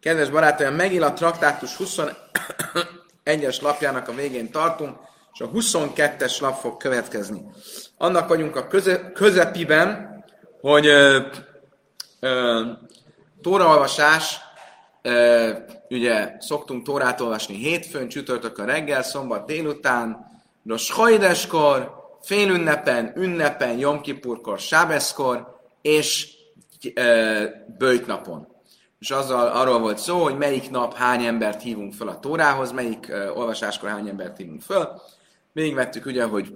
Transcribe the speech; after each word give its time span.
Kedves 0.00 0.30
barátaim, 0.30 0.74
megint 0.74 1.02
a 1.02 1.12
traktátus 1.12 1.76
21-es 1.78 3.62
lapjának 3.62 4.08
a 4.08 4.12
végén 4.14 4.50
tartunk, 4.50 4.96
és 5.32 5.40
a 5.40 5.50
22-es 5.50 6.40
lap 6.40 6.60
fog 6.60 6.76
következni. 6.76 7.42
Annak 7.96 8.28
vagyunk 8.28 8.56
a 8.56 8.66
köze, 8.66 9.12
közepiben, 9.12 10.18
hogy 10.60 10.86
ö, 10.86 11.20
tóraolvasás, 13.42 14.40
ugye 15.88 16.36
szoktunk 16.38 16.84
tórát 16.84 17.20
olvasni 17.20 17.54
hétfőn, 17.54 18.08
csütörtökön 18.08 18.66
reggel, 18.66 19.02
szombat 19.02 19.46
délután, 19.46 20.26
Nos 20.62 20.90
hajdeskor, 20.90 21.94
félünnepen, 22.22 23.12
ünnepen, 23.16 23.78
Jomkipurkor, 23.78 24.58
Sábeszkor, 24.58 25.60
és 25.82 26.28
ö, 26.94 27.44
bőjtnapon. 27.78 28.57
És 28.98 29.10
azzal 29.10 29.46
arról 29.46 29.78
volt 29.78 29.98
szó, 29.98 30.22
hogy 30.22 30.36
melyik 30.36 30.70
nap 30.70 30.94
hány 30.94 31.24
embert 31.24 31.62
hívunk 31.62 31.94
fel 31.94 32.08
a 32.08 32.18
Tórához, 32.18 32.72
melyik 32.72 33.08
ö, 33.08 33.28
olvasáskor 33.30 33.88
hány 33.88 34.08
embert 34.08 34.36
hívunk 34.36 34.62
föl. 34.62 35.00
Végigvettük 35.52 36.06
ugye, 36.06 36.24
hogy 36.24 36.52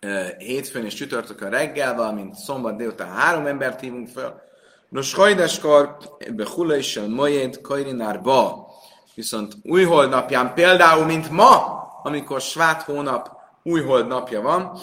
ö, 0.00 0.24
hétfőn 0.38 0.84
és 0.84 0.94
csütörtökön 0.94 1.50
reggel, 1.50 1.94
valamint 1.94 2.34
szombat 2.34 2.76
délután 2.76 3.10
három 3.10 3.46
embert 3.46 3.80
hívunk 3.80 4.08
föl. 4.08 4.40
Nos, 4.88 5.14
hajdeskor, 5.14 5.96
behula 6.34 6.76
is 6.76 6.96
a 6.96 7.08
majed 7.08 7.60
kajrinárba. 7.60 8.68
Viszont 9.14 9.52
újhold 9.62 10.24
például, 10.54 11.04
mint 11.04 11.30
ma, 11.30 11.82
amikor 12.02 12.40
svát 12.40 12.82
hónap 12.82 13.30
újhold 13.62 14.06
napja 14.06 14.40
van, 14.40 14.78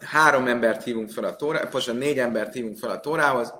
három 0.00 0.46
embert 0.46 0.82
hívunk 0.82 1.10
fel 1.10 1.24
a 1.24 1.36
tórához, 1.36 1.86
négy 1.86 2.18
embert 2.18 2.52
hívunk 2.52 2.78
fel 2.78 2.90
a 2.90 3.00
tórához, 3.00 3.54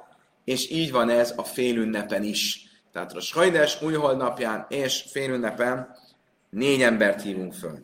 és 0.48 0.70
így 0.70 0.92
van 0.92 1.08
ez 1.08 1.32
a 1.36 1.42
félünnepen 1.42 2.22
is. 2.22 2.60
Tehát 2.92 3.12
a 3.12 3.20
sajdes 3.20 3.82
újhold 3.82 4.16
napján 4.16 4.66
és 4.68 5.04
félünnepen 5.10 5.96
négy 6.50 6.82
embert 6.82 7.22
hívunk 7.22 7.52
föl. 7.52 7.78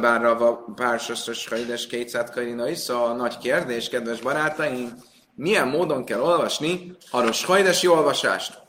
Bárra 0.00 0.64
pársas 0.74 1.30
sajdes 1.32 1.86
kétszát 1.86 2.30
karina 2.30 2.68
is, 2.68 2.88
a 2.88 3.12
nagy 3.12 3.38
kérdés, 3.38 3.88
kedves 3.88 4.20
barátaim, 4.20 4.92
milyen 5.34 5.68
módon 5.68 6.04
kell 6.04 6.20
olvasni 6.20 6.96
a 7.10 7.20
roshajdesi 7.20 7.86
olvasást? 7.86 8.62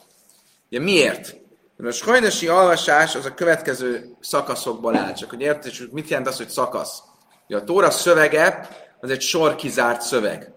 Ugye 0.69 0.79
miért? 0.79 1.35
A 1.77 1.91
sajdesi 1.91 2.49
olvasás 2.49 3.15
az 3.15 3.25
a 3.25 3.33
következő 3.33 4.15
szakaszokból 4.19 4.95
áll, 4.95 5.13
csak 5.13 5.29
hogy 5.29 5.41
értsük, 5.41 5.91
mit 5.91 6.09
jelent 6.09 6.27
az, 6.27 6.37
hogy 6.37 6.49
szakasz. 6.49 7.01
Ugye 7.47 7.57
a 7.57 7.63
Tóra 7.63 7.91
szövege 7.91 8.69
az 8.99 9.09
egy 9.09 9.21
sor 9.21 9.55
kizárt 9.55 10.01
szöveg. 10.01 10.53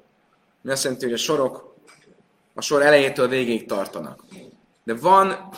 Mi 0.62 0.70
azt 0.70 0.82
jelenti, 0.84 1.04
hogy 1.04 1.14
a 1.14 1.16
sorok 1.18 1.71
a 2.54 2.60
sor 2.60 2.82
elejétől 2.82 3.28
végéig 3.28 3.66
tartanak. 3.66 4.24
De 4.84 4.94
van 4.94 5.48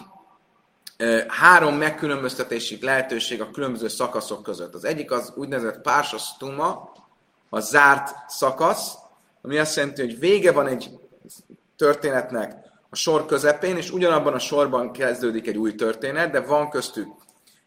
e, 0.96 1.24
három 1.28 1.74
megkülönböztetési 1.74 2.78
lehetőség 2.80 3.40
a 3.40 3.50
különböző 3.50 3.88
szakaszok 3.88 4.42
között. 4.42 4.74
Az 4.74 4.84
egyik 4.84 5.10
az 5.10 5.32
úgynevezett 5.36 5.80
pársasztuma, 5.80 6.92
a 7.48 7.60
zárt 7.60 8.14
szakasz, 8.28 8.94
ami 9.42 9.58
azt 9.58 9.76
jelenti, 9.76 10.00
hogy 10.00 10.18
vége 10.18 10.52
van 10.52 10.66
egy 10.66 10.90
történetnek, 11.76 12.64
a 12.90 12.96
sor 12.96 13.26
közepén, 13.26 13.76
és 13.76 13.90
ugyanabban 13.90 14.34
a 14.34 14.38
sorban 14.38 14.92
kezdődik 14.92 15.46
egy 15.46 15.56
új 15.56 15.74
történet, 15.74 16.30
de 16.30 16.40
van 16.40 16.70
köztük 16.70 17.08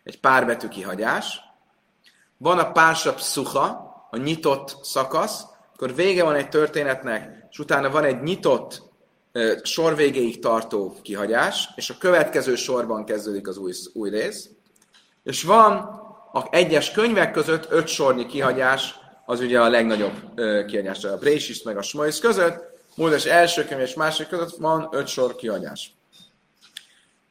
egy 0.03 0.19
pár 0.19 0.57
kihagyás. 0.69 1.39
Van 2.37 2.59
a 2.59 2.71
pársa 2.71 3.13
pszucha, 3.13 3.87
a 4.11 4.17
nyitott 4.17 4.77
szakasz, 4.83 5.45
akkor 5.73 5.95
vége 5.95 6.23
van 6.23 6.35
egy 6.35 6.49
történetnek, 6.49 7.47
és 7.49 7.59
utána 7.59 7.89
van 7.89 8.03
egy 8.03 8.21
nyitott 8.21 8.81
sor 9.63 9.95
végéig 9.95 10.39
tartó 10.39 10.95
kihagyás, 11.01 11.69
és 11.75 11.89
a 11.89 11.97
következő 11.99 12.55
sorban 12.55 13.05
kezdődik 13.05 13.47
az 13.47 13.57
új, 13.57 13.73
új 13.93 14.09
rész. 14.09 14.49
És 15.23 15.43
van 15.43 15.71
a 16.33 16.47
egyes 16.49 16.91
könyvek 16.91 17.31
között 17.31 17.71
öt 17.71 17.87
sornyi 17.87 18.25
kihagyás, 18.25 18.95
az 19.25 19.39
ugye 19.39 19.61
a 19.61 19.69
legnagyobb 19.69 20.13
kihagyás, 20.67 21.03
a 21.03 21.17
Brésis 21.17 21.63
meg 21.63 21.77
a 21.77 21.81
Smois 21.81 22.19
között, 22.19 22.75
Mózes 22.95 23.25
első 23.25 23.65
könyv 23.65 23.81
és 23.81 23.93
másik 23.93 24.27
között 24.27 24.57
van 24.57 24.87
öt 24.91 25.07
sor 25.07 25.35
kihagyás. 25.35 25.91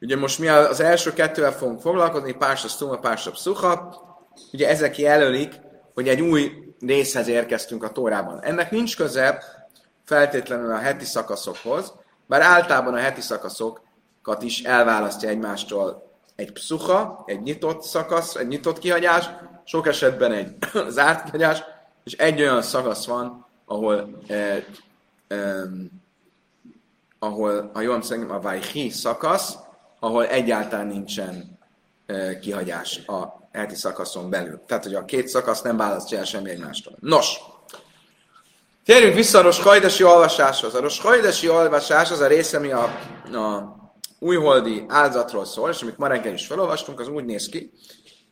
Ugye 0.01 0.15
most 0.15 0.39
mi 0.39 0.47
az 0.47 0.79
első 0.79 1.13
kettővel 1.13 1.51
fogunk 1.51 1.81
foglalkozni, 1.81 2.33
Pársa 2.33 2.67
Stuma, 2.67 2.97
Pársa 2.97 3.31
Pszucha. 3.31 4.01
Ugye 4.53 4.69
ezek 4.69 4.97
jelölik, 4.97 5.59
hogy 5.93 6.07
egy 6.07 6.21
új 6.21 6.51
részhez 6.79 7.27
érkeztünk 7.27 7.83
a 7.83 7.91
Tórában. 7.91 8.43
Ennek 8.43 8.71
nincs 8.71 8.95
köze 8.95 9.43
feltétlenül 10.07 10.71
a 10.71 10.77
heti 10.77 11.05
szakaszokhoz, 11.05 11.93
bár 12.25 12.41
általában 12.41 12.93
a 12.93 12.97
heti 12.97 13.21
szakaszokat 13.21 14.41
is 14.41 14.61
elválasztja 14.61 15.29
egymástól 15.29 16.11
egy 16.35 16.51
pszucha, 16.51 17.23
egy 17.25 17.41
nyitott 17.41 17.81
szakasz, 17.83 18.35
egy 18.35 18.47
nyitott 18.47 18.79
kihagyás, 18.79 19.29
sok 19.63 19.87
esetben 19.87 20.31
egy 20.31 20.55
zárt 20.89 21.23
kihagyás, 21.23 21.63
és 22.03 22.13
egy 22.13 22.41
olyan 22.41 22.61
szakasz 22.61 23.05
van, 23.05 23.45
ahol 23.65 24.19
eh, 24.27 24.63
um, 25.29 25.89
ahol, 27.19 27.71
ha 27.73 27.81
jól 27.81 27.93
emlékszem, 27.93 28.31
a 28.31 28.39
Vajhi 28.39 28.89
szakasz, 28.89 29.55
ahol 29.99 30.27
egyáltalán 30.27 30.87
nincsen 30.87 31.59
uh, 32.07 32.39
kihagyás 32.39 33.05
a 33.05 33.49
heti 33.51 33.75
szakaszon 33.75 34.29
belül. 34.29 34.61
Tehát, 34.67 34.83
hogy 34.83 34.95
a 34.95 35.05
két 35.05 35.27
szakasz 35.27 35.61
nem 35.61 35.77
választja 35.77 36.17
el 36.17 36.25
semmi 36.25 36.49
egymástól. 36.49 36.97
Nos, 36.99 37.39
térjünk 38.87 39.15
vissza 39.15 39.39
a 39.39 39.41
Roshajdesi 39.41 40.03
olvasáshoz. 40.03 40.75
A 40.75 40.81
Roshajdesi 40.81 41.49
olvasás 41.49 42.11
az 42.11 42.19
a 42.19 42.27
része, 42.27 42.57
ami 42.57 42.71
a, 42.71 42.83
a 43.33 43.75
újholdi 44.19 44.85
áldozatról 44.87 45.45
szól, 45.45 45.69
és 45.69 45.81
amit 45.81 45.97
ma 45.97 46.07
reggel 46.07 46.33
is 46.33 46.47
felolvastunk, 46.47 46.99
az 46.99 47.07
úgy 47.07 47.25
néz 47.25 47.49
ki, 47.49 47.71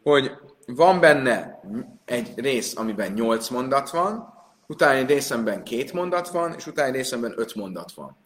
hogy 0.03 0.31
van 0.65 0.99
benne 0.99 1.59
egy 2.05 2.31
rész, 2.35 2.77
amiben 2.77 3.11
nyolc 3.11 3.49
mondat 3.49 3.89
van, 3.89 4.33
utáni 4.67 5.05
részemben 5.05 5.63
két 5.63 5.93
mondat 5.93 6.29
van, 6.29 6.53
és 6.57 6.67
utáni 6.67 6.91
részemben 6.91 7.33
öt 7.37 7.55
mondat 7.55 7.91
van. 7.95 8.17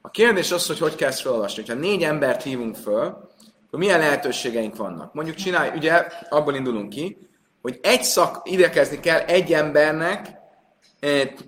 A 0.00 0.10
kérdés 0.10 0.52
az, 0.52 0.66
hogy 0.66 0.78
hogy 0.78 0.94
kell 0.94 1.08
ezt 1.08 1.20
felolvasni. 1.20 1.64
Ha 1.66 1.74
négy 1.74 2.02
embert 2.02 2.42
hívunk 2.42 2.76
föl, 2.76 3.04
akkor 3.66 3.78
milyen 3.78 3.98
lehetőségeink 3.98 4.76
vannak? 4.76 5.14
Mondjuk 5.14 5.36
csinálj, 5.36 5.70
ugye 5.76 6.06
abból 6.28 6.54
indulunk 6.54 6.88
ki, 6.88 7.28
hogy 7.62 7.78
egy 7.82 8.02
szak, 8.02 8.40
idekezni 8.50 9.00
kell 9.00 9.20
egy 9.20 9.52
embernek, 9.52 10.42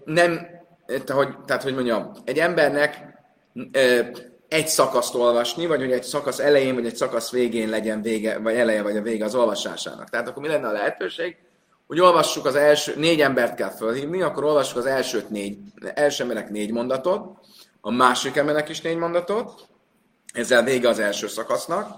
nem, 0.04 0.46
hogy, 1.06 1.36
tehát 1.46 1.62
hogy 1.62 1.74
mondjam, 1.74 2.12
egy 2.24 2.38
embernek 2.38 3.04
egy 4.48 4.68
szakaszt 4.68 5.14
olvasni, 5.14 5.66
vagy 5.66 5.80
hogy 5.80 5.92
egy 5.92 6.02
szakasz 6.02 6.38
elején, 6.38 6.74
vagy 6.74 6.86
egy 6.86 6.96
szakasz 6.96 7.30
végén 7.30 7.68
legyen 7.68 8.02
vége, 8.02 8.38
vagy 8.38 8.54
eleje, 8.54 8.82
vagy 8.82 8.96
a 8.96 9.02
vége 9.02 9.24
az 9.24 9.34
olvasásának. 9.34 10.10
Tehát 10.10 10.28
akkor 10.28 10.42
mi 10.42 10.48
lenne 10.48 10.68
a 10.68 10.72
lehetőség? 10.72 11.36
hogy 11.86 12.00
olvassuk 12.00 12.46
az 12.46 12.54
első, 12.54 12.94
négy 12.96 13.20
embert 13.20 13.54
kell 13.54 13.70
fölhívni, 13.70 14.22
akkor 14.22 14.44
olvassuk 14.44 14.78
az 14.78 14.86
elsőt 14.86 15.30
négy, 15.30 15.58
első 15.94 16.22
emberek 16.22 16.50
négy 16.50 16.72
mondatot, 16.72 17.38
a 17.80 17.90
másik 17.90 18.36
embernek 18.36 18.68
is 18.68 18.80
négy 18.80 18.96
mondatot, 18.96 19.68
ezzel 20.32 20.64
vége 20.64 20.88
az 20.88 20.98
első 20.98 21.26
szakasznak, 21.26 21.90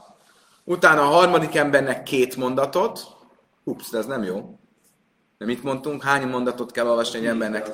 utána 0.64 1.00
a 1.00 1.04
harmadik 1.04 1.56
embernek 1.56 2.02
két 2.02 2.36
mondatot, 2.36 3.00
ups, 3.64 3.91
de 3.91 3.98
ez 3.98 4.06
nem 4.06 4.22
jó. 4.22 4.57
De 5.38 5.44
mit 5.44 5.62
mondtunk? 5.62 6.03
Hány 6.03 6.28
mondatot 6.28 6.72
kell 6.72 6.87
olvasni 6.87 7.19
egy 7.19 7.26
embernek? 7.26 7.71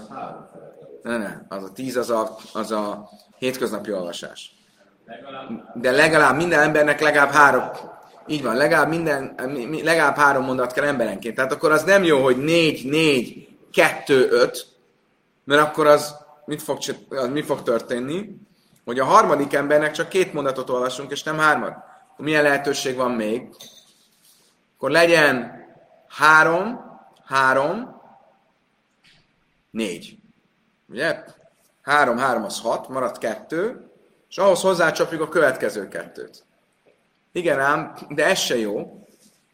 Ne, 1.02 1.16
ne, 1.16 1.36
az 1.48 1.62
a 1.62 1.72
tíz, 1.72 1.96
az 1.96 2.10
a, 2.10 2.36
az 2.52 2.70
a 2.70 3.08
hétköznapi 3.38 3.92
olvasás. 3.92 4.54
De 5.74 5.90
legalább 5.90 6.36
minden 6.36 6.60
embernek 6.60 7.00
legalább 7.00 7.30
három, 7.30 7.64
így 8.26 8.42
van, 8.42 8.56
legalább, 8.56 8.88
minden, 8.88 9.34
legalább 9.82 10.16
három 10.16 10.44
mondat 10.44 10.72
kell 10.72 10.84
emberenként. 10.84 11.34
Tehát 11.34 11.52
akkor 11.52 11.72
az 11.72 11.82
nem 11.82 12.04
jó, 12.04 12.22
hogy 12.22 12.36
négy, 12.36 12.88
négy, 12.88 13.48
kettő, 13.72 14.28
öt, 14.30 14.66
mert 15.44 15.62
akkor 15.62 15.86
az 15.86 16.16
mit 16.44 16.62
fog, 16.62 16.78
az 17.08 17.28
mi 17.28 17.42
fog 17.42 17.62
történni? 17.62 18.36
Hogy 18.84 18.98
a 18.98 19.04
harmadik 19.04 19.52
embernek 19.52 19.92
csak 19.92 20.08
két 20.08 20.32
mondatot 20.32 20.70
olvasunk, 20.70 21.10
és 21.10 21.22
nem 21.22 21.38
hármat. 21.38 21.76
Milyen 22.16 22.42
lehetőség 22.42 22.96
van 22.96 23.10
még? 23.10 23.48
Akkor 24.76 24.90
legyen 24.90 25.52
három, 26.08 26.83
három, 27.24 28.00
négy. 29.70 30.18
Ugye? 30.88 31.24
Három, 31.82 32.16
három 32.16 32.44
az 32.44 32.60
hat, 32.60 32.88
maradt 32.88 33.18
kettő, 33.18 33.90
és 34.28 34.38
ahhoz 34.38 34.60
hozzácsapjuk 34.60 35.20
a 35.20 35.28
következő 35.28 35.88
kettőt. 35.88 36.44
Igen 37.32 37.60
ám, 37.60 37.94
de 38.08 38.24
ez 38.26 38.38
se 38.38 38.58
jó, 38.58 39.04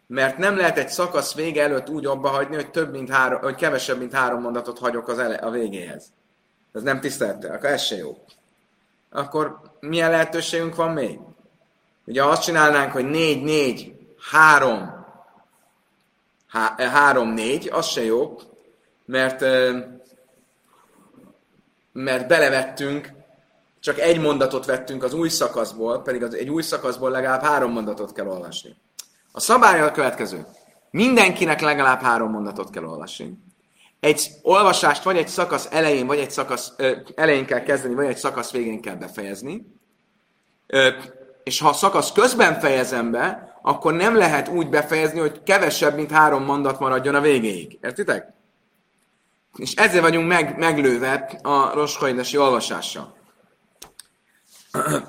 mert 0.06 0.38
nem 0.38 0.56
lehet 0.56 0.78
egy 0.78 0.88
szakasz 0.88 1.34
vége 1.34 1.62
előtt 1.62 1.88
úgy 1.88 2.06
abba 2.06 2.28
hagyni, 2.28 2.54
hogy, 2.54 2.70
több 2.70 2.90
mint 2.90 3.10
három, 3.10 3.40
hogy 3.40 3.54
kevesebb, 3.54 3.98
mint 3.98 4.12
három 4.12 4.40
mondatot 4.40 4.78
hagyok 4.78 5.08
az 5.08 5.18
ele, 5.18 5.34
a 5.34 5.50
végéhez. 5.50 6.12
Ez 6.72 6.82
nem 6.82 7.00
tisztelte, 7.00 7.52
akkor 7.52 7.68
ez 7.68 7.82
se 7.82 7.96
jó. 7.96 8.24
Akkor 9.10 9.60
milyen 9.80 10.10
lehetőségünk 10.10 10.74
van 10.74 10.90
még? 10.90 11.18
Ugye 12.04 12.24
azt 12.24 12.42
csinálnánk, 12.42 12.92
hogy 12.92 13.04
négy, 13.04 13.42
négy, 13.42 13.94
három, 14.30 14.99
há, 16.50 16.74
eh, 16.76 16.90
három, 16.92 17.28
négy, 17.28 17.68
az 17.72 17.86
se 17.86 18.04
jó, 18.04 18.38
mert, 19.04 19.40
mert 21.92 22.28
belevettünk 22.28 23.18
csak 23.80 23.98
egy 23.98 24.20
mondatot 24.20 24.66
vettünk 24.66 25.02
az 25.02 25.14
új 25.14 25.28
szakaszból, 25.28 26.02
pedig 26.02 26.22
az 26.22 26.34
egy 26.34 26.48
új 26.48 26.62
szakaszból 26.62 27.10
legalább 27.10 27.42
három 27.42 27.72
mondatot 27.72 28.12
kell 28.12 28.26
olvasni. 28.26 28.76
A 29.32 29.40
szabály 29.40 29.80
a 29.80 29.90
következő. 29.90 30.46
Mindenkinek 30.90 31.60
legalább 31.60 32.00
három 32.00 32.30
mondatot 32.30 32.70
kell 32.70 32.84
olvasni. 32.84 33.38
Egy 34.00 34.28
olvasást 34.42 35.02
vagy 35.02 35.16
egy 35.16 35.28
szakasz 35.28 35.68
elején, 35.70 36.06
vagy 36.06 36.18
egy 36.18 36.30
szakasz 36.30 36.72
ö, 36.76 36.96
elején 37.14 37.46
kell 37.46 37.62
kezdeni, 37.62 37.94
vagy 37.94 38.06
egy 38.06 38.16
szakasz 38.16 38.50
végén 38.50 38.80
kell 38.80 38.94
befejezni. 38.94 39.66
Ö, 40.66 40.88
és 41.44 41.60
ha 41.60 41.68
a 41.68 41.72
szakasz 41.72 42.12
közben 42.12 42.60
fejezem 42.60 43.10
be, 43.10 43.49
akkor 43.62 43.92
nem 43.92 44.16
lehet 44.16 44.48
úgy 44.48 44.68
befejezni, 44.68 45.18
hogy 45.18 45.42
kevesebb, 45.42 45.94
mint 45.94 46.10
három 46.10 46.44
mondat 46.44 46.80
maradjon 46.80 47.14
a 47.14 47.20
végéig. 47.20 47.78
Értitek? 47.82 48.32
És 49.56 49.74
ezzel 49.74 50.00
vagyunk 50.00 50.28
meg, 50.28 50.58
meglőve 50.58 51.38
a 51.42 51.72
roskaidesi 51.74 52.36
olvasással. 52.36 53.16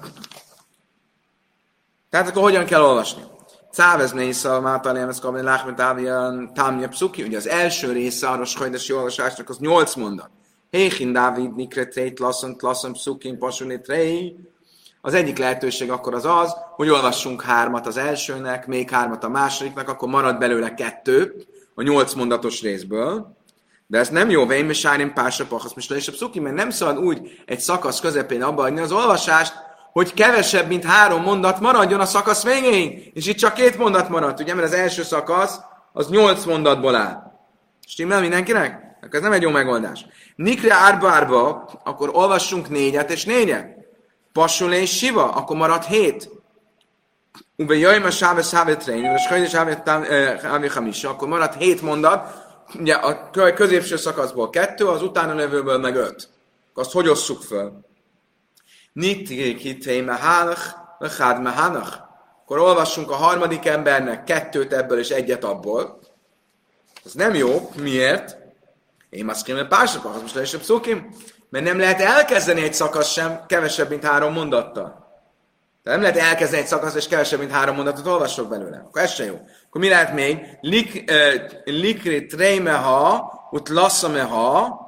Tehát 2.09 2.27
akkor 2.29 2.41
hogyan 2.41 2.65
kell 2.65 2.81
olvasni? 2.81 3.23
Cávez 3.71 4.11
Nésza, 4.11 4.61
Mátalém, 4.61 5.09
ez 5.09 5.19
kapni 5.19 5.41
Láhmet 5.41 5.79
Ávian, 5.79 6.53
Támja 6.53 6.87
Pszuki. 6.87 7.23
Ugye 7.23 7.37
az 7.37 7.47
első 7.47 7.91
része 7.91 8.29
a 8.29 8.35
roskaidesi 8.35 8.93
olvasásnak 8.93 9.49
az 9.49 9.57
nyolc 9.57 9.95
mondat. 9.95 10.29
Héchin 10.69 11.11
Dávid, 11.11 11.55
Nikre 11.55 11.85
Treit, 11.85 12.19
Lasszont, 12.19 12.61
Lasszont, 12.61 12.95
Pszukin, 12.95 13.37
Pasunit, 13.37 13.87
Rei. 13.87 14.35
Az 15.01 15.13
egyik 15.13 15.37
lehetőség 15.37 15.91
akkor 15.91 16.13
az 16.13 16.25
az, 16.25 16.55
hogy 16.75 16.89
olvassunk 16.89 17.41
hármat 17.41 17.87
az 17.87 17.97
elsőnek, 17.97 18.67
még 18.67 18.89
hármat 18.89 19.23
a 19.23 19.29
másodiknak, 19.29 19.89
akkor 19.89 20.09
marad 20.09 20.37
belőle 20.37 20.73
kettő 20.73 21.45
a 21.75 21.81
nyolc 21.81 22.13
mondatos 22.13 22.61
részből. 22.61 23.35
De 23.87 23.97
ez 23.97 24.09
nem 24.09 24.29
jó, 24.29 24.45
vén 24.45 24.73
sárim 24.73 25.13
pársa 25.13 25.45
pachasz 25.45 25.73
most 25.73 25.91
és 25.91 26.07
a 26.07 26.11
pszuki, 26.11 26.39
mert 26.39 26.55
nem 26.55 26.69
szabad 26.69 26.97
úgy 26.97 27.41
egy 27.45 27.59
szakasz 27.59 27.99
közepén 27.99 28.43
abba 28.43 28.63
adni 28.63 28.79
az 28.79 28.91
olvasást, 28.91 29.53
hogy 29.91 30.13
kevesebb, 30.13 30.67
mint 30.67 30.85
három 30.85 31.21
mondat 31.21 31.59
maradjon 31.59 31.99
a 31.99 32.05
szakasz 32.05 32.43
végéig. 32.43 33.11
És 33.13 33.27
itt 33.27 33.37
csak 33.37 33.53
két 33.53 33.77
mondat 33.77 34.09
maradt, 34.09 34.39
ugye, 34.39 34.53
mert 34.53 34.67
az 34.67 34.73
első 34.73 35.03
szakasz 35.03 35.59
az 35.93 36.09
nyolc 36.09 36.45
mondatból 36.45 36.95
áll. 36.95 37.31
Stimmel 37.87 38.21
mindenkinek? 38.21 38.95
Akkor 39.01 39.15
ez 39.15 39.21
nem 39.21 39.31
egy 39.31 39.41
jó 39.41 39.49
megoldás. 39.49 40.05
Nikre 40.35 40.73
árba 40.73 41.09
árba, 41.09 41.69
akkor 41.83 42.09
olvassunk 42.13 42.69
négyet 42.69 43.11
és 43.11 43.25
négyet. 43.25 43.80
Passul 44.33 44.73
és 44.73 44.97
siva, 44.97 45.31
akkor 45.31 45.55
marad 45.55 45.83
hét. 45.83 46.29
Ube 47.55 47.75
jöjj, 47.75 48.03
a 48.03 48.11
sáve 48.11 48.41
sáve 48.41 48.75
trény, 48.75 49.03
és 49.03 49.27
hajde 49.27 49.47
sáve 49.47 50.69
hamisa, 50.69 51.09
akkor 51.09 51.27
marad 51.27 51.53
hét 51.53 51.81
mondat, 51.81 52.49
ugye 52.79 52.93
a 52.93 53.29
középső 53.53 53.97
szakaszból 53.97 54.49
kettő, 54.49 54.87
az 54.87 55.01
utána 55.01 55.33
levőből 55.33 55.77
meg 55.77 55.95
öt. 55.95 56.29
Azt 56.73 56.91
hogy 56.91 57.07
osszuk 57.07 57.41
föl? 57.41 57.85
Nitti 58.93 60.01
mehanach, 60.05 60.61
mehád 60.99 61.41
mehanach. 61.41 61.97
Akkor 62.41 62.59
olvassunk 62.59 63.11
a 63.11 63.15
harmadik 63.15 63.65
embernek 63.65 64.23
kettőt 64.23 64.73
ebből 64.73 64.99
és 64.99 65.09
egyet 65.09 65.43
abból. 65.43 65.99
Ez 67.05 67.13
nem 67.13 67.33
jó. 67.33 67.71
Miért? 67.81 68.37
Én 69.09 69.29
azt 69.29 69.45
kérem, 69.45 69.67
pársak, 69.67 70.05
az 70.05 70.21
most 70.21 70.33
lesz 70.33 70.55
pszukim. 70.55 71.15
Mert 71.51 71.65
nem 71.65 71.79
lehet 71.79 72.01
elkezdeni 72.01 72.61
egy 72.61 72.73
szakasz 72.73 73.11
sem 73.11 73.45
kevesebb, 73.47 73.89
mint 73.89 74.03
három 74.03 74.33
mondattal. 74.33 75.09
De 75.83 75.91
nem 75.91 76.01
lehet 76.01 76.17
elkezdeni 76.17 76.61
egy 76.61 76.67
szakasz, 76.67 76.95
és 76.95 77.07
kevesebb, 77.07 77.39
mint 77.39 77.51
három 77.51 77.75
mondatot 77.75 78.07
olvasok 78.07 78.49
belőle. 78.49 78.83
Akkor 78.87 79.01
ez 79.01 79.11
se 79.11 79.25
jó. 79.25 79.39
Akkor 79.67 79.81
mi 79.81 79.89
lehet 79.89 80.13
még? 80.13 80.57
Lik, 80.61 81.11
uh, 81.11 81.51
likri 81.65 82.25
treimeha, 82.25 83.33
ut 83.51 83.69
lassameha, 83.69 84.79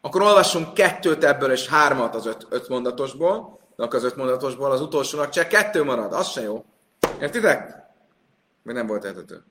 akkor 0.00 0.22
olvassunk 0.22 0.74
kettőt 0.74 1.24
ebből 1.24 1.50
és 1.50 1.68
hármat 1.68 2.14
az 2.14 2.26
öt, 2.26 2.46
öt 2.48 2.68
mondatosból, 2.68 3.58
de 3.76 3.86
az 3.90 4.04
öt 4.04 4.16
mondatosból 4.16 4.70
az 4.70 4.80
utolsónak 4.80 5.28
csak 5.28 5.48
kettő 5.48 5.84
marad, 5.84 6.12
az 6.12 6.28
se 6.28 6.42
jó. 6.42 6.64
Értitek? 7.20 7.82
Még 8.62 8.74
nem 8.74 8.86
volt 8.86 9.04
értető. 9.04 9.44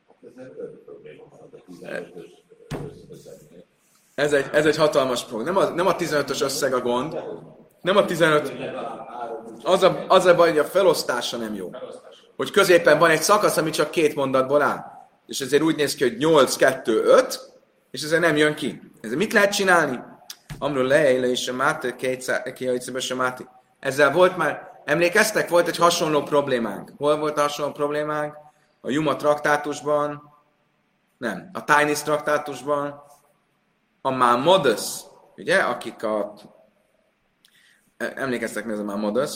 Egy, 4.16 4.46
ez 4.52 4.66
egy 4.66 4.78
hatalmas 4.78 5.26
probléma. 5.26 5.60
Nem 5.60 5.72
a, 5.72 5.76
nem 5.76 5.88
a 5.88 5.96
15-ös 5.96 6.42
összeg 6.42 6.74
a 6.74 6.82
gond, 6.82 7.24
nem 7.82 7.98
a 7.98 8.06
15... 8.06 8.54
Az 9.64 9.84
a, 9.84 10.06
az 10.08 10.26
a 10.26 10.36
baj, 10.36 10.50
hogy 10.50 10.58
a 10.58 10.64
felosztása 10.64 11.38
nem 11.38 11.54
jó. 11.54 11.72
Hogy 12.36 12.52
középen 12.52 13.00
van 13.00 13.10
egy 13.10 13.22
szakasz, 13.22 13.58
ami 13.58 13.70
csak 13.70 13.92
két 13.92 14.16
mondatból 14.16 14.62
áll. 14.62 14.84
És 15.26 15.40
ezért 15.40 15.64
úgy 15.64 15.76
néz 15.76 15.96
ki, 15.96 16.04
hogy 16.04 16.18
8, 16.18 16.56
2, 16.56 17.04
5, 17.04 17.40
és 17.92 18.04
ezért 18.04 18.22
nem 18.22 18.38
jön 18.38 18.56
ki. 18.56 18.82
Ezért 19.02 19.20
mit 19.20 19.34
lehet 19.34 19.54
csinálni? 19.54 20.00
Amról 20.60 20.88
leéle 20.88 21.28
is 21.28 21.48
a 21.48 21.54
máté, 21.54 21.96
kiajtszebe 22.54 23.00
sem 23.00 23.18
máté. 23.18 23.46
Ezzel 23.80 24.12
volt 24.12 24.38
már, 24.38 24.82
emlékeztek, 24.86 25.50
volt 25.50 25.68
egy 25.68 25.78
hasonló 25.78 26.24
problémánk. 26.24 26.92
Hol 26.98 27.18
volt 27.18 27.38
a 27.38 27.42
hasonló 27.42 27.72
problémánk? 27.72 28.34
A 28.82 28.90
Juma 28.90 29.16
traktátusban, 29.16 30.34
nem, 31.18 31.50
a 31.54 31.64
Tainis 31.64 32.02
traktátusban, 32.02 33.03
a 34.06 34.12
Mámodus, 34.12 35.02
ugye, 35.38 35.58
akik 35.58 36.04
a 36.04 36.34
emlékeztek 37.98 38.66
mi 38.66 38.72
ez 38.72 38.80
a 38.80 38.84
Mámodus, 38.84 39.32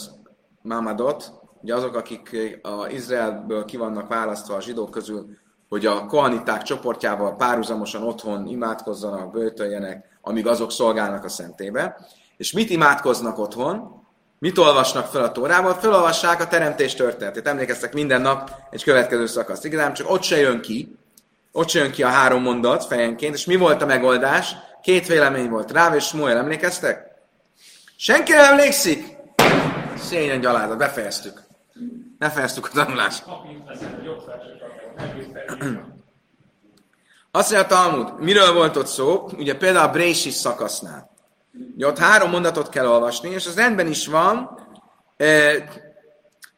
Mámadot, 0.62 1.32
ugye 1.62 1.76
azok, 1.76 1.96
akik 1.96 2.38
a 2.62 2.88
Izraelből 2.90 3.66
ki 3.66 3.78
vannak 3.78 4.08
választva 4.08 4.56
a 4.56 4.62
zsidók 4.62 4.92
közül, 4.92 5.26
hogy 5.70 5.86
a 5.86 6.06
kohaniták 6.06 6.62
csoportjával 6.62 7.36
párhuzamosan 7.36 8.04
otthon 8.04 8.48
imádkozzanak, 8.48 9.32
bőtöljenek, 9.32 10.20
amíg 10.22 10.48
azok 10.48 10.72
szolgálnak 10.72 11.24
a 11.24 11.30
szentébe. 11.30 12.08
És 12.38 12.52
mit 12.52 12.70
imádkoznak 12.70 13.38
otthon? 13.38 14.06
Mit 14.40 14.58
olvasnak 14.58 15.06
fel 15.06 15.24
a 15.24 15.32
Tórával? 15.32 15.74
Felolvassák 15.74 16.42
a 16.42 16.48
teremtés 16.48 16.96
történetét. 16.96 17.48
Emlékeztek 17.48 17.94
minden 17.94 18.22
nap 18.22 18.52
egy 18.70 18.84
következő 18.84 19.26
szakaszt. 19.26 19.66
Igazán 19.66 19.94
csak 19.94 20.10
ott 20.10 20.22
se 20.22 20.38
jön 20.38 20.62
ki, 20.62 20.98
ott 21.58 21.72
jön 21.72 21.92
ki 21.92 22.04
a 22.04 22.08
három 22.08 22.42
mondat 22.42 22.86
fejenként, 22.86 23.36
és 23.36 23.46
mi 23.46 23.56
volt 23.56 23.82
a 23.82 23.86
megoldás? 23.86 24.56
Két 24.82 25.08
vélemény 25.08 25.50
volt. 25.50 25.72
Ráv 25.72 25.96
és 25.96 26.04
Smuel, 26.04 26.38
emlékeztek? 26.38 27.06
Senki 27.96 28.32
nem 28.32 28.44
emlékszik? 28.44 29.16
Szényen 29.98 30.40
gyalázat, 30.40 30.78
befejeztük. 30.78 31.44
Befejeztük 32.18 32.66
a 32.66 32.70
tanulást. 32.74 33.24
Azt 37.32 37.52
mondja 37.52 37.68
a 37.68 37.80
Talmud, 37.80 38.20
miről 38.20 38.54
volt 38.54 38.76
ott 38.76 38.88
szó? 38.88 39.30
Ugye 39.38 39.56
például 39.56 39.88
a 39.88 39.92
Brésis 39.92 40.34
szakasznál. 40.34 41.10
Ugye 41.76 41.88
ott 41.88 41.98
három 41.98 42.30
mondatot 42.30 42.70
kell 42.70 42.88
olvasni, 42.88 43.30
és 43.30 43.46
az 43.46 43.56
rendben 43.56 43.88
is 43.88 44.08
van. 44.08 44.60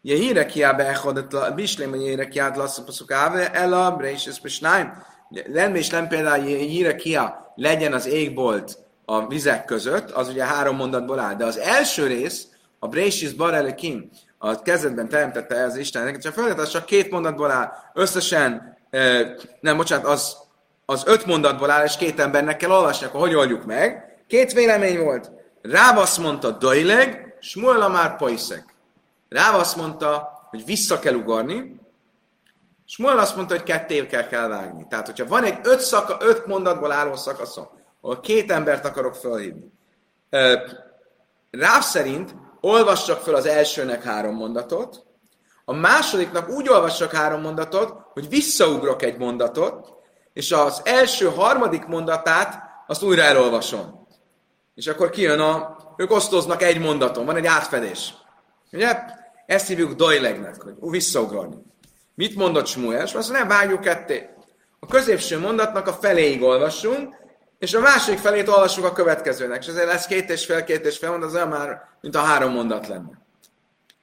E, 0.03 0.07
ugye 0.07 0.15
híre 0.15 0.45
kiábe 0.45 0.87
echodat 0.87 1.33
a 1.33 1.53
bislém, 1.53 1.89
hogy 1.89 2.01
híre 2.01 2.27
kiád 2.27 2.57
lasszapaszok 2.57 3.11
áve, 3.11 3.51
el 3.51 3.73
a 3.73 3.95
Brésis 3.95 4.39
Pesnáim. 4.39 4.93
Rendben 5.29 5.75
is 5.75 5.89
nem 5.89 6.07
például 6.07 6.43
híre 6.43 6.95
kiá 6.95 7.51
legyen 7.55 7.93
az 7.93 8.07
égbolt 8.07 8.77
a 9.05 9.27
vizek 9.27 9.65
között, 9.65 10.11
az 10.11 10.27
ugye 10.27 10.43
három 10.43 10.75
mondatból 10.75 11.19
áll. 11.19 11.35
De 11.35 11.45
az 11.45 11.57
első 11.57 12.07
rész, 12.07 12.47
a 12.79 12.87
Brésis 12.87 13.33
Bar 13.33 13.75
Kim, 13.75 14.09
a 14.37 14.61
kezdetben 14.61 15.09
teremtette 15.09 15.55
ez 15.55 15.77
Isten, 15.77 16.19
csak 16.19 16.37
a 16.37 16.39
földet 16.39 16.59
az 16.59 16.69
csak 16.69 16.85
két 16.85 17.11
mondatból 17.11 17.51
áll. 17.51 17.71
Összesen, 17.93 18.77
nem, 19.59 19.77
bocsánat, 19.77 20.05
az 20.05 20.37
az 20.89 21.03
öt 21.05 21.25
mondatból 21.25 21.71
áll, 21.71 21.85
és 21.85 21.97
két 21.97 22.19
embernek 22.19 22.57
kell 22.57 22.71
olvasni, 22.71 23.05
akkor 23.05 23.19
hogy 23.19 23.35
oldjuk 23.35 23.65
meg? 23.65 24.17
Két 24.27 24.53
vélemény 24.53 24.99
volt. 24.99 25.31
Ráv 25.61 25.97
azt 25.97 26.17
mondta, 26.17 26.51
dajleg, 26.51 27.37
Smuel 27.41 27.89
már 27.89 28.17
paiszek. 28.17 28.68
Ráv 29.29 29.55
azt 29.55 29.75
mondta, 29.75 30.29
hogy 30.49 30.65
vissza 30.65 30.99
kell 30.99 31.13
ugorni, 31.13 31.79
Smuel 32.85 33.19
azt 33.19 33.35
mondta, 33.35 33.53
hogy 33.53 33.63
ketté 33.63 34.05
kell, 34.05 34.27
kell 34.27 34.47
vágni. 34.47 34.85
Tehát, 34.89 35.05
hogyha 35.05 35.27
van 35.27 35.43
egy 35.43 35.59
öt, 35.63 35.79
szaka, 35.79 36.17
öt 36.19 36.45
mondatból 36.45 36.91
álló 36.91 37.15
szakaszom, 37.15 37.67
ahol 38.01 38.19
két 38.19 38.51
embert 38.51 38.85
akarok 38.85 39.15
felhívni, 39.15 39.71
Ráv 41.51 41.81
szerint 41.81 42.35
olvassak 42.61 43.21
fel 43.21 43.33
az 43.33 43.45
elsőnek 43.45 44.03
három 44.03 44.35
mondatot, 44.35 45.05
a 45.65 45.73
másodiknak 45.73 46.49
úgy 46.49 46.69
olvassak 46.69 47.11
három 47.11 47.41
mondatot, 47.41 47.93
hogy 48.13 48.29
visszaugrok 48.29 49.01
egy 49.01 49.17
mondatot, 49.17 49.93
és 50.33 50.51
az 50.51 50.81
első 50.83 51.29
harmadik 51.29 51.85
mondatát 51.85 52.63
azt 52.87 53.03
újra 53.03 53.21
elolvasom. 53.21 54.07
És 54.75 54.87
akkor 54.87 55.09
kijön 55.09 55.39
a, 55.39 55.77
ők 55.97 56.11
osztoznak 56.11 56.61
egy 56.61 56.79
mondaton, 56.79 57.25
van 57.25 57.35
egy 57.35 57.45
átfedés. 57.45 58.13
Ugye? 58.71 59.03
Ezt 59.49 59.67
hívjuk 59.67 59.93
dojlegnek, 59.93 60.61
hogy 60.61 60.75
visszaugrani. 60.79 61.55
Mit 62.15 62.35
mondott 62.35 62.65
Smuel? 62.65 63.03
És 63.03 63.13
azt 63.13 63.31
nem 63.31 63.47
vágjuk 63.47 63.81
ketté. 63.81 64.29
A 64.79 64.85
középső 64.85 65.39
mondatnak 65.39 65.87
a 65.87 65.93
feléig 65.93 66.41
olvassunk, 66.41 67.15
és 67.59 67.73
a 67.73 67.79
másik 67.79 68.17
felét 68.17 68.47
olvassuk 68.47 68.85
a 68.85 68.91
következőnek. 68.91 69.61
És 69.61 69.67
ezért 69.67 69.87
lesz 69.87 70.05
két 70.05 70.29
és 70.29 70.45
fél, 70.45 70.63
két 70.63 70.85
és 70.85 70.97
fél 70.97 71.09
mondat, 71.09 71.29
az 71.29 71.35
olyan 71.35 71.47
már, 71.47 71.87
mint 72.01 72.15
a 72.15 72.19
három 72.19 72.51
mondat 72.51 72.87
lenne. 72.87 73.21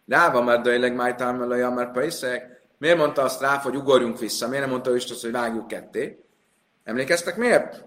Ráva 0.06 0.42
már 0.42 0.60
dojleg 0.60 0.94
májtám, 0.94 1.36
már 1.74 1.92
paiszek. 1.92 2.60
Miért 2.78 2.98
mondta 2.98 3.22
azt 3.22 3.40
rá, 3.40 3.56
hogy 3.56 3.76
ugorjunk 3.76 4.18
vissza? 4.18 4.48
Miért 4.48 4.62
nem 4.62 4.72
mondta 4.72 4.90
ő 4.90 4.98
hogy 5.20 5.32
vágjuk 5.32 5.66
ketté? 5.66 6.24
Emlékeztek 6.84 7.36
miért? 7.36 7.84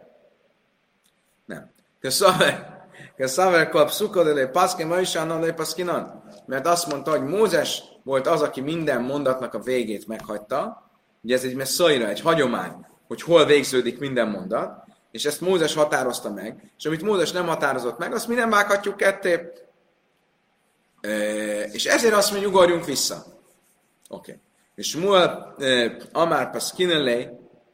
Nem. 1.45 1.71
Szóval 2.01 2.77
Szaver 3.17 3.69
kap 3.69 3.89
szukodelé 3.89 4.45
paszki, 4.45 4.83
ma 4.83 4.99
is 4.99 5.15
annan 5.15 5.55
paszkinan. 5.55 6.23
Mert 6.49 6.67
azt 6.67 6.87
mondta, 6.87 7.11
hogy 7.11 7.23
Mózes 7.23 7.83
volt 8.03 8.27
az, 8.27 8.41
aki 8.41 8.61
minden 8.61 9.01
mondatnak 9.01 9.53
a 9.53 9.59
végét 9.59 10.07
meghagyta. 10.07 10.89
Ugye 11.21 11.35
ez 11.35 11.43
egy 11.43 11.55
messzajra, 11.55 12.07
egy 12.07 12.21
hagyomány, 12.21 12.85
hogy 13.07 13.21
hol 13.21 13.45
végződik 13.45 13.99
minden 13.99 14.27
mondat. 14.27 14.83
És 15.11 15.25
ezt 15.25 15.41
Mózes 15.41 15.73
határozta 15.73 16.33
meg. 16.33 16.71
És 16.77 16.85
amit 16.85 17.01
Mózes 17.01 17.31
nem 17.31 17.47
határozott 17.47 17.97
meg, 17.97 18.13
azt 18.13 18.27
mi 18.27 18.35
nem 18.35 18.49
vághatjuk 18.49 18.97
ketté. 18.97 19.51
És 21.71 21.85
ezért 21.85 22.13
azt 22.13 22.31
mondjuk, 22.31 22.53
ugorjunk 22.53 22.85
vissza. 22.85 23.25
Oké. 24.09 24.31
Okay. 24.31 24.43
És 24.75 24.95
Muel 24.95 25.55
Amár 26.11 26.51
Paskinelé, 26.51 27.29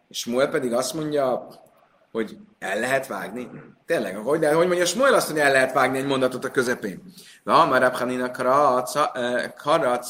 és 0.07 0.25
Muel 0.25 0.49
pedig 0.49 0.73
azt 0.73 0.93
mondja, 0.93 1.47
hogy 2.15 2.37
el 2.59 2.79
lehet 2.79 3.07
vágni. 3.07 3.49
Tényleg, 3.85 4.15
hogy, 4.15 4.39
de 4.39 4.53
hogy 4.53 4.67
mondja 4.67 4.85
Smuel 4.85 5.13
azt, 5.13 5.29
hogy 5.29 5.39
el 5.39 5.51
lehet 5.51 5.73
vágni 5.73 5.97
egy 5.97 6.05
mondatot 6.05 6.45
a 6.45 6.51
közepén. 6.51 7.03
Na, 7.43 7.65
már 7.65 7.81
Rabhanina 7.81 8.31
karat 9.57 10.07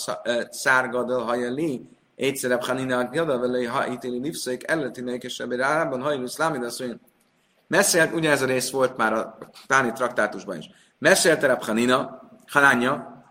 szárgadal 0.50 1.24
hajali, 1.24 1.90
egyszer 2.16 2.50
Rabhanina 2.50 3.10
gadal 3.10 3.40
vele 3.40 3.70
ha 3.70 3.88
ítéli 3.88 4.20
livszaik 4.20 4.68
elletinek, 4.68 5.24
és 5.24 5.40
ebben 5.40 5.58
rában 5.58 6.02
hajlú 6.02 6.26
szlámid 6.26 6.64
azt 6.64 6.80
mondja, 6.80 6.98
messzelt, 7.68 8.14
ugyanez 8.14 8.42
a 8.42 8.46
rész 8.46 8.70
volt 8.70 8.98
már 8.98 9.14
a 9.14 9.38
Táni 9.68 9.92
traktátusban 9.92 10.58
is. 10.58 10.70
Messzelte 10.98 11.48
Rabhanina, 11.48 12.22
Hanánja, 12.48 13.24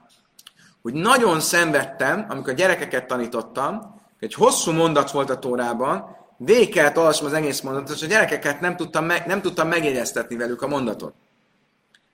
hogy 0.83 0.95
nagyon 0.95 1.40
szenvedtem, 1.40 2.26
amikor 2.28 2.52
a 2.52 2.57
gyerekeket 2.57 3.07
tanítottam, 3.07 4.02
egy 4.19 4.35
hosszú 4.35 4.73
mondat 4.73 5.11
volt 5.11 5.31
a 5.31 5.38
Tórában, 5.38 6.24
végig 6.36 6.72
kellett 6.72 6.98
olvasnom 6.98 7.30
az 7.30 7.36
egész 7.36 7.60
mondatot, 7.60 7.96
és 7.96 8.02
a 8.02 8.06
gyerekeket 8.06 8.60
nem 8.60 8.76
tudtam, 8.76 9.04
meg, 9.04 9.26
nem 9.26 9.40
tudtam 9.40 9.68
megjegyeztetni 9.68 10.36
velük 10.36 10.62
a 10.62 10.68
mondatot. 10.68 11.14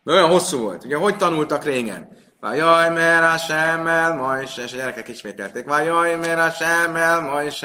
Mert 0.02 0.18
olyan 0.18 0.30
hosszú 0.30 0.58
volt. 0.58 0.84
Ugye, 0.84 0.96
hogy 0.96 1.16
tanultak 1.16 1.64
régen? 1.64 2.08
Vajaj, 2.40 2.90
mert 2.90 3.34
a 3.34 3.36
semmel, 3.36 4.14
ma 4.14 4.40
is, 4.40 4.56
és 4.56 4.72
a 4.72 4.76
gyerekek 4.76 5.08
ismételték. 5.08 5.64
Vajaj, 5.64 6.16
mert 6.16 6.38
a 6.38 6.50
semmel, 6.50 7.20
ma 7.20 7.42
is, 7.42 7.64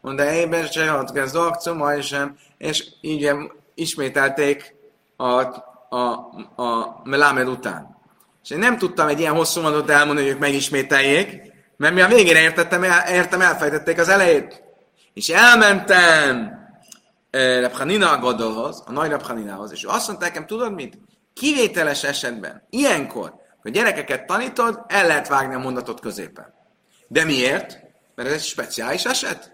mondta, 0.00 0.32
éber 0.32 0.64
se, 0.64 0.92
ott 0.92 1.12
kezd 1.12 1.36
akció, 1.36 1.74
ma 1.74 1.94
is 1.94 2.06
sem. 2.06 2.36
És 2.58 2.84
így 3.00 3.30
ismételték 3.74 4.74
a, 5.16 5.42
a, 5.96 6.02
a 6.56 7.00
Melamed 7.04 7.48
után. 7.48 7.96
És 8.44 8.50
én 8.50 8.58
nem 8.58 8.78
tudtam 8.78 9.08
egy 9.08 9.20
ilyen 9.20 9.34
hosszú 9.34 9.60
mondatot 9.60 9.90
elmondani, 9.90 10.26
hogy 10.26 10.34
ők 10.34 10.40
megismételjék, 10.40 11.52
mert 11.76 11.94
mi 11.94 12.00
a 12.00 12.08
végére 12.08 12.40
értettem, 12.40 12.82
értem, 13.08 13.40
elfejtették 13.40 13.98
az 13.98 14.08
elejét. 14.08 14.62
És 15.16 15.28
elmentem 15.28 16.58
eh, 17.30 17.60
Rabhanina 17.60 18.10
a 18.10 18.18
Gadolhoz, 18.18 18.82
a 18.86 18.92
nagy 18.92 19.10
Rabhaninához, 19.10 19.72
és 19.72 19.84
ő 19.84 19.88
azt 19.88 20.06
mondta 20.06 20.24
nekem, 20.24 20.46
tudod 20.46 20.74
mit? 20.74 20.98
Kivételes 21.34 22.04
esetben, 22.04 22.66
ilyenkor, 22.70 23.34
hogy 23.62 23.72
gyerekeket 23.72 24.26
tanítod, 24.26 24.84
el 24.86 25.06
lehet 25.06 25.28
vágni 25.28 25.54
a 25.54 25.58
mondatot 25.58 26.00
középen. 26.00 26.54
De 27.08 27.24
miért? 27.24 27.78
Mert 28.14 28.28
ez 28.28 28.34
egy 28.34 28.42
speciális 28.42 29.04
eset. 29.04 29.52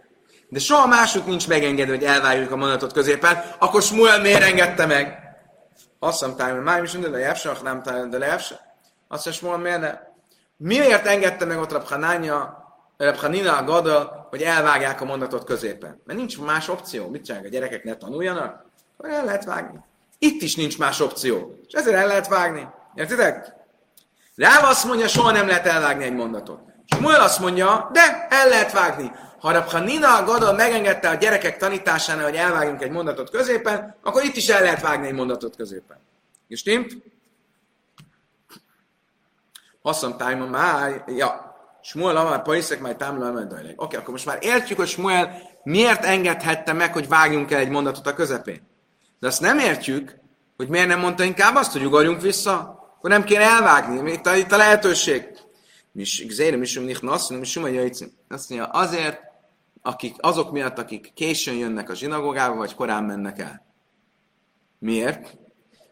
De 0.49 0.59
soha 0.59 0.87
másút 0.87 1.27
nincs 1.27 1.49
megengedve, 1.49 1.95
hogy 1.95 2.05
elvágjuk 2.05 2.51
a 2.51 2.57
mondatot 2.57 2.93
középen, 2.93 3.45
akkor 3.59 3.83
Smuel 3.83 4.21
miért 4.21 4.43
engedte 4.43 4.87
meg? 4.87 5.19
Azt 5.99 6.21
mondta, 6.21 6.53
hogy 6.53 6.63
már 6.63 6.83
is 6.83 6.93
minden 6.93 7.11
lejevse, 7.11 7.57
nem 7.63 7.83
talán 7.83 8.11
de 8.11 8.19
lejevse. 8.19 8.55
Azt 9.09 9.25
mondja, 9.25 9.33
Smuel 9.33 9.59
miért? 9.59 9.99
Miért 10.57 11.07
engedte 11.07 11.45
meg 11.45 11.59
ott 11.59 11.73
Rabhanánya 11.73 12.62
Hanina 13.11 13.57
a 13.57 13.65
Gada, 13.65 14.27
hogy 14.31 14.43
elvágják 14.43 15.01
a 15.01 15.05
mondatot 15.05 15.45
középen. 15.45 16.01
Mert 16.05 16.19
nincs 16.19 16.41
más 16.41 16.69
opció. 16.69 17.09
Mit 17.09 17.25
csinálják? 17.25 17.49
A 17.49 17.53
gyerekek 17.53 17.85
ne 17.85 17.95
tanuljanak? 17.95 18.65
Akkor 18.97 19.11
el 19.11 19.25
lehet 19.25 19.45
vágni. 19.45 19.79
Itt 20.19 20.43
is 20.43 20.57
nincs 20.57 20.79
más 20.79 21.01
opció. 21.01 21.59
És 21.67 21.73
ezért 21.73 21.97
el 21.97 22.07
lehet 22.07 22.29
vágni. 22.29 22.69
Értitek? 22.95 23.55
Ráv 24.37 24.65
azt 24.65 24.85
mondja, 24.85 25.09
soha 25.09 25.31
nem 25.31 25.47
lehet 25.47 25.67
elvágni 25.67 26.05
egy 26.05 26.15
mondatot. 26.15 26.61
És 26.87 26.97
Muel 26.97 27.21
azt 27.21 27.41
mondja, 27.41 27.89
de 27.93 28.27
el 28.31 28.49
lehet 28.49 28.73
vágni. 28.73 29.13
Ha 29.41 29.79
Nina 29.79 30.17
a 30.17 30.25
Gada 30.25 30.53
megengedte 30.53 31.09
a 31.09 31.15
gyerekek 31.15 31.57
tanításánál, 31.57 32.25
hogy 32.25 32.37
elvágjunk 32.37 32.83
egy 32.83 32.91
mondatot 32.91 33.31
középen, 33.31 33.97
akkor 34.03 34.25
itt 34.25 34.37
is 34.37 34.49
el 34.49 34.63
lehet 34.63 34.81
vágni 34.81 35.07
egy 35.07 35.15
mondatot 35.15 35.57
középen. 35.57 35.99
És 36.49 36.59
stimmt? 36.59 36.97
Azt 39.83 40.03
mondta, 40.03 40.37
már, 40.37 41.05
ja, 41.07 41.52
Smuel 41.83 42.17
amár 42.17 42.43
paiszek, 42.43 42.81
majd 42.81 42.97
támla. 42.97 43.47
Oké, 43.77 43.97
akkor 43.97 44.11
most 44.11 44.27
már 44.27 44.39
értjük, 44.41 44.79
hogy 44.79 44.89
Smuel 44.89 45.43
miért 45.63 46.05
engedhette 46.05 46.73
meg, 46.73 46.93
hogy 46.93 47.09
vágjunk 47.09 47.51
el 47.51 47.61
egy 47.61 47.69
mondatot 47.69 48.07
a 48.07 48.15
közepén. 48.15 48.69
De 49.21 49.27
azt 49.27 49.41
nem 49.41 49.59
értjük, 49.59 50.21
hogy 50.57 50.69
miért 50.69 50.87
nem 50.87 51.01
mondta 51.01 51.25
inkább 51.25 51.55
azt, 51.55 51.73
hogy 51.73 51.85
ugorjunk 51.85 52.21
vissza. 52.21 52.81
Akkor 52.97 53.11
nem 53.11 53.25
kéne 53.25 53.43
elvágni. 53.43 54.13
Itt 54.13 54.27
a, 54.27 54.37
itt 54.37 54.53
a 54.53 54.57
lehetőség. 54.57 55.25
Mis, 55.93 56.25
zére, 56.29 56.57
mis, 56.57 56.79
mis, 56.79 57.01
nasz, 57.01 57.29
mis, 57.29 57.57
Azt 58.29 58.51
mondja, 58.51 58.67
azért, 58.67 59.21
akik, 59.83 60.15
azok 60.19 60.53
miatt, 60.53 60.79
akik 60.79 61.13
későn 61.15 61.57
jönnek 61.57 61.91
a 61.91 61.95
zsinagógába, 61.95 62.55
vagy 62.55 62.75
korán 62.75 63.05
mennek 63.05 63.39
el. 63.39 63.67
Miért? 64.79 65.37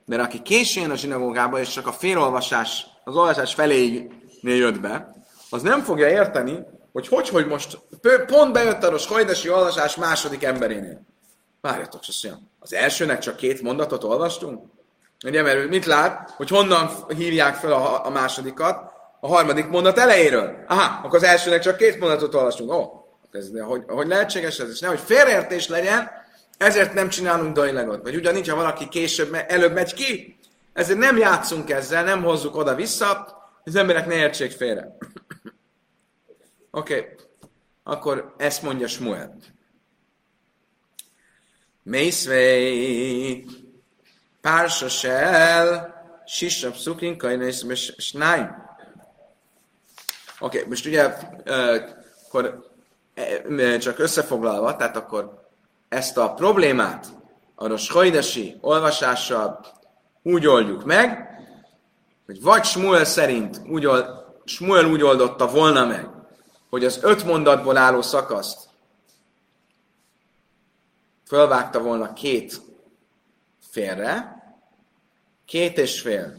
Mert 0.06 0.22
aki 0.22 0.42
későn 0.42 0.82
jön 0.82 0.92
a 0.92 0.96
zsinagógába, 0.96 1.60
és 1.60 1.68
csak 1.68 1.86
a 1.86 1.92
félolvasás, 1.92 2.86
az 3.04 3.16
olvasás 3.16 3.54
felé 3.54 4.08
jött 4.42 4.80
be, 4.80 5.19
az 5.50 5.62
nem 5.62 5.82
fogja 5.82 6.08
érteni, 6.08 6.58
hogy 6.92 7.08
hogy, 7.08 7.28
hogy 7.28 7.46
most 7.46 7.78
pont 8.26 8.52
bejött 8.52 8.82
a 8.82 8.98
Hajdesi 9.08 9.50
olvasás 9.50 9.96
második 9.96 10.44
emberénél. 10.44 11.00
Várjatok, 11.60 12.02
se 12.02 12.38
Az 12.58 12.72
elsőnek 12.72 13.18
csak 13.18 13.36
két 13.36 13.62
mondatot 13.62 14.04
olvastunk? 14.04 14.62
Ugye, 15.24 15.42
mert 15.42 15.68
mit 15.68 15.84
lát, 15.84 16.30
hogy 16.30 16.48
honnan 16.48 16.90
hívják 17.16 17.54
fel 17.54 17.72
a, 17.72 18.06
a 18.06 18.10
másodikat? 18.10 18.90
A 19.20 19.28
harmadik 19.28 19.68
mondat 19.68 19.98
elejéről. 19.98 20.64
Aha, 20.66 21.00
akkor 21.04 21.18
az 21.18 21.22
elsőnek 21.22 21.60
csak 21.60 21.76
két 21.76 22.00
mondatot 22.00 22.34
olvastunk. 22.34 22.72
Ó, 22.72 22.76
oh, 22.76 23.00
ez, 23.32 23.48
hogy, 23.60 23.82
hogy 23.86 24.06
lehetséges 24.06 24.58
ez? 24.58 24.70
És 24.70 24.80
nehogy 24.80 25.00
félreértés 25.00 25.68
legyen, 25.68 26.10
ezért 26.58 26.94
nem 26.94 27.08
csinálunk 27.08 27.54
dajlegot. 27.54 28.02
Vagy 28.02 28.16
ugyanígy, 28.16 28.48
ha 28.48 28.56
valaki 28.56 28.88
később, 28.88 29.36
előbb 29.48 29.72
megy 29.72 29.94
ki, 29.94 30.38
ezért 30.72 30.98
nem 30.98 31.16
játszunk 31.16 31.70
ezzel, 31.70 32.04
nem 32.04 32.22
hozzuk 32.22 32.56
oda-vissza, 32.56 33.38
az 33.64 33.76
emberek 33.76 34.06
ne 34.06 34.14
értsék 34.14 34.50
félre. 34.50 34.96
Oké, 36.70 36.94
okay. 36.94 37.14
akkor 37.82 38.34
ezt 38.36 38.62
mondja 38.62 38.86
Smuel. 38.86 39.36
Mészvei, 41.82 43.46
pársa 44.40 44.88
sel, 44.88 45.94
sisab 46.26 46.74
szukrin, 46.74 47.18
kajnész. 47.18 47.62
Oké, 47.62 48.56
okay, 50.40 50.64
most 50.68 50.86
ugye, 50.86 51.16
akkor 52.26 52.70
csak 53.80 53.98
összefoglalva, 53.98 54.76
tehát 54.76 54.96
akkor 54.96 55.48
ezt 55.88 56.16
a 56.16 56.34
problémát 56.34 57.06
a 57.54 57.76
Schojdesi 57.76 58.56
olvasással 58.60 59.60
úgy 60.22 60.46
oldjuk 60.46 60.84
meg, 60.84 61.28
hogy 62.26 62.42
vagy 62.42 62.64
Smuel 62.64 63.04
szerint 63.04 63.60
úgy, 63.68 63.86
old, 63.86 64.06
Smuel 64.44 64.84
úgy 64.84 65.02
oldotta 65.02 65.46
volna 65.46 65.86
meg, 65.86 66.08
hogy 66.70 66.84
az 66.84 67.02
öt 67.02 67.24
mondatból 67.24 67.76
álló 67.76 68.02
szakaszt 68.02 68.68
fölvágta 71.30 71.80
volna 71.80 72.12
két 72.12 72.60
félre, 73.70 74.42
két 75.44 75.78
és 75.78 76.00
fél, 76.00 76.38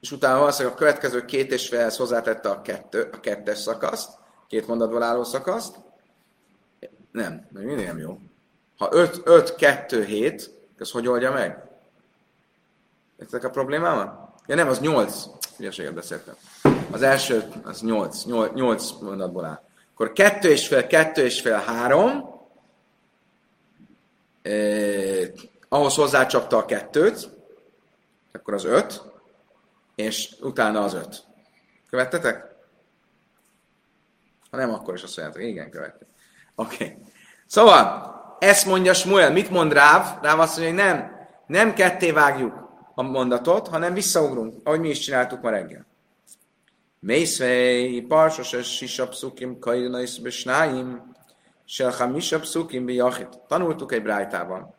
és 0.00 0.12
utána 0.12 0.38
valószínűleg 0.38 0.74
a 0.74 0.78
következő 0.78 1.24
két 1.24 1.52
és 1.52 1.68
félhez 1.68 1.96
hozzátette 1.96 2.50
a, 2.50 2.60
kettő, 2.60 3.08
a 3.12 3.20
kettes 3.20 3.58
szakaszt, 3.58 4.10
két 4.48 4.66
mondatból 4.66 5.02
álló 5.02 5.24
szakaszt. 5.24 5.76
Nem, 7.12 7.46
még 7.50 7.64
mindig 7.64 7.86
nem 7.86 7.98
jó. 7.98 8.18
Ha 8.76 8.88
5, 8.92 9.20
5, 9.24 9.54
2, 9.54 10.04
7, 10.04 10.50
ez 10.78 10.90
hogy 10.90 11.08
oldja 11.08 11.32
meg? 11.32 11.70
Értek 13.20 13.44
a 13.44 13.50
problémámat? 13.50 14.34
Ja 14.46 14.54
nem, 14.54 14.68
az 14.68 14.80
8. 14.80 15.24
Hülyeséget 15.56 15.94
beszéltem. 15.94 16.34
Az 16.94 17.02
első, 17.02 17.52
az 17.64 17.80
8, 17.80 18.24
8, 18.24 18.54
8 18.54 18.90
mondatból 19.00 19.44
áll. 19.44 19.62
Akkor 19.94 20.12
kettő 20.12 20.50
és 20.50 20.66
fél, 20.66 20.86
kettő 20.86 21.24
és 21.24 21.40
fél, 21.40 21.56
három. 21.56 22.40
Eh, 24.42 25.28
ahhoz 25.68 25.94
hozzácsapta 25.94 26.56
a 26.56 26.64
kettőt, 26.64 27.28
akkor 28.32 28.54
az 28.54 28.64
öt, 28.64 29.02
és 29.94 30.34
utána 30.40 30.82
az 30.84 30.94
öt. 30.94 31.24
Követtetek? 31.90 32.54
Ha 34.50 34.56
nem, 34.56 34.72
akkor 34.72 34.94
is 34.94 35.02
azt 35.02 35.16
mondjátok, 35.16 35.42
igen, 35.42 35.70
követtek. 35.70 36.08
Oké. 36.54 36.74
Okay. 36.74 36.96
Szóval, 37.46 38.14
ezt 38.38 38.66
mondja 38.66 38.94
Smuel. 38.94 39.30
Mit 39.32 39.50
mond 39.50 39.72
Ráv? 39.72 40.22
Ráv 40.22 40.40
azt 40.40 40.58
mondja, 40.58 40.74
hogy 40.74 40.84
nem, 40.84 41.10
nem 41.46 41.74
ketté 41.74 42.10
vágjuk 42.10 42.54
a 42.94 43.02
mondatot, 43.02 43.68
hanem 43.68 43.94
visszaugrunk, 43.94 44.60
ahogy 44.64 44.80
mi 44.80 44.88
is 44.88 44.98
csináltuk 44.98 45.40
ma 45.40 45.50
reggel. 45.50 45.92
Mészvei, 47.04 48.00
parsos 48.00 48.56
sisa 48.62 49.08
pszukim 49.08 49.58
kailnais 49.58 50.18
besnáim, 50.18 51.14
se 51.64 51.92
hamisha 51.92 52.40
pszukim 52.40 52.84
biachit. 52.84 53.28
Tanultuk 53.48 53.92
egy 53.92 54.02
brájtában, 54.02 54.74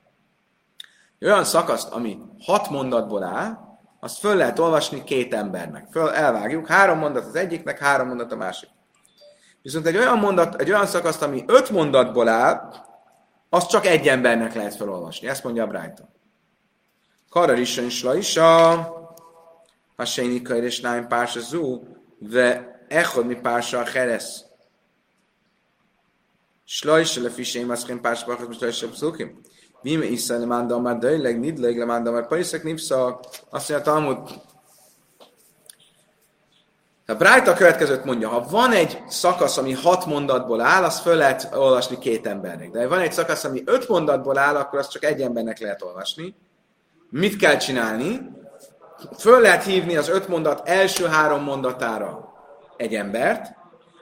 olyan 1.22 1.44
szakaszt, 1.44 1.90
ami 1.90 2.18
hat 2.40 2.70
mondatból 2.70 3.24
áll, 3.24 3.58
azt 4.00 4.20
föl 4.20 4.36
lehet 4.36 4.60
olvasni 4.60 5.04
két 5.04 5.34
embernek. 5.34 5.88
Föl 5.92 6.10
elvágjuk, 6.10 6.68
három 6.68 6.98
mondat 6.98 7.26
az 7.26 7.36
egyiknek, 7.36 7.80
három 7.80 8.08
mondat 8.08 8.32
a 8.32 8.36
másik. 8.36 8.70
Viszont 9.62 9.86
egy 9.86 9.98
olyan, 9.98 10.20
mondat, 10.20 10.62
egy 10.62 10.70
olyan 10.70 10.86
szakaszt, 10.86 11.22
ami 11.22 11.44
öt 11.48 11.70
mondatból 11.70 12.28
áll, 12.28 12.74
azt 13.50 13.70
csak 13.70 13.86
egy 13.86 14.08
embernek 14.08 14.54
lehet 14.54 14.76
felolvasni. 14.76 15.28
Ezt 15.28 15.44
mondja 15.44 15.64
a 15.64 15.68
Brighton. 15.68 16.10
Karar 17.30 17.60
is 17.60 17.78
is 18.16 18.38
a 18.38 18.94
Hasséni 19.96 20.42
Kair 20.42 20.64
és 20.64 20.80
Náim 20.80 21.08
Pársa 21.08 21.40
Zú, 21.40 21.95
le 27.22 27.30
fisém, 27.30 27.70
azt 27.70 27.86
kén 27.86 28.02
Pársa 28.02 28.26
Bachot, 28.26 28.48
most 28.48 28.60
Slajse 28.60 28.88
Pszukim. 28.88 29.40
Vime 29.82 30.06
Isza 30.06 30.38
le 30.38 30.46
manda 30.46 30.80
már 30.80 30.98
döjleg, 30.98 31.40
nidleg 31.40 31.78
le 31.78 31.86
manda 31.86 32.12
már 32.12 32.28
Pariszek 32.28 32.64
Nipsza. 32.64 33.20
Azt 33.50 33.70
mondja 33.70 33.92
Talmud, 33.92 34.18
a 37.08 37.14
Bright 37.14 37.48
a 37.48 37.54
következőt 37.54 38.04
mondja, 38.04 38.30
ha 38.30 38.48
van 38.50 38.72
egy 38.72 39.04
szakasz, 39.08 39.58
ami 39.58 39.74
hat 39.74 40.06
mondatból 40.06 40.62
áll, 40.62 40.84
azt 40.84 41.02
föl 41.02 41.16
lehet 41.16 41.50
olvasni 41.54 41.98
két 41.98 42.28
embernek. 42.28 42.72
De 42.72 42.82
ha 42.82 42.88
van 42.88 43.00
egy 43.00 43.12
szakasz, 43.12 43.44
ami 43.44 43.62
öt 43.66 43.88
mondatból 43.88 44.38
áll, 44.38 44.56
akkor 44.56 44.80
azt 44.80 44.92
csak 44.92 45.04
egy 45.04 45.22
embernek 45.22 45.60
lehet 45.60 45.82
olvasni. 45.82 46.36
Mit 47.10 47.36
kell 47.36 47.58
csinálni? 47.58 48.30
Föl 49.18 49.42
lehet 49.42 49.64
hívni 49.64 49.98
az 49.98 50.10
öt 50.10 50.28
mondat 50.28 50.68
első 50.68 51.06
három 51.06 51.44
mondatára 51.44 52.34
egy 52.78 52.96
embert, 52.96 53.56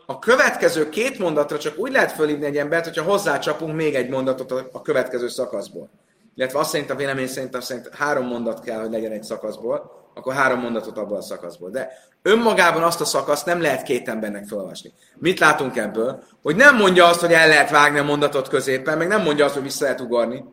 a 0.06 0.20
következő 0.20 0.90
két 0.90 1.20
mondatra 1.20 1.58
csak 1.58 1.78
úgy 1.78 1.92
lehet 1.92 2.12
fölhívni 2.12 2.46
egy 2.46 2.58
embert, 2.58 2.84
hogyha 2.84 3.04
hozzácsapunk 3.04 3.76
még 3.76 3.96
egy 3.96 4.10
mondatot 4.10 4.52
a 4.72 4.82
következő 4.82 5.28
szakaszból. 5.28 5.90
Illetve 6.36 6.60
azt 6.60 6.70
szerint 6.70 6.90
a 6.90 6.96
vélemény 6.96 7.28
szerint, 7.28 7.56
azt 7.56 7.68
szerint 7.68 7.90
három 7.96 8.28
mondat 8.28 8.60
kell, 8.60 8.80
hogy 8.80 8.92
legyen 8.92 9.12
egy 9.12 9.24
szakaszból, 9.24 9.92
akkor 10.14 10.34
három 10.34 10.60
mondatot 10.60 10.98
abból 10.98 11.18
a 11.18 11.22
szakaszból. 11.22 11.70
De 11.70 11.92
önmagában 12.22 12.84
azt 12.84 13.02
a 13.02 13.06
szakaszt 13.06 13.46
nem 13.46 13.62
lehet 13.62 13.84
két 13.84 14.10
embernek 14.10 14.46
felolvasni. 14.46 14.94
Mit 15.16 15.40
látunk 15.40 15.78
ebből? 15.78 16.24
Hogy 16.42 16.56
nem 16.56 16.76
mondja 16.76 17.06
azt, 17.06 17.20
hogy 17.20 17.34
el 17.34 17.48
lehet 17.48 17.70
vágni 17.70 18.00
a 18.00 18.04
mondatot 18.04 18.48
középen, 18.48 18.98
meg 18.98 19.08
nem 19.08 19.22
mondja 19.22 19.46
azt, 19.46 19.54
hogy 19.54 19.64
vissza 19.64 19.84
lehet 19.84 20.02
ugorni. 20.02 20.44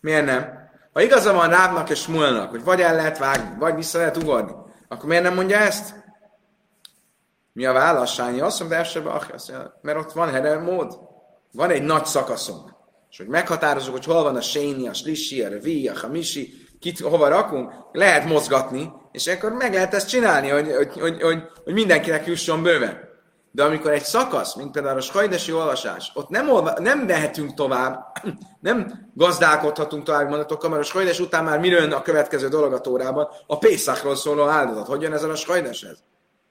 Miért 0.00 0.24
nem? 0.24 0.63
Ha 0.94 1.02
igaza 1.02 1.32
van 1.32 1.48
Rávnak 1.48 1.90
és 1.90 2.00
Smulnak, 2.00 2.50
hogy 2.50 2.64
vagy 2.64 2.80
el 2.80 2.94
lehet 2.94 3.18
vágni, 3.18 3.58
vagy 3.58 3.74
vissza 3.74 3.98
lehet 3.98 4.16
ugorni, 4.16 4.52
akkor 4.88 5.08
miért 5.08 5.22
nem 5.22 5.34
mondja 5.34 5.58
ezt? 5.58 5.94
Mi 7.52 7.64
a 7.64 7.72
válasz? 7.72 8.12
Sányi 8.12 8.40
azt 8.40 8.58
mondja, 8.58 8.84
mondja, 9.04 9.78
mert 9.82 9.98
ott 9.98 10.12
van 10.12 10.30
header 10.30 10.58
mód. 10.58 10.98
Van 11.52 11.70
egy 11.70 11.82
nagy 11.82 12.04
szakaszunk. 12.04 12.74
És 13.10 13.16
hogy 13.16 13.26
meghatározunk, 13.26 13.96
hogy 13.96 14.04
hol 14.04 14.22
van 14.22 14.36
a 14.36 14.40
séni, 14.40 14.88
a 14.88 14.92
slissi, 14.92 15.42
a 15.42 15.48
revi, 15.48 15.88
a 15.88 15.98
hamisi, 15.98 16.54
kit 16.80 17.00
hova 17.00 17.28
rakunk, 17.28 17.72
lehet 17.92 18.24
mozgatni, 18.24 18.92
és 19.12 19.26
akkor 19.26 19.52
meg 19.52 19.72
lehet 19.72 19.94
ezt 19.94 20.08
csinálni, 20.08 20.48
hogy, 20.48 20.72
hogy, 20.74 21.00
hogy, 21.00 21.22
hogy, 21.22 21.42
hogy 21.64 21.72
mindenkinek 21.72 22.26
jusson 22.26 22.62
bőven. 22.62 23.03
De 23.54 23.62
amikor 23.62 23.90
egy 23.90 24.02
szakasz, 24.02 24.54
mint 24.54 24.70
például 24.70 24.98
a 24.98 25.00
skajdesi 25.00 25.52
olvasás, 25.52 26.10
ott 26.14 26.28
nem, 26.28 26.50
olva, 26.50 26.72
nem 26.78 26.98
mehetünk 26.98 27.54
tovább, 27.54 28.18
nem 28.60 29.10
gazdálkodhatunk 29.14 30.04
tovább 30.04 30.28
mondatokkal, 30.28 30.70
mert 30.70 30.82
a 30.82 30.84
skajdes 30.84 31.20
után 31.20 31.44
már 31.44 31.60
mi 31.60 31.68
jön 31.68 31.92
a 31.92 32.02
következő 32.02 32.48
dolog 32.48 32.72
a 32.72 32.80
tórában? 32.80 33.28
A 33.46 33.58
Pészakról 33.58 34.16
szóló 34.16 34.46
áldozat. 34.46 34.86
Hogy 34.86 35.02
jön 35.02 35.12
ezen 35.12 35.30
a 35.30 35.34
skajdeshez? 35.34 36.02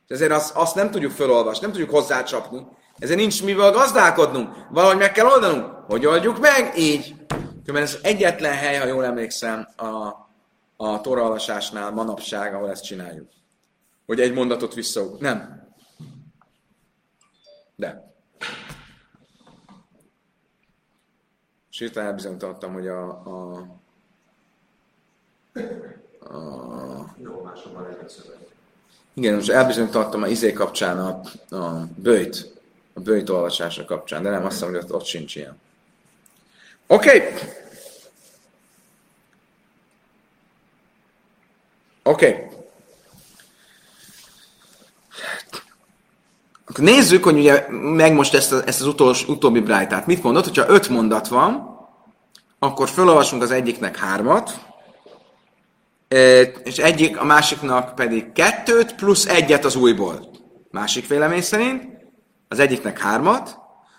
Ezért 0.08 0.32
azt, 0.32 0.56
azt 0.56 0.76
nem 0.76 0.92
tudjuk 0.92 1.12
felolvasni, 1.12 1.62
nem 1.62 1.72
tudjuk 1.72 1.90
hozzácsapni. 1.90 2.68
Ezért 2.98 3.20
nincs 3.20 3.44
mivel 3.44 3.72
gazdálkodnunk. 3.72 4.56
Valahogy 4.70 4.98
meg 4.98 5.12
kell 5.12 5.26
oldanunk. 5.26 5.66
Hogy 5.88 6.06
oldjuk 6.06 6.40
meg? 6.40 6.74
Így. 6.78 7.16
Mert 7.66 7.86
ez 7.86 7.98
egyetlen 8.02 8.54
hely, 8.54 8.78
ha 8.78 8.86
jól 8.86 9.06
emlékszem, 9.06 9.68
a, 9.76 9.88
a 10.76 11.02
toraolvasásnál 11.02 11.92
manapság, 11.92 12.54
ahol 12.54 12.70
ezt 12.70 12.84
csináljuk. 12.84 13.28
Hogy 14.06 14.20
egy 14.20 14.34
mondatot 14.34 14.74
vissza. 14.74 15.02
Nem. 15.20 15.63
De. 17.84 18.14
Hirtelen 21.70 22.08
elbizonyítottam, 22.08 22.74
hogy 22.74 22.88
a, 22.88 23.10
a, 23.10 23.60
a 26.20 27.16
igen, 29.14 29.36
most 29.36 29.50
elbizonyítottam 29.50 30.22
a 30.24 30.28
izé 30.28 30.54
kapcsán 30.54 31.00
a, 31.00 31.22
a 31.56 31.88
bőjt, 31.96 32.62
a 32.94 33.00
bőjt 33.00 33.30
olvasása 33.30 33.86
kapcsán, 33.86 34.24
de 34.24 34.30
nem 34.30 34.46
azt 34.46 34.62
mondom, 34.62 34.82
hogy 34.82 34.90
ott, 34.90 34.96
ott 34.96 35.06
sincs 35.06 35.36
ilyen. 35.36 35.60
Oké. 36.88 37.18
Okay. 37.18 37.32
Oké. 42.04 42.28
Okay. 42.28 42.54
Akkor 46.63 46.63
nézzük, 46.78 47.24
hogy 47.24 47.38
ugye 47.38 47.66
meg 47.70 48.14
most 48.14 48.34
ezt, 48.34 48.52
a, 48.52 48.62
ezt 48.66 48.82
az 48.82 48.88
utolsó, 48.88 49.32
utóbbi 49.32 49.60
brájtát. 49.60 50.06
Mit 50.06 50.24
mondott, 50.24 50.44
hogyha 50.44 50.70
öt 50.70 50.90
mondat 50.90 51.28
van, 51.28 51.78
akkor 52.60 52.90
felolvasunk 52.90 53.42
az 53.42 53.52
egyiknek 53.52 53.98
hármat, 53.98 54.60
és 56.64 56.78
egyik, 56.78 57.20
a 57.20 57.24
másiknak 57.24 57.96
pedig 57.96 58.32
kettőt, 58.32 58.96
plusz 58.96 59.26
egyet 59.26 59.66
az 59.66 59.76
újból. 59.76 60.30
Másik 60.72 61.08
vélemény 61.08 61.42
szerint 61.42 61.84
az 62.48 62.60
egyiknek 62.60 63.00
hármat, 63.00 63.58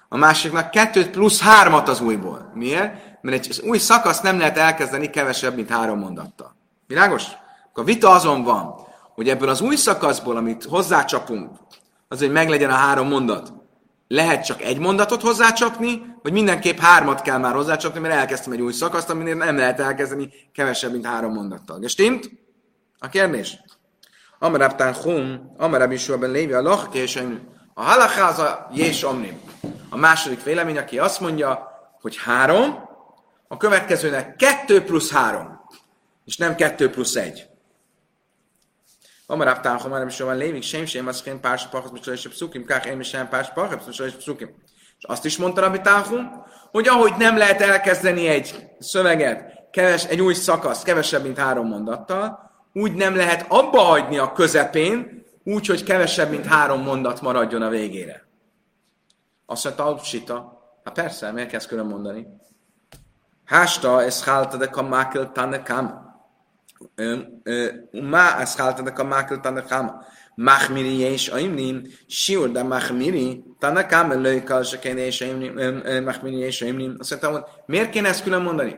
a 0.08 0.16
másiknak 0.16 0.70
kettőt 0.70 1.10
plusz 1.10 1.40
hármat 1.40 1.88
az 1.88 2.00
újból. 2.00 2.50
Miért? 2.54 2.94
Mert 3.20 3.46
egy 3.46 3.60
új 3.64 3.78
szakasz 3.78 4.20
nem 4.20 4.38
lehet 4.38 4.58
elkezdeni 4.58 5.10
kevesebb, 5.10 5.54
mint 5.54 5.70
három 5.70 5.98
mondattal. 5.98 6.56
Világos? 6.86 7.24
Akkor 7.68 7.82
a 7.82 7.86
vita 7.86 8.10
azon 8.10 8.42
van, 8.42 8.74
hogy 9.14 9.28
ebből 9.28 9.48
az 9.48 9.60
új 9.60 9.76
szakaszból, 9.76 10.36
amit 10.36 10.64
hozzácsapunk, 10.64 11.50
az, 12.14 12.20
hogy 12.20 12.32
meglegyen 12.32 12.70
a 12.70 12.74
három 12.74 13.08
mondat, 13.08 13.52
lehet 14.08 14.44
csak 14.44 14.62
egy 14.62 14.78
mondatot 14.78 15.22
hozzácsapni, 15.22 16.16
vagy 16.22 16.32
mindenképp 16.32 16.78
hármat 16.78 17.22
kell 17.22 17.38
már 17.38 17.54
hozzácsapni, 17.54 18.00
mert 18.00 18.14
elkezdtem 18.14 18.52
egy 18.52 18.60
új 18.60 18.72
szakaszt, 18.72 19.10
aminél 19.10 19.34
nem 19.34 19.56
lehet 19.56 19.80
elkezdeni 19.80 20.30
kevesebb, 20.52 20.92
mint 20.92 21.06
három 21.06 21.32
mondattal. 21.32 21.78
Gestimmt? 21.78 22.30
A 22.98 23.08
kérdés? 23.08 23.60
Amarabtán 24.38 24.94
hum, 24.94 25.54
amarab 25.56 25.92
is 25.92 26.06
ben 26.06 26.30
lévi 26.30 26.52
a 26.52 26.62
lach, 26.62 27.18
a 27.74 27.82
halacháza 27.82 28.68
jés 28.72 29.04
omnim. 29.04 29.40
A 29.88 29.96
második 29.96 30.42
vélemény, 30.42 30.78
aki 30.78 30.98
azt 30.98 31.20
mondja, 31.20 31.68
hogy 32.00 32.16
három, 32.16 32.88
a 33.48 33.56
következőnek 33.56 34.36
kettő 34.36 34.84
plusz 34.84 35.12
három, 35.12 35.60
és 36.24 36.36
nem 36.36 36.54
kettő 36.54 36.90
plusz 36.90 37.16
egy. 37.16 37.46
Amar 39.26 39.46
Abtán, 39.46 39.78
Homar, 39.78 40.06
és 40.06 40.20
van 40.20 40.36
lévik, 40.36 40.62
sem 40.62 40.84
sem, 40.84 41.06
az 41.06 41.22
kén 41.22 41.40
pársa 41.40 41.68
pachas, 41.68 41.90
most 41.90 42.06
és 42.06 42.28
pszukim, 42.28 42.64
kák 42.64 42.84
én 42.84 43.02
sem 43.02 43.28
pársa 43.28 43.52
pachas, 43.52 43.84
most 43.84 44.00
és 44.00 44.12
pszukim. 44.12 44.54
És 44.98 45.04
azt 45.04 45.24
is 45.24 45.36
mondta 45.36 45.60
Rabbi 45.60 45.80
Táhum, 45.80 46.44
hogy 46.70 46.88
ahogy 46.88 47.12
nem 47.18 47.36
lehet 47.36 47.60
elkezdeni 47.60 48.26
egy 48.26 48.70
szöveget, 48.78 49.70
keves, 49.70 50.06
egy 50.06 50.20
új 50.20 50.34
szakasz, 50.34 50.82
kevesebb, 50.82 51.22
mint 51.22 51.38
három 51.38 51.66
mondattal, 51.66 52.50
úgy 52.72 52.92
nem 52.92 53.16
lehet 53.16 53.46
abba 53.48 53.80
hagyni 53.80 54.18
a 54.18 54.32
közepén, 54.32 55.24
úgy, 55.44 55.66
hogy 55.66 55.82
kevesebb, 55.82 56.30
mint 56.30 56.46
három 56.46 56.82
mondat 56.82 57.20
maradjon 57.20 57.62
a 57.62 57.68
végére. 57.68 58.26
Azt 59.46 59.64
mondta, 59.64 59.98
Sita, 60.04 60.62
hát 60.84 60.94
persze, 60.94 61.32
miért 61.32 61.50
kezd 61.50 61.68
külön 61.68 61.86
mondani? 61.86 62.26
Hásta, 63.44 64.02
ez 64.02 64.24
hálta 64.24 64.56
de 64.56 64.66
kamákel 64.66 65.32
tanekam. 65.32 66.03
מה 67.93 68.43
אסכלת 68.43 68.79
דקה 68.79 69.03
מקל 69.03 69.35
תנא 69.35 69.61
קמא? 69.61 69.89
מחמירי 70.37 70.89
יש 70.89 71.29
אומנים, 71.29 71.83
שיעור 72.07 72.47
דה 72.47 72.63
מחמירי, 72.63 73.41
תנא 73.59 73.81
קמא 73.81 74.13
לא 74.13 74.29
יקל 74.29 74.63
שכן 74.63 74.97
יש 74.97 75.23
אומנים, 75.23 75.57
מחמירי 76.05 76.45
יש 76.45 76.63
אומנים. 76.63 76.97
Azt 76.99 77.11
mondtam, 77.11 77.31
hogy 77.31 77.43
miért 77.67 77.89
kéne 77.89 78.09
ezt 78.09 78.23
külön 78.23 78.41
mondani? 78.41 78.75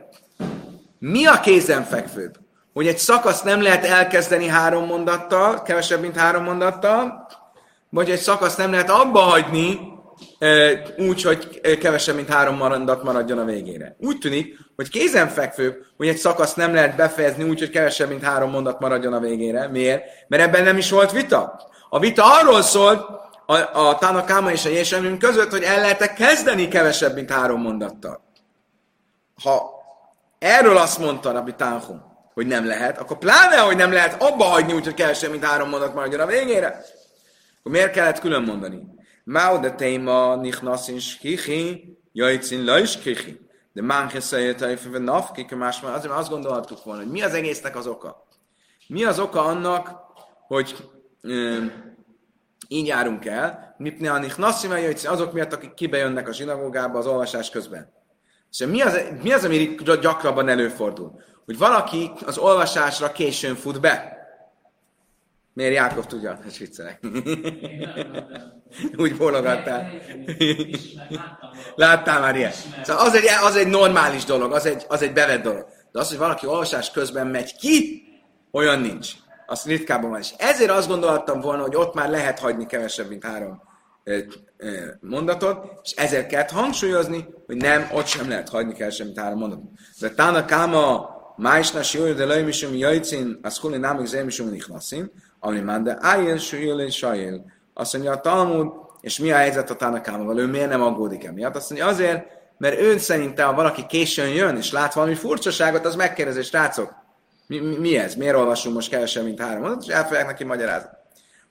Mi 0.98 1.26
a 1.26 1.40
kézenfekvőbb? 1.40 2.38
Hogy 2.72 2.86
egy 2.86 2.98
szakaszt 2.98 3.44
nem 3.44 3.62
lehet 3.62 3.84
elkezdeni 3.84 4.46
három 4.46 4.86
mondattal, 4.86 5.62
kevesebb, 5.62 6.00
mint 6.00 6.16
három 6.16 6.44
mondattal, 6.44 7.26
vagy 7.90 8.10
egy 8.10 8.18
szakaszt 8.20 8.58
nem 8.58 8.70
lehet 8.70 8.90
abba 8.90 9.20
hagyni, 9.20 9.78
úgy, 10.97 11.21
hogy 11.21 11.61
kevesebb, 11.77 12.15
mint 12.15 12.29
három 12.29 12.55
mondat 12.55 13.03
maradjon 13.03 13.37
a 13.37 13.45
végére. 13.45 13.95
Úgy 13.99 14.17
tűnik, 14.17 14.57
hogy 14.75 14.89
kézenfekvő, 14.89 15.85
hogy 15.97 16.07
egy 16.07 16.17
szakasz 16.17 16.53
nem 16.53 16.73
lehet 16.73 16.95
befejezni 16.95 17.43
úgy, 17.43 17.59
hogy 17.59 17.69
kevesebb, 17.69 18.09
mint 18.09 18.23
három 18.23 18.49
mondat 18.49 18.79
maradjon 18.79 19.13
a 19.13 19.19
végére. 19.19 19.67
Miért? 19.67 20.03
Mert 20.27 20.43
ebben 20.43 20.63
nem 20.63 20.77
is 20.77 20.89
volt 20.89 21.11
vita. 21.11 21.69
A 21.89 21.99
vita 21.99 22.39
arról 22.39 22.61
szólt, 22.61 23.05
a, 23.45 23.87
a 23.87 23.97
Tanakáma 23.97 24.51
és 24.51 24.65
a 24.65 24.69
Jésemlőn 24.69 25.19
között, 25.19 25.51
hogy 25.51 25.63
el 25.63 25.79
lehet 25.79 26.13
kezdeni 26.13 26.67
kevesebb, 26.67 27.13
mint 27.13 27.31
három 27.31 27.61
mondattal. 27.61 28.21
Ha 29.43 29.71
erről 30.39 30.77
azt 30.77 30.99
mondta 30.99 31.31
Rabbi 31.31 31.53
Tanchum, 31.53 32.01
hogy 32.33 32.47
nem 32.47 32.65
lehet, 32.67 32.97
akkor 32.97 33.17
pláne, 33.17 33.57
hogy 33.57 33.75
nem 33.75 33.91
lehet 33.91 34.21
abba 34.21 34.43
hagyni 34.43 34.73
úgy, 34.73 34.83
hogy 34.83 34.93
kevesebb, 34.93 35.31
mint 35.31 35.45
három 35.45 35.69
mondat 35.69 35.93
maradjon 35.93 36.19
a 36.19 36.25
végére, 36.25 36.67
akkor 37.59 37.71
miért 37.71 37.91
kellett 37.91 38.19
külön 38.19 38.43
mondani? 38.43 38.96
Mao 39.29 39.57
de 39.57 39.71
téma 39.71 40.35
nichnasin 40.35 40.99
shkichi, 40.99 41.97
jajcin 42.13 42.65
lajs 42.65 42.97
kichi. 42.97 43.47
de 43.73 43.81
Máncheszajét, 43.81 44.61
a 44.61 44.97
nafkik, 44.97 45.55
más 45.55 45.81
azért 45.81 46.13
azt 46.13 46.29
gondoltuk 46.29 46.83
volna, 46.83 47.01
hogy 47.01 47.11
mi 47.11 47.21
az 47.21 47.33
egésznek 47.33 47.75
az 47.75 47.87
oka. 47.87 48.27
Mi 48.87 49.03
az 49.03 49.19
oka 49.19 49.45
annak, 49.45 49.89
hogy 50.47 50.75
ö, 51.21 51.57
így 52.67 52.87
járunk 52.87 53.25
el, 53.25 53.75
mipne 53.77 54.11
a 54.11 54.21
azok 55.05 55.33
miatt, 55.33 55.53
akik 55.53 55.73
kibejönnek 55.73 56.27
a 56.27 56.33
zsinagógába 56.33 56.97
az 56.97 57.07
olvasás 57.07 57.49
közben. 57.49 57.93
És 58.51 58.65
mi 58.65 58.81
az, 58.81 59.01
mi 59.21 59.31
az, 59.31 59.43
ami 59.43 59.75
gyakrabban 60.01 60.47
előfordul? 60.47 61.21
Hogy 61.45 61.57
valaki 61.57 62.11
az 62.25 62.37
olvasásra 62.37 63.11
későn 63.11 63.55
fut 63.55 63.79
be. 63.79 64.16
Miért 65.57 65.73
Jákov 65.73 66.05
tudja? 66.05 66.29
Hát 66.29 66.57
viccelek. 66.57 66.99
Úgy 69.03 69.17
bólogattál. 69.17 69.91
Láttál 71.75 72.19
már 72.19 72.35
ilyen. 72.35 72.51
Szóval 72.83 73.05
az 73.05 73.15
egy, 73.15 73.25
az 73.43 73.55
egy 73.55 73.67
normális 73.67 74.23
dolog, 74.23 74.51
az 74.51 74.65
egy, 74.65 74.85
az 74.87 75.01
egy 75.01 75.13
bevett 75.13 75.41
dolog. 75.41 75.65
De 75.91 75.99
az, 75.99 76.09
hogy 76.09 76.17
valaki 76.17 76.47
olvasás 76.47 76.91
közben 76.91 77.27
megy 77.27 77.55
ki, 77.55 78.03
olyan 78.51 78.79
nincs. 78.79 79.11
Az 79.45 79.63
ritkában 79.65 80.09
van. 80.09 80.19
És 80.19 80.33
ezért 80.37 80.71
azt 80.71 80.87
gondoltam 80.87 81.41
volna, 81.41 81.61
hogy 81.61 81.75
ott 81.75 81.93
már 81.93 82.09
lehet 82.09 82.39
hagyni 82.39 82.65
kevesebb, 82.65 83.09
mint 83.09 83.23
három 83.23 83.61
mondatot, 84.99 85.79
és 85.83 85.91
ezért 85.91 86.27
kellett 86.27 86.49
hangsúlyozni, 86.49 87.27
hogy 87.45 87.57
nem, 87.57 87.89
ott 87.93 88.05
sem 88.07 88.29
lehet 88.29 88.49
hagyni 88.49 88.73
kevesebb, 88.73 89.05
mint 89.05 89.19
három 89.19 89.39
mondatot. 89.39 89.69
De 89.99 90.09
tána 90.09 90.45
káma 90.45 91.09
májsna 91.37 91.83
siói 91.83 92.13
de 92.13 92.25
lejmisum 92.25 92.75
jajcin, 92.75 93.39
az 93.41 93.57
huli 93.57 93.77
námik 93.77 94.05
zémisum 94.05 94.49
nichlaszin, 94.49 95.11
ami 95.39 95.59
már 95.59 95.81
de 95.81 95.97
ájjel 95.99 96.37
sűjjel 96.37 96.79
és 96.79 96.95
sajjel. 96.95 97.45
Azt 97.73 97.93
mondja 97.93 98.11
a 98.11 98.21
Talmud, 98.21 98.71
és 99.01 99.19
mi 99.19 99.31
a 99.31 99.35
helyzet 99.35 99.69
a 99.69 99.75
Tanakámával, 99.75 100.39
ő 100.39 100.47
miért 100.47 100.69
nem 100.69 100.81
aggódik 100.81 101.23
emiatt? 101.23 101.55
Azt 101.55 101.69
mondja, 101.69 101.87
azért, 101.87 102.25
mert 102.57 102.79
ő 102.79 102.97
szerinte, 102.97 103.43
ha 103.43 103.53
valaki 103.53 103.85
későn 103.85 104.29
jön, 104.29 104.57
és 104.57 104.71
lát 104.71 104.93
valami 104.93 105.15
furcsaságot, 105.15 105.85
az 105.85 105.95
megkérdezi, 105.95 106.41
srácok, 106.41 106.93
mi, 107.47 107.59
mi, 107.59 107.77
mi 107.77 107.97
ez? 107.97 108.15
Miért 108.15 108.35
olvasunk 108.35 108.75
most 108.75 108.89
kevesebb, 108.89 109.23
mint 109.23 109.39
három 109.39 109.61
mondat? 109.61 109.83
És 109.83 109.93
el 109.93 110.05
fogják 110.05 110.25
neki 110.25 110.43
magyarázni. 110.43 110.89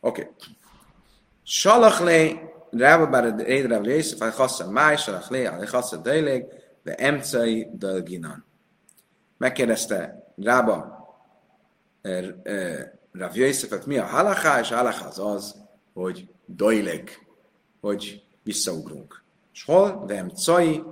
Oké. 0.00 0.20
Okay. 0.20 0.34
Salach 1.42 2.02
le, 2.02 2.44
Rába 2.70 3.06
bár 3.06 3.24
egy 3.24 3.66
Rav 3.66 3.84
Yosef, 3.84 4.20
a 4.20 4.30
Chassa 4.30 4.70
Máj, 4.70 4.96
Salach 4.96 5.30
le, 5.30 5.48
a 5.48 5.64
Chassa 5.64 5.96
Dejleg, 5.96 6.46
de 6.82 6.94
Emcai 6.94 7.68
Dalginan. 7.72 8.46
Megkérdezte 9.38 10.32
Rába 10.36 10.96
er, 12.02 12.36
er, 12.42 12.95
Rav 13.18 13.36
Yosefet, 13.36 13.86
mi 13.86 13.98
a 13.98 14.04
halaká, 14.04 14.60
és 14.60 14.70
a 14.70 14.76
halaká 14.76 15.06
az 15.06 15.18
az, 15.18 15.54
hogy 15.94 16.28
dojleg, 16.46 17.26
hogy 17.80 18.22
visszaugrunk. 18.42 19.22
És 19.52 19.64
hol? 19.64 20.04
Vem 20.06 20.28
cai, 20.28 20.82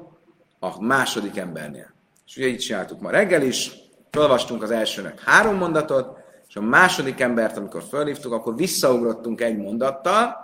a 0.59 0.83
második 0.83 1.37
embernél. 1.37 1.95
És 2.27 2.37
ugye 2.37 2.47
így 2.47 2.59
csináltuk 2.59 3.01
ma 3.01 3.11
reggel 3.11 3.43
is, 3.43 3.73
felolvastunk 4.11 4.63
az 4.63 4.71
elsőnek 4.71 5.21
három 5.21 5.57
mondatot, 5.57 6.19
és 6.49 6.57
a 6.57 6.61
második 6.61 7.21
embert, 7.21 7.57
amikor 7.57 7.83
fölhívtuk, 7.83 8.33
akkor 8.33 8.57
visszaugrottunk 8.57 9.41
egy 9.41 9.57
mondattal, 9.57 10.37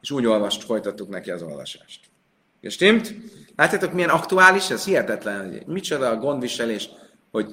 és 0.00 0.10
úgy 0.10 0.26
olvast, 0.26 0.64
folytattuk 0.64 1.08
neki 1.08 1.30
az 1.30 1.42
olvasást. 1.42 2.00
És 2.60 2.72
stimmt? 2.72 3.14
Látjátok, 3.56 3.92
milyen 3.92 4.10
aktuális 4.10 4.70
ez? 4.70 4.84
Hihetetlen, 4.84 5.50
hogy 5.50 5.66
micsoda 5.66 6.08
a 6.08 6.16
gondviselés, 6.16 6.88
hogy 7.30 7.46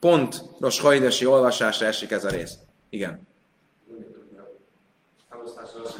pont 0.00 0.44
Rosh 0.58 1.26
olvasásra 1.26 1.86
esik 1.86 2.10
ez 2.10 2.24
a 2.24 2.30
rész. 2.30 2.54
Igen 2.90 3.28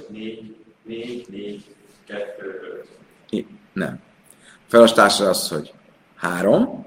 4, 0.09 0.57
4, 0.83 1.27
4, 1.29 1.75
2, 2.07 2.87
5. 3.31 3.47
Nem. 3.73 4.01
Felosztás 4.67 5.21
az, 5.21 5.49
hogy 5.49 5.73
3. 6.17 6.87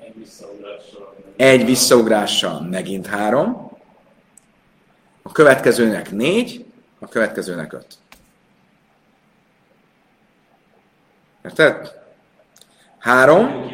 Egy 0.00 0.14
visszaugrással. 0.16 1.14
Egy 1.36 1.64
visszaugrással 1.64 2.60
megint 2.60 3.06
3. 3.06 3.70
A 5.22 5.32
következőnek 5.32 6.10
4, 6.10 6.64
a 6.98 7.08
következőnek 7.08 7.72
5. 7.72 7.86
Érted? 11.44 11.92
Három. 12.98 13.70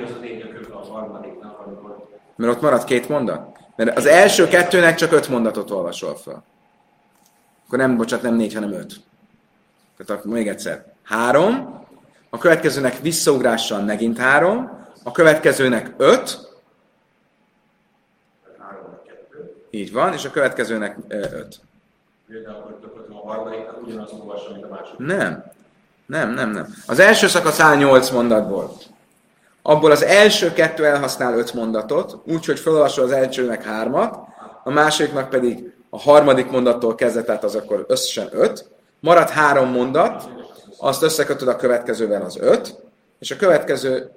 Mert 2.37 2.53
ott 2.53 2.61
marad 2.61 2.85
két 2.85 3.09
mondat. 3.09 3.59
Mert 3.77 3.97
az 3.97 4.07
első 4.07 4.49
kettőnek 4.49 4.95
csak 4.95 5.13
öt 5.13 5.29
mondatot 5.29 5.71
olvasol 5.71 6.17
fel. 6.17 6.45
Akkor 7.73 7.85
nem, 7.85 7.97
bocsánat, 7.97 8.25
nem 8.25 8.35
négy, 8.35 8.55
hanem 8.55 8.73
öt. 8.73 8.95
Tehát 10.07 10.25
még 10.25 10.49
egyszer. 10.49 10.85
Három, 11.03 11.85
a 12.31 12.39
következőnek 12.39 13.01
visszaugrással 13.01 13.83
megint 13.83 14.19
három, 14.19 14.87
a 15.03 15.11
következőnek 15.11 15.95
öt, 15.97 16.39
így 19.71 19.93
van, 19.93 20.13
és 20.13 20.25
a 20.25 20.31
következőnek 20.31 20.97
öt. 21.09 21.61
Nem. 24.99 25.45
Nem, 26.07 26.31
nem, 26.31 26.51
nem. 26.51 26.75
Az 26.87 26.99
első 26.99 27.27
szakasz 27.27 27.61
áll 27.61 27.77
nyolc 27.77 28.11
mondatból. 28.11 28.77
Abból 29.63 29.91
az 29.91 30.03
első 30.03 30.53
kettő 30.53 30.87
elhasznál 30.87 31.39
öt 31.39 31.55
mondatot, 31.55 32.19
úgyhogy 32.25 32.59
felolvasol 32.59 33.05
az 33.05 33.13
elsőnek 33.13 33.65
hármat, 33.65 34.19
a 34.65 34.71
másiknak 34.71 35.29
pedig 35.29 35.73
a 35.95 35.99
harmadik 35.99 36.51
mondattól 36.51 36.95
kezdve, 36.95 37.23
tehát 37.23 37.45
az 37.45 37.55
akkor 37.55 37.85
összesen 37.89 38.29
öt, 38.31 38.69
marad 39.01 39.29
három 39.29 39.69
mondat, 39.69 40.31
azt 40.79 41.03
összekötöd 41.03 41.49
a 41.49 41.57
következővel 41.57 42.23
az 42.23 42.37
öt, 42.37 42.75
és 43.19 43.31
a 43.31 43.37
következő, 43.37 44.11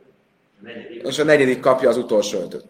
és 1.04 1.20
a 1.20 1.24
negyedik 1.24 1.60
kapja 1.60 1.90
az 1.90 1.98
utolsó 1.98 2.40
ötöt. 2.40 2.66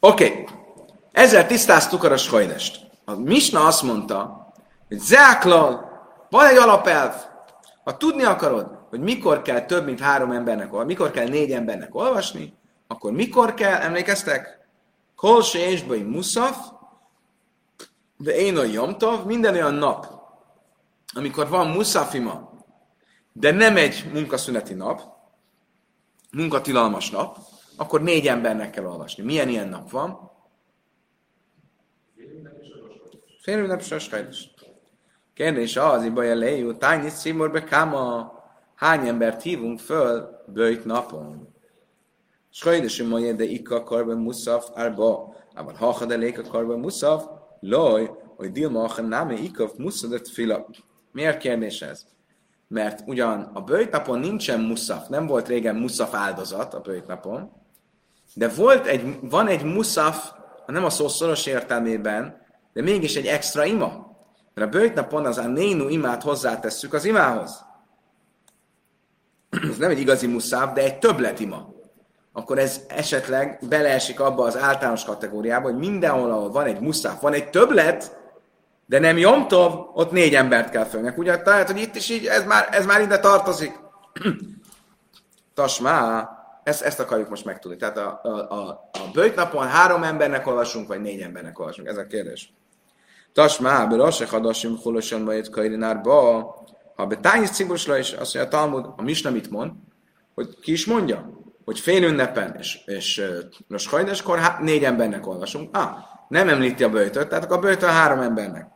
Oké, 0.00 0.24
okay. 0.24 0.44
ezzel 1.12 1.46
tisztáztuk 1.46 2.04
a 2.04 2.16
sajnest. 2.16 2.80
A 3.04 3.14
Misna 3.14 3.66
azt 3.66 3.82
mondta, 3.82 4.52
hogy 4.88 4.98
záklal, 4.98 5.90
van 6.30 6.46
egy 6.46 6.56
alapelv. 6.56 7.14
Ha 7.84 7.96
tudni 7.96 8.22
akarod, 8.22 8.66
hogy 8.90 9.00
mikor 9.00 9.42
kell 9.42 9.66
több 9.66 9.84
mint 9.84 10.00
három 10.00 10.30
embernek, 10.30 10.70
mikor 10.70 11.10
kell 11.10 11.28
négy 11.28 11.52
embernek 11.52 11.94
olvasni, 11.94 12.54
akkor 12.86 13.12
mikor 13.12 13.54
kell, 13.54 13.80
emlékeztek? 13.80 14.61
Kol 15.22 15.42
és 15.54 15.84
muszaf, 15.84 16.56
de 18.16 18.36
én 18.36 18.56
a 18.56 18.62
jomtov, 18.62 19.24
minden 19.24 19.54
olyan 19.54 19.74
nap, 19.74 20.06
amikor 21.14 21.48
van 21.48 21.66
muszafima, 21.66 22.50
de 23.32 23.50
nem 23.50 23.76
egy 23.76 24.10
munkaszüneti 24.12 24.74
nap, 24.74 25.00
munkatilalmas 26.32 27.10
nap, 27.10 27.36
akkor 27.76 28.02
négy 28.02 28.26
embernek 28.26 28.70
kell 28.70 28.86
olvasni. 28.86 29.22
Milyen 29.22 29.48
ilyen 29.48 29.68
nap 29.68 29.90
van? 29.90 30.30
Fél 33.40 33.58
ünnep 33.58 33.80
és 33.80 34.48
Kérdés 35.34 35.76
az, 35.76 36.02
hogy 36.02 36.12
baj 36.12 36.38
lejú, 36.38 36.76
tányi 36.76 37.08
szimorbe 37.08 37.64
káma, 37.64 38.32
hány 38.74 39.08
embert 39.08 39.42
hívunk 39.42 39.78
föl 39.80 40.42
bőjt 40.46 40.84
napon? 40.84 41.51
Schajdesim 42.54 43.08
majd 43.08 43.36
de 43.36 43.44
ikka 43.44 43.82
karben 43.82 44.16
muszaf 44.16 44.68
arba, 44.74 45.34
aber 45.54 45.74
hacha 45.74 46.06
de 46.06 46.16
léka 46.16 46.42
karben 46.42 46.78
muszaf, 46.78 47.24
loj, 47.60 48.10
hogy 48.36 48.52
dilma 48.52 48.84
a 48.84 49.00
náme 49.00 49.34
ikaf 49.34 49.72
muszadet 49.76 50.28
fila. 50.28 50.66
Miért 51.12 51.38
kérdés 51.38 51.82
ez? 51.82 52.06
Mert 52.68 53.02
ugyan 53.06 53.50
a 53.54 53.60
bőjtnapon 53.60 54.18
nincsen 54.18 54.60
muszaf, 54.60 55.08
nem 55.08 55.26
volt 55.26 55.48
régen 55.48 55.76
muszaf 55.76 56.14
áldozat 56.14 56.74
a 56.74 56.80
bőjtnapon, 56.80 57.52
de 58.34 58.48
volt 58.48 58.86
egy, 58.86 59.18
van 59.20 59.46
egy 59.46 59.64
muszaf, 59.64 60.32
nem 60.66 60.84
a 60.84 60.90
szó 60.90 61.08
szoros 61.08 61.46
értelmében, 61.46 62.36
de 62.72 62.82
mégis 62.82 63.16
egy 63.16 63.26
extra 63.26 63.64
ima. 63.64 64.16
Mert 64.54 64.66
a 64.74 64.78
bőjtnapon 64.78 65.26
az 65.26 65.38
a 65.38 65.48
nénu 65.48 65.88
imát 65.88 66.22
hozzátesszük 66.22 66.92
az 66.92 67.04
imához. 67.04 67.64
Ez 69.70 69.76
nem 69.76 69.90
egy 69.90 70.00
igazi 70.00 70.26
muszáv, 70.26 70.72
de 70.72 70.82
egy 70.82 70.98
többlet 70.98 71.40
ima 71.40 71.71
akkor 72.32 72.58
ez 72.58 72.80
esetleg 72.88 73.58
beleesik 73.68 74.20
abba 74.20 74.44
az 74.44 74.56
általános 74.56 75.04
kategóriába, 75.04 75.70
hogy 75.70 75.78
mindenhol, 75.78 76.30
ahol 76.30 76.50
van 76.50 76.66
egy 76.66 76.80
muszáf, 76.80 77.20
van 77.20 77.32
egy 77.32 77.50
többlet, 77.50 78.16
de 78.86 78.98
nem 78.98 79.18
jomtov, 79.18 79.72
ott 79.94 80.10
négy 80.10 80.34
embert 80.34 80.70
kell 80.70 80.84
fölnek. 80.84 81.18
Ugye, 81.18 81.42
tehát, 81.42 81.70
hogy 81.70 81.80
itt 81.80 81.94
is 81.94 82.10
így, 82.10 82.26
ez 82.26 82.44
már, 82.44 82.68
ez 82.70 82.86
már 82.86 83.00
ide 83.00 83.18
tartozik. 83.18 83.80
Tasmá, 85.54 86.28
ezt, 86.62 86.82
ezt 86.82 87.00
akarjuk 87.00 87.28
most 87.28 87.44
megtudni. 87.44 87.76
Tehát 87.76 87.96
a, 87.96 88.20
a, 88.22 88.28
a, 88.28 88.90
a 88.92 89.10
bőjtnapon 89.12 89.66
három 89.66 90.02
embernek 90.02 90.46
olvasunk, 90.46 90.88
vagy 90.88 91.00
négy 91.00 91.20
embernek 91.20 91.58
olvasunk? 91.58 91.88
Ez 91.88 91.96
a 91.96 92.06
kérdés. 92.06 92.52
Tasmá, 93.32 93.86
be 93.86 93.96
rase 93.96 94.26
hadasim 94.26 94.78
holosan 94.82 95.24
vagy 95.24 95.50
kairinárba, 95.50 96.54
ha 96.94 97.06
be 97.06 97.16
tányi 97.16 97.46
cibusra 97.46 97.98
is, 97.98 98.12
azt 98.12 98.34
mondja 98.34 98.58
a 98.58 98.60
Talmud, 98.60 98.86
a 98.96 99.02
Misna 99.02 99.30
mit 99.30 99.50
mond, 99.50 99.72
hogy 100.34 100.58
ki 100.60 100.72
is 100.72 100.86
mondja? 100.86 101.41
Hogy 101.72 101.80
fél 101.80 102.02
ünnepen 102.02 102.56
és, 102.58 102.78
és 102.86 103.22
most 103.66 103.88
hajdeskor 103.88 104.38
hát 104.38 104.60
négy 104.60 104.84
embernek 104.84 105.26
olvasunk. 105.26 105.76
Ah, 105.76 105.90
nem 106.28 106.48
említi 106.48 106.84
a 106.84 106.88
bőjtöt, 106.88 107.28
tehát 107.28 107.44
akkor 107.44 107.56
a 107.56 107.60
bőjtő 107.60 107.86
három 107.86 108.20
embernek. 108.20 108.66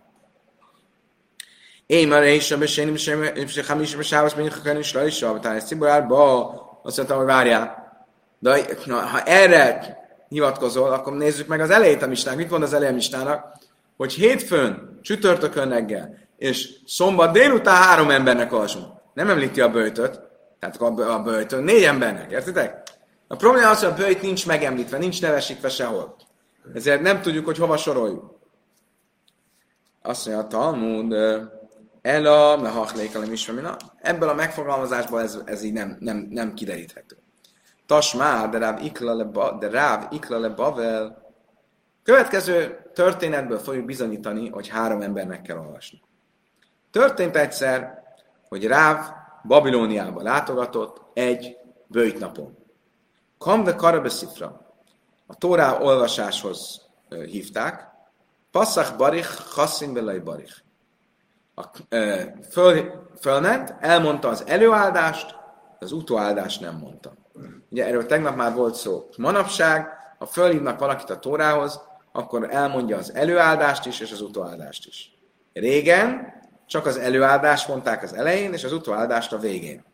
Én 1.86 2.08
már 2.08 2.24
is 2.24 2.44
sem 2.44 2.58
beszélni, 2.58 2.92
és 3.34 3.66
hamis 3.66 3.94
és 3.94 4.06
sávos, 4.06 4.34
mint 4.34 4.54
hakan 4.54 4.78
is 4.78 4.94
is 4.94 5.18
talán 5.18 5.60
sziborárba, 5.60 6.80
azt 6.82 6.96
mondtam, 6.96 7.18
hogy 7.18 7.26
várjál. 7.26 7.84
De 8.38 8.60
na, 8.84 8.96
ha 8.96 9.22
erre 9.22 9.96
hivatkozol, 10.28 10.92
akkor 10.92 11.16
nézzük 11.16 11.46
meg 11.46 11.60
az 11.60 11.70
elejét 11.70 12.02
a 12.02 12.06
mistának. 12.06 12.38
Mit 12.38 12.50
mond 12.50 12.62
az 12.62 12.72
elején 12.72 12.92
a 12.92 12.96
mistának? 12.96 13.56
Hogy 13.96 14.12
hétfőn, 14.12 14.98
csütörtökön 15.02 15.68
reggel, 15.68 16.14
és 16.36 16.68
szombat 16.86 17.32
délután 17.32 17.82
három 17.82 18.10
embernek 18.10 18.52
alsunk. 18.52 18.86
Nem 19.14 19.30
említi 19.30 19.60
a 19.60 19.70
bőtöt, 19.70 20.25
tehát 20.70 20.98
a, 20.98 21.14
a 21.14 21.22
bőtön 21.22 21.62
négy 21.62 21.82
embernek, 21.82 22.30
értitek? 22.30 22.82
A 23.28 23.36
probléma 23.36 23.70
az, 23.70 23.80
hogy 23.80 23.88
a 23.88 23.94
bőjt 23.94 24.22
nincs 24.22 24.46
megemlítve, 24.46 24.98
nincs 24.98 25.20
nevesítve 25.20 25.68
sehol. 25.68 26.16
Ezért 26.74 27.00
nem 27.00 27.20
tudjuk, 27.20 27.44
hogy 27.44 27.58
hova 27.58 27.76
soroljuk. 27.76 28.38
Azt 30.02 30.26
mondja 30.26 30.44
a 30.44 30.48
Talmud, 30.48 31.14
Ela, 32.02 32.56
mehachlékelem 32.56 33.32
is, 33.32 33.46
na, 33.46 33.76
ebből 34.00 34.28
a 34.28 34.34
megfogalmazásból 34.34 35.20
ez, 35.20 35.38
ez 35.44 35.62
így 35.62 35.72
nem, 35.72 35.96
nem, 36.00 36.26
nem 36.30 36.54
kideríthető. 36.54 37.16
Tasmá, 37.86 38.46
de 38.46 38.58
ráv 38.58 38.84
ikla 38.84 39.14
le, 39.14 39.56
de 39.58 39.68
ráv 39.68 40.06
ikla 40.10 40.38
le 40.38 40.48
bavel. 40.48 41.24
Következő 42.02 42.78
történetből 42.94 43.58
fogjuk 43.58 43.84
bizonyítani, 43.84 44.48
hogy 44.48 44.68
három 44.68 45.00
embernek 45.00 45.42
kell 45.42 45.58
olvasni. 45.58 46.00
Történt 46.90 47.36
egyszer, 47.36 48.02
hogy 48.48 48.66
Ráv 48.66 49.12
Babilóniába 49.46 50.22
látogatott 50.22 51.02
egy 51.14 51.56
bőjtnapon. 51.86 52.56
Kamve 53.38 53.74
Karabeszifra. 53.74 54.74
A 55.26 55.34
Tórá 55.34 55.80
olvasáshoz 55.80 56.86
hívták. 57.08 57.88
Passach 58.50 58.96
Barich, 58.96 59.54
Chassin 59.54 59.92
Belai 59.92 60.18
Barich. 60.18 60.54
A, 61.54 61.64
e, 61.88 62.34
föl, 62.50 63.08
fölment, 63.20 63.74
elmondta 63.80 64.28
az 64.28 64.44
előáldást, 64.46 65.36
az 65.78 65.92
utóáldást 65.92 66.60
nem 66.60 66.76
mondta. 66.76 67.12
Ugye 67.70 67.86
erről 67.86 68.06
tegnap 68.06 68.36
már 68.36 68.54
volt 68.54 68.74
szó. 68.74 69.08
Manapság, 69.16 69.88
ha 70.18 70.26
fölhívnak 70.26 70.78
valakit 70.78 71.10
a 71.10 71.18
Tórához, 71.18 71.80
akkor 72.12 72.48
elmondja 72.50 72.96
az 72.96 73.14
előáldást 73.14 73.86
is, 73.86 74.00
és 74.00 74.12
az 74.12 74.20
utóáldást 74.20 74.86
is. 74.86 75.12
Régen 75.52 76.34
csak 76.66 76.86
az 76.86 76.96
előáldást 76.96 77.68
mondták 77.68 78.02
az 78.02 78.14
elején, 78.14 78.52
és 78.52 78.64
az 78.64 78.72
utóáldást 78.72 79.32
a 79.32 79.38
végén. 79.38 79.84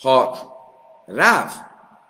Ha 0.00 0.56
Ráv 1.06 1.52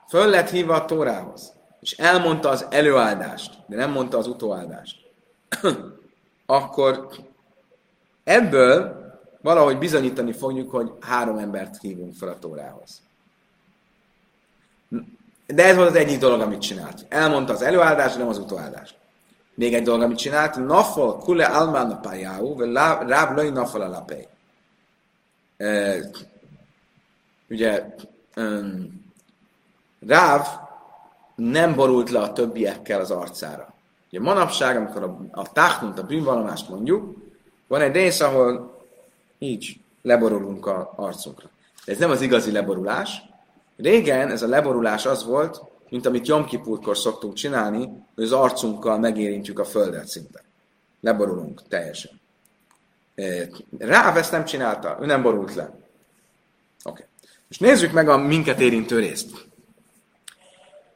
föl 0.09 0.27
lett 0.27 0.51
hívva 0.51 0.75
a 0.75 0.85
Tórához, 0.85 1.53
és 1.81 1.93
elmondta 1.93 2.49
az 2.49 2.67
előáldást, 2.71 3.59
de 3.67 3.77
nem 3.77 3.91
mondta 3.91 4.19
az 4.19 4.27
utóáldást, 4.27 4.97
akkor 6.47 7.09
ebből 8.25 8.97
valahogy 9.41 9.79
bizonyítani 9.79 10.33
fogjuk, 10.33 10.71
hogy 10.71 10.93
három 11.01 11.39
embert 11.39 11.81
hívunk 11.81 12.15
fel 12.15 12.29
a 12.29 12.39
Tórához. 12.39 13.03
De 15.47 15.65
ez 15.65 15.77
volt 15.77 15.89
az 15.89 15.95
egyik 15.95 16.19
dolog, 16.19 16.41
amit 16.41 16.61
csinált. 16.61 17.07
Elmondta 17.09 17.53
az 17.53 17.63
előáldást, 17.63 18.19
nem 18.19 18.29
az 18.29 18.39
utóáldást. 18.39 18.97
Még 19.59 19.75
egy 19.75 19.83
dolog, 19.83 20.03
amit 20.03 20.19
csinált, 20.19 20.67
nafol 20.67 21.17
kule 21.17 21.45
almán 21.45 21.91
a 21.91 22.01
pályáú, 22.01 22.61
ráv 23.07 23.35
löj 23.35 23.51
nafol 23.51 23.81
alapé. 23.81 24.29
Ugye, 27.49 27.85
Ráv 30.07 30.47
nem 31.35 31.75
borult 31.75 32.11
le 32.11 32.21
a 32.21 32.33
többiekkel 32.33 33.01
az 33.01 33.11
arcára. 33.11 33.75
Ugye 34.09 34.21
manapság, 34.21 34.77
amikor 34.77 35.03
a, 35.03 35.41
a 35.41 35.53
táhnunt, 35.53 35.99
a 35.99 36.07
bűnvallomást 36.07 36.69
mondjuk, 36.69 37.17
van 37.67 37.81
egy 37.81 37.93
rész, 37.93 38.21
ahol 38.21 38.79
így 39.39 39.81
leborulunk 40.03 40.67
a 40.67 40.93
arcunkra. 40.97 41.49
De 41.85 41.93
ez 41.93 41.99
nem 41.99 42.11
az 42.11 42.21
igazi 42.21 42.53
leborulás. 42.53 43.23
Régen 43.77 44.31
ez 44.31 44.43
a 44.43 44.49
leborulás 44.49 45.07
az 45.07 45.25
volt, 45.25 45.63
mint 45.91 46.07
amit 46.07 46.27
Jom 46.27 46.45
Kipurkor 46.45 46.97
szoktunk 46.97 47.35
csinálni, 47.35 47.89
hogy 48.15 48.25
az 48.25 48.33
arcunkkal 48.33 48.99
megérintjük 48.99 49.59
a 49.59 49.65
földet 49.65 50.09
szinte. 50.09 50.45
Leborulunk 51.01 51.69
teljesen. 51.69 52.21
Ráv 53.79 54.17
ezt 54.17 54.33
nem 54.33 54.45
csinálta, 54.45 54.99
ő 55.01 55.07
nem 55.07 55.23
borult 55.23 55.55
le. 55.55 55.65
Oké. 55.65 55.79
Okay. 56.85 57.05
Most 57.49 57.61
nézzük 57.61 57.93
meg 57.93 58.09
a 58.09 58.17
minket 58.17 58.61
érintő 58.61 58.99
részt. 58.99 59.47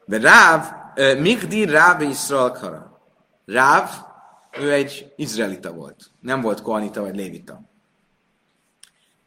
De 0.05 0.19
Ráv, 0.19 0.71
Mikdi 1.19 1.65
Ráv 1.65 2.01
Israel 2.01 2.51
Kara. 2.51 3.01
Ráv, 3.45 3.89
ő 4.59 4.71
egy 4.71 5.13
izraelita 5.15 5.73
volt. 5.73 6.11
Nem 6.19 6.41
volt 6.41 6.61
koanita 6.61 7.01
vagy 7.01 7.15
lévita. 7.15 7.61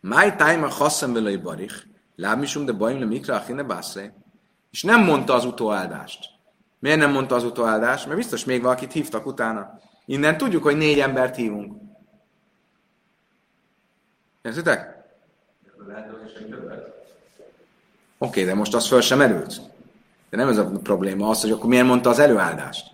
Máj 0.00 0.36
tájma 0.36 0.68
hasszem 0.68 1.12
vele 1.12 1.38
barich, 1.38 1.86
lábmisum 2.16 2.64
de 2.64 2.72
bajim 2.72 2.98
le 2.98 3.04
mikra 3.04 3.34
achine 3.34 3.62
bászre. 3.62 4.14
És 4.76 4.82
nem 4.82 5.04
mondta 5.04 5.34
az 5.34 5.44
utóáldást. 5.44 6.28
Miért 6.78 6.98
nem 6.98 7.10
mondta 7.12 7.34
az 7.34 7.44
utóáldást? 7.44 8.06
Mert 8.06 8.18
biztos 8.18 8.44
még 8.44 8.62
valakit 8.62 8.92
hívtak 8.92 9.26
utána. 9.26 9.80
Innen 10.06 10.36
tudjuk, 10.36 10.62
hogy 10.62 10.76
négy 10.76 10.98
embert 10.98 11.36
hívunk. 11.36 11.80
Értitek? 14.42 15.04
Oké, 18.18 18.40
okay, 18.40 18.44
de 18.44 18.54
most 18.54 18.74
az 18.74 18.86
föl 18.86 19.00
sem 19.00 19.20
erült. 19.20 19.60
De 20.30 20.36
nem 20.36 20.48
ez 20.48 20.58
a 20.58 20.70
probléma 20.82 21.28
az, 21.28 21.40
hogy 21.40 21.50
akkor 21.50 21.68
miért 21.68 21.86
mondta 21.86 22.10
az 22.10 22.18
előáldást. 22.18 22.86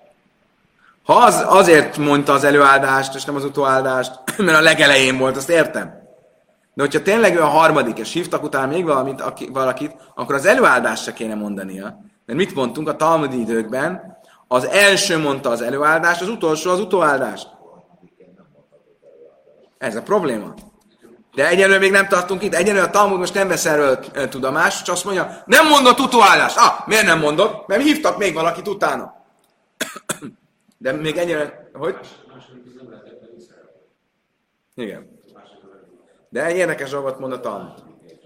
Ha 1.03 1.14
az 1.14 1.45
azért 1.47 1.97
mondta 1.97 2.33
az 2.33 2.45
előáldást, 2.45 3.14
és 3.14 3.25
nem 3.25 3.37
az 3.37 3.45
utóáldást, 3.45 4.21
mert 4.38 4.59
a 4.59 4.61
legelején 4.61 5.18
volt, 5.18 5.37
azt 5.37 5.51
értem. 5.51 6.02
De 6.74 6.82
hogyha 6.82 7.02
tényleg 7.02 7.37
ő 7.37 7.42
a 7.42 7.46
harmadik, 7.46 7.98
és 7.98 8.12
hívtak 8.12 8.42
utána 8.42 8.66
még 8.66 8.85
valamit, 8.85 9.20
aki, 9.20 9.48
valakit, 9.52 9.96
akkor 10.14 10.35
az 10.35 10.46
előáldást 10.46 11.02
se 11.02 11.12
kéne 11.12 11.35
mondania. 11.35 12.04
Mert 12.26 12.38
mit 12.38 12.54
mondtunk 12.54 12.88
a 12.88 12.96
talmudi 12.96 13.40
időkben? 13.40 14.18
Az 14.48 14.64
első 14.64 15.18
mondta 15.18 15.50
az 15.50 15.61
előáldást, 15.61 16.20
az 16.20 16.28
utolsó 16.28 16.70
az 16.70 16.80
utóáldást. 16.80 17.48
Ez 19.78 19.96
a 19.96 20.02
probléma. 20.02 20.54
De 21.35 21.48
egyelőre 21.48 21.78
még 21.78 21.90
nem 21.90 22.08
tartunk 22.08 22.42
itt. 22.42 22.54
Egyelőre 22.54 22.85
a 22.85 22.90
Talmud 22.90 23.18
most 23.18 23.35
nem 23.35 23.48
vesz 23.48 23.64
erről 23.64 23.98
tudomást, 24.28 24.85
csak 24.85 24.94
azt 24.94 25.04
mondja, 25.04 25.42
nem 25.46 25.68
mondott 25.68 26.00
utóállást. 26.00 26.56
Ah, 26.56 26.87
miért 26.87 27.06
nem 27.06 27.18
mondott? 27.18 27.66
Mert 27.66 27.82
hívtak 27.82 28.18
még 28.18 28.35
valakit 28.35 28.68
utána. 28.68 29.24
De 30.78 30.92
még 30.92 31.16
egyelőre, 31.16 31.70
hogy? 31.72 31.96
Igen. 34.74 35.12
De 36.33 36.45
egy 36.45 36.57
érdekes 36.57 36.90
dolgot 36.90 37.18
mond 37.18 37.33
a 37.33 37.40
Talmud. 37.40 37.83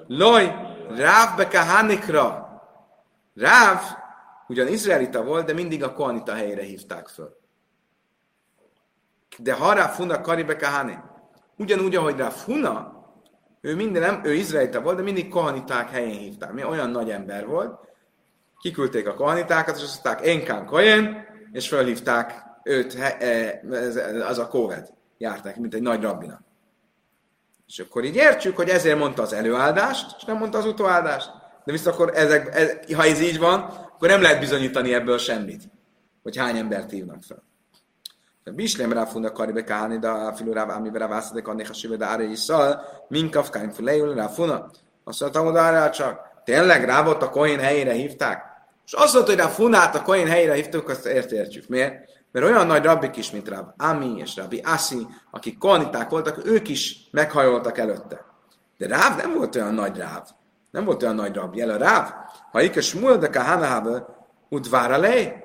Loj, 0.07 0.55
Ráv 0.89 1.37
bekahanikra. 1.37 2.49
Ráv 3.35 3.83
ugyan 4.49 4.69
izraelita 4.69 5.25
volt, 5.25 5.47
de 5.47 5.53
mindig 5.53 5.83
a 5.83 5.93
koanita 5.93 6.35
helyére 6.35 6.63
hívták 6.63 7.09
föl. 7.09 7.37
De 9.39 9.53
ha 9.53 9.73
Ráv 9.73 9.95
funa 9.95 10.21
karibe 10.21 10.57
kahane, 10.57 11.05
ugyanúgy, 11.57 11.97
ahogy 11.97 12.17
Ráv 12.17 12.33
funa, 12.33 13.05
ő 13.61 13.75
minden 13.75 14.03
nem, 14.03 14.25
ő 14.25 14.35
izraelita 14.35 14.81
volt, 14.81 14.97
de 14.97 15.03
mindig 15.03 15.29
kohaniták 15.29 15.91
helyén 15.91 16.19
hívták. 16.19 16.53
Mi 16.53 16.65
olyan 16.65 16.91
nagy 16.91 17.11
ember 17.11 17.47
volt, 17.47 17.79
kiküldték 18.59 19.09
a 19.09 19.15
kohanitákat, 19.15 19.77
és 19.77 19.83
azt 19.83 20.05
mondták, 20.05 20.27
Enkán 20.27 20.67
Kohen, 20.67 21.25
és 21.53 21.69
felhívták 21.69 22.43
őt, 22.65 22.95
e, 22.95 23.61
az 24.29 24.39
a 24.39 24.49
kóved. 24.49 24.95
Járták, 25.19 25.57
mint 25.57 25.75
egy 25.75 25.83
nagy 25.83 26.03
rabbinak. 26.03 26.46
És 27.67 27.79
akkor 27.79 28.05
így 28.05 28.17
értsük, 28.17 28.57
hogy 28.57 28.69
ezért 28.69 28.99
mondta 28.99 29.23
az 29.23 29.33
előáldást, 29.33 30.15
és 30.19 30.25
nem 30.25 30.37
mondta 30.37 30.59
az 30.59 30.67
utóáldást. 30.67 31.31
De 31.65 31.73
viszont 31.73 31.95
akkor 31.95 32.13
ezek, 32.15 32.55
ez, 32.55 32.95
ha 32.95 33.05
ez 33.05 33.21
így 33.21 33.39
van, 33.39 33.61
akkor 33.61 34.09
nem 34.09 34.23
lehet 34.23 34.41
bizonyítani 34.41 34.95
ebből 34.95 35.19
semmit, 35.19 35.63
hogy 36.23 36.37
hány 36.37 36.57
embert 36.57 36.91
hívnak 36.91 37.23
fel. 37.23 37.43
Bislem 38.55 38.93
rá 38.93 39.05
funda 39.05 39.33
karibe 39.33 39.65
káni, 39.65 39.99
de 39.99 40.09
a 40.09 40.35
filú 40.35 40.53
rá 40.53 40.63
ami 40.63 40.91
rá 40.93 41.07
vászadék 41.07 41.49
annék 41.49 41.71
a 41.71 41.73
süve, 41.73 41.97
de 41.97 42.07
ára 42.07 42.23
is 42.23 42.39
szal, 42.39 42.83
minkav 43.09 43.51
kány 43.51 43.71
fuleül 43.71 44.15
rá 44.15 44.27
funa. 44.27 44.71
Azt 45.05 45.21
mondta, 45.21 45.41
arra 45.41 45.91
csak, 45.91 46.21
tényleg 46.45 46.85
rá 46.85 47.03
volt 47.03 47.23
a 47.23 47.31
koin 47.31 47.59
helyére 47.59 47.93
hívták? 47.93 48.45
És 48.87 48.93
azt 48.93 49.15
mondta, 49.15 49.33
hogy 49.33 49.41
a 49.41 49.49
funát 49.49 49.95
a 49.95 50.03
koin 50.03 50.27
helyére 50.27 50.55
hívtuk, 50.55 50.89
azt 50.89 51.07
értjük. 51.07 51.69
Miért? 51.69 52.16
Mert 52.37 52.49
olyan 52.49 52.67
nagy 52.67 52.85
rabbik 52.85 53.17
is, 53.17 53.31
mint 53.31 53.49
Rab 53.49 53.67
Ami 53.77 54.17
és 54.17 54.37
Rabbi 54.37 54.61
Asi, 54.65 55.07
akik 55.31 55.59
kolniták 55.59 56.09
voltak, 56.09 56.47
ők 56.47 56.69
is 56.69 57.09
meghajoltak 57.11 57.79
előtte. 57.79 58.25
De 58.79 58.87
Ráv 58.87 59.17
nem 59.17 59.35
volt 59.35 59.57
olyan 59.57 59.75
nagy 59.75 59.97
Ráv. 59.97 60.29
Nem 60.71 60.85
volt 60.85 61.03
olyan 61.03 61.15
nagy 61.15 61.35
rabbi. 61.35 61.61
El 61.61 61.71
a 61.71 61.77
Ráv, 61.77 62.13
ha 62.53 62.61
Ike 62.61 62.81
Smuel 62.81 63.19
de 63.19 63.29
Kahanába 63.29 64.27
udvára 64.49 64.97
le, 64.97 65.45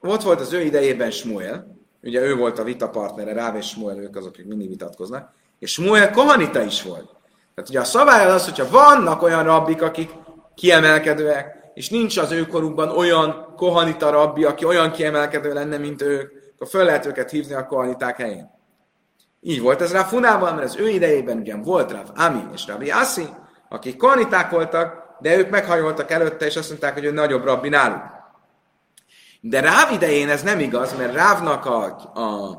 ott 0.00 0.22
volt 0.22 0.40
az 0.40 0.52
ő 0.52 0.60
idejében 0.60 1.10
Smuel, 1.10 1.76
ugye 2.02 2.20
ő 2.20 2.36
volt 2.36 2.58
a 2.58 2.64
vitapartnere, 2.64 3.32
Ráv 3.32 3.56
és 3.56 3.68
Smuel, 3.68 3.98
ők 3.98 4.16
azok, 4.16 4.32
akik 4.34 4.46
mindig 4.46 4.68
vitatkoznak, 4.68 5.32
és 5.58 5.72
Smuel 5.72 6.10
kohanita 6.10 6.62
is 6.62 6.82
volt. 6.82 7.10
Tehát 7.54 7.70
ugye 7.70 7.80
a 7.80 7.84
szabály 7.84 8.26
az, 8.26 8.44
hogyha 8.44 8.70
vannak 8.70 9.22
olyan 9.22 9.44
rabbik, 9.44 9.82
akik 9.82 10.10
kiemelkedőek, 10.54 11.61
és 11.74 11.88
nincs 11.88 12.16
az 12.16 12.30
őkorukban 12.30 12.88
olyan 12.88 13.54
kohanita 13.56 14.10
rabbi, 14.10 14.44
aki 14.44 14.64
olyan 14.64 14.90
kiemelkedő 14.90 15.52
lenne, 15.52 15.78
mint 15.78 16.02
ők, 16.02 16.32
akkor 16.54 16.68
föl 16.68 16.84
lehet 16.84 17.06
őket 17.06 17.30
hívni 17.30 17.54
a 17.54 17.66
kohaniták 17.66 18.16
helyén. 18.16 18.50
Így 19.40 19.60
volt 19.60 19.80
ez 19.80 19.92
Rav 19.92 20.06
Hunával, 20.06 20.52
mert 20.52 20.66
az 20.66 20.76
ő 20.76 20.88
idejében 20.88 21.38
ugyan 21.38 21.62
volt 21.62 21.90
Rav 21.90 22.08
Ami 22.14 22.42
és 22.54 22.66
Rabbi 22.66 22.90
Assi, 22.90 23.26
akik 23.68 23.96
korniták 23.96 24.50
voltak, 24.50 25.02
de 25.20 25.36
ők 25.36 25.50
meghajoltak 25.50 26.10
előtte, 26.10 26.46
és 26.46 26.56
azt 26.56 26.68
mondták, 26.68 26.94
hogy 26.94 27.04
ő 27.04 27.10
nagyobb 27.10 27.44
rabbi 27.44 27.68
náluk. 27.68 28.02
De 29.40 29.60
Ráv 29.60 29.92
idején 29.92 30.28
ez 30.28 30.42
nem 30.42 30.58
igaz, 30.58 30.96
mert 30.96 31.14
Rávnak 31.14 31.66
a, 31.66 31.84
a, 32.14 32.58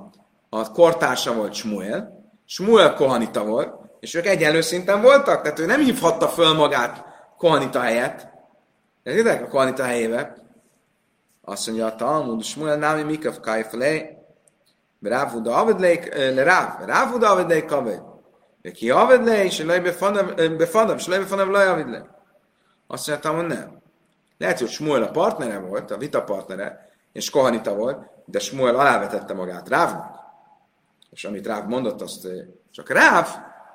a 0.50 0.72
kortársa 0.72 1.34
volt 1.34 1.54
Smuel, 1.54 2.24
Smuel 2.46 2.94
kohanita 2.94 3.46
volt, 3.46 3.74
és 4.00 4.14
ők 4.14 4.26
egyenlő 4.26 4.62
szinten 4.62 5.02
voltak, 5.02 5.42
tehát 5.42 5.60
ő 5.60 5.66
nem 5.66 5.80
hívhatta 5.80 6.28
föl 6.28 6.54
magát 6.54 7.06
kohanita 7.38 7.80
helyett. 7.80 8.33
Értitek 9.04 9.44
a 9.44 9.48
kohanita 9.48 9.84
helyébe? 9.84 10.36
Azt 11.42 11.68
mondja 11.68 11.86
a 11.86 11.96
Talmud, 11.96 12.44
Smuel 12.44 12.78
námi 12.78 13.04
mikav 13.04 13.40
kajfelé, 13.40 14.18
Ráv 15.02 15.32
Huda 15.32 15.56
Avedlék, 15.56 16.16
le 16.16 16.44
Ráv, 16.44 16.86
Ráv 16.86 17.12
Huda 17.12 17.30
Avedlék 17.30 17.66
kaved. 17.66 18.02
Ki 18.74 18.90
Avedlék, 18.90 19.44
és 19.44 19.60
lej 19.60 19.80
befanav, 19.80 20.98
és 20.98 21.08
lej 21.08 21.20
befanav 21.20 21.50
lej 21.50 21.68
Avedlék. 21.68 22.04
Azt 22.88 23.08
mondtam, 23.08 23.36
hogy 23.36 23.46
nem. 23.46 23.82
Lehet, 24.38 24.60
hogy 24.60 24.70
Smuel 24.70 25.04
a 25.04 25.12
partnere 25.12 25.60
volt, 25.60 25.92
a 25.92 25.98
vita 25.98 26.24
partnere, 26.24 26.90
és 27.12 27.30
Kohanita 27.30 27.76
volt, 27.76 28.06
de 28.26 28.40
Smuel 28.40 28.76
alávetette 28.76 29.34
magát 29.34 29.70
Rávnak. 29.70 30.20
És 31.10 31.24
amit 31.24 31.48
Ráv 31.48 31.68
mondott, 31.68 32.02
azt 32.02 32.28
csak 32.72 32.90
Ráv, 32.90 33.28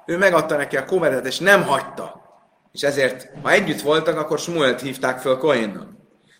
ő 0.06 0.18
megadta 0.18 0.56
neki 0.56 0.76
a 0.76 0.84
kovedet, 0.84 1.26
és 1.26 1.38
nem 1.38 1.62
hagyta. 1.62 2.27
És 2.72 2.82
ezért, 2.82 3.28
ha 3.42 3.50
együtt 3.50 3.80
voltak, 3.80 4.18
akkor 4.18 4.38
Smuelt 4.38 4.80
hívták 4.80 5.18
föl 5.20 5.36
Kohénnak. 5.36 5.88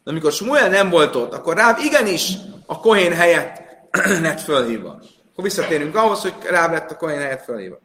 De 0.05 0.11
amikor 0.11 0.33
Smuel 0.33 0.69
nem 0.69 0.91
volt 0.91 1.15
ott, 1.15 1.33
akkor 1.33 1.57
Ráv 1.57 1.79
igenis 1.79 2.33
a 2.67 2.81
Kohén 2.81 3.13
helyett 3.13 3.63
lett 4.23 4.41
fölhívva. 4.41 4.91
Akkor 5.33 5.45
visszatérünk 5.45 5.97
ahhoz, 5.97 6.21
hogy 6.21 6.35
Ráv 6.51 6.71
lett 6.71 6.91
a 6.91 6.97
Kohén 6.97 7.19
helyett 7.19 7.45
fölhívva. 7.45 7.79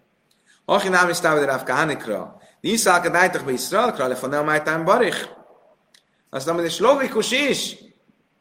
Achi 0.65 0.89
nem 0.89 1.10
is 1.10 1.19
távol 1.19 1.45
Ráv 1.45 1.63
Kánikra. 1.63 2.38
Niszálka 2.62 3.10
dájtak 3.10 3.45
be 3.45 3.51
Iszraelkra, 3.51 4.38
a 4.38 4.43
májtán 4.43 4.84
barich. 4.84 5.29
Azt 6.29 6.45
mondom, 6.45 6.65
és 6.65 6.79
logikus 6.79 7.32
is, 7.32 7.75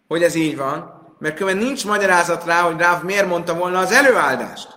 hogy 0.09 0.23
ez 0.23 0.35
így 0.35 0.57
van, 0.57 1.03
mert 1.19 1.37
különben 1.37 1.65
nincs 1.65 1.87
magyarázat 1.87 2.45
rá, 2.45 2.61
hogy 2.61 2.77
Ráv 2.77 3.03
miért 3.03 3.27
mondta 3.27 3.55
volna 3.55 3.79
az 3.79 3.93
előáldást. 3.93 4.69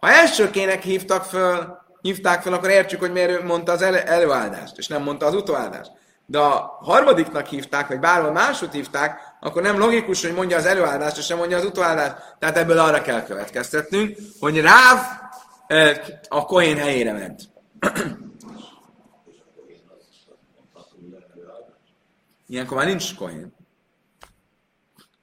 Ha 0.00 0.10
elsőkének 0.10 0.82
hívtak 0.82 1.24
föl, 1.24 1.83
hívták 2.04 2.42
föl, 2.42 2.52
akkor 2.52 2.70
értsük, 2.70 3.00
hogy 3.00 3.12
miért 3.12 3.42
mondta 3.42 3.72
az 3.72 3.82
elő, 3.82 3.96
előáldást, 3.96 4.78
és 4.78 4.86
nem 4.86 5.02
mondta 5.02 5.26
az 5.26 5.34
utóáldást. 5.34 5.90
De 6.26 6.38
a 6.38 6.78
harmadiknak 6.80 7.46
hívták, 7.46 7.88
vagy 7.88 7.98
bárhol 7.98 8.32
máshogy 8.32 8.72
hívták, 8.72 9.20
akkor 9.40 9.62
nem 9.62 9.78
logikus, 9.78 10.22
hogy 10.22 10.34
mondja 10.34 10.56
az 10.56 10.66
előáldást, 10.66 11.16
és 11.16 11.24
sem 11.24 11.36
mondja 11.36 11.56
az 11.56 11.64
utóáldást. 11.64 12.16
Tehát 12.38 12.56
ebből 12.56 12.78
arra 12.78 13.02
kell 13.02 13.22
következtetnünk, 13.22 14.16
hogy 14.40 14.60
Ráv 14.60 14.98
a 16.28 16.44
Kohén 16.44 16.76
helyére 16.76 17.12
ment. 17.12 17.42
Ilyenkor 22.46 22.76
már 22.76 22.86
nincs 22.86 23.14
Kohén. 23.14 23.54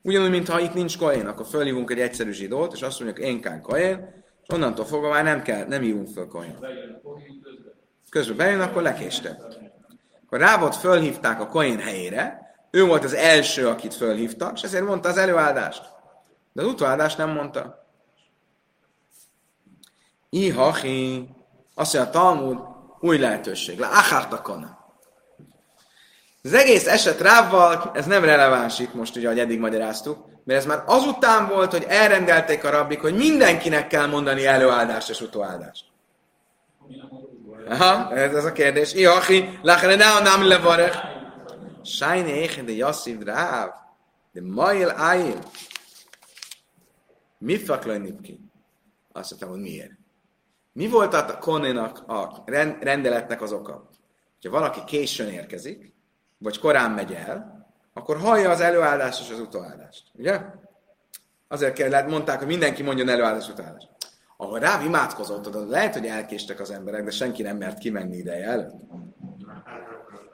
Ugyanúgy, 0.02 0.30
mintha 0.30 0.60
itt 0.60 0.74
nincs 0.74 0.98
Kohén, 0.98 1.28
akkor 1.28 1.46
fölhívunk 1.46 1.92
egy 1.92 2.00
egyszerű 2.00 2.32
zsidót, 2.32 2.74
és 2.74 2.82
azt 2.82 3.00
mondjuk 3.00 3.26
én 3.26 3.42
kán 3.42 3.62
Kohén, 3.62 4.21
onnantól 4.52 4.86
fogva 4.86 5.10
már 5.10 5.24
nem 5.24 5.42
kell, 5.42 5.66
nem 5.66 5.82
hívunk 5.82 6.08
föl 6.08 6.28
Kohén. 6.28 6.66
Közben 8.10 8.38
bejön, 8.38 8.62
akkor 8.62 8.82
lekéste. 8.82 9.38
Akkor 10.26 10.40
Rávot 10.40 10.76
fölhívták 10.76 11.40
a 11.40 11.48
Kohén 11.48 11.80
helyére, 11.80 12.42
ő 12.72 12.86
volt 12.86 13.04
az 13.04 13.14
első, 13.14 13.68
akit 13.68 13.94
fölhívtak, 13.94 14.54
és 14.54 14.64
ezért 14.64 14.86
mondta 14.86 15.10
az 15.10 15.18
előáldást. 15.18 15.84
De 16.54 16.62
az 16.62 16.68
utóáldást 16.68 17.18
nem 17.18 17.30
mondta. 17.30 17.86
Ihachi, 20.30 21.30
azt 21.76 21.94
mondja 21.94 22.12
a 22.12 22.14
Talmud, 22.14 22.60
új 23.00 23.18
lehetőség. 23.18 23.80
Le 23.80 23.88
achártakon. 23.88 24.78
Az 26.44 26.54
egész 26.54 26.88
eset 26.88 27.20
rávval, 27.20 27.92
ez 27.94 28.06
nem 28.06 28.24
releváns 28.24 28.80
itt 28.80 28.94
most, 28.94 29.16
ugye, 29.16 29.28
ahogy 29.28 29.40
eddig 29.40 29.60
magyaráztuk, 29.60 30.31
mert 30.44 30.60
ez 30.60 30.66
már 30.66 30.84
azután 30.86 31.48
volt, 31.48 31.72
hogy 31.72 31.86
elrendelték 31.88 32.64
a 32.64 32.70
rabbik, 32.70 33.02
hogy 33.02 33.16
mindenkinek 33.16 33.88
kell 33.88 34.08
mondani 34.08 34.46
előáldást 34.46 35.10
és 35.10 35.22
utóáldást. 35.22 35.86
Aha, 37.68 38.16
ez 38.16 38.36
az 38.36 38.46
a 38.46 38.52
kérdés. 38.52 38.94
Iachi, 38.94 39.60
lachene 39.62 39.96
ne 39.96 40.20
nem 40.20 40.48
levarech. 40.48 40.98
Sajne 41.84 42.36
échen 42.36 42.66
de 42.66 42.72
jasszív 42.72 43.20
ráv, 43.20 43.70
de 44.32 44.42
mail 44.44 44.90
ájl. 44.90 45.40
Mi 47.38 47.58
faklaj 47.58 47.98
nipki? 47.98 48.40
Azt 49.12 49.30
mondtam, 49.30 49.50
hogy 49.50 49.60
miért. 49.60 49.92
Mi 50.74 50.88
volt 50.88 51.14
a 51.14 51.38
konénak, 51.38 52.04
a 52.08 52.44
rendeletnek 52.80 53.42
az 53.42 53.52
oka? 53.52 53.90
Ha 54.42 54.50
valaki 54.50 54.84
későn 54.86 55.28
érkezik, 55.28 55.94
vagy 56.38 56.60
korán 56.60 56.92
megy 56.92 57.14
el, 57.14 57.61
akkor 57.94 58.18
hallja 58.18 58.50
az 58.50 58.62
előállást 58.62 59.22
és 59.22 59.32
az 59.32 59.40
utóállást. 59.40 60.04
Ugye? 60.14 60.42
Azért 61.48 61.74
kell, 61.74 62.06
mondták, 62.06 62.38
hogy 62.38 62.48
mindenki 62.48 62.84
mondjon 62.84 63.10
előállást 63.10 63.50
utóállást. 63.50 63.90
Ahol 64.38 64.60
rá 64.60 64.82
imádkozott, 64.84 65.48
oda 65.48 65.66
lehet, 65.66 65.94
hogy 65.94 66.06
elkéstek 66.06 66.60
az 66.60 66.72
emberek, 66.72 67.04
de 67.04 67.12
senki 67.12 67.42
nem 67.42 67.58
mert 67.58 67.78
kimenni 67.78 68.18
ideje 68.18 68.46
előtt. 68.46 68.74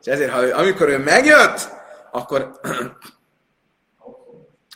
És 0.01 0.07
ezért, 0.07 0.31
ha 0.31 0.39
amikor 0.39 0.89
ő 0.89 0.97
megjött, 0.97 1.69
akkor, 2.11 2.59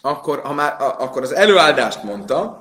akkor, 0.02 0.40
ha 0.40 0.54
már, 0.54 0.76
akkor 0.80 1.22
az 1.22 1.32
előáldást 1.32 2.04
mondta, 2.04 2.60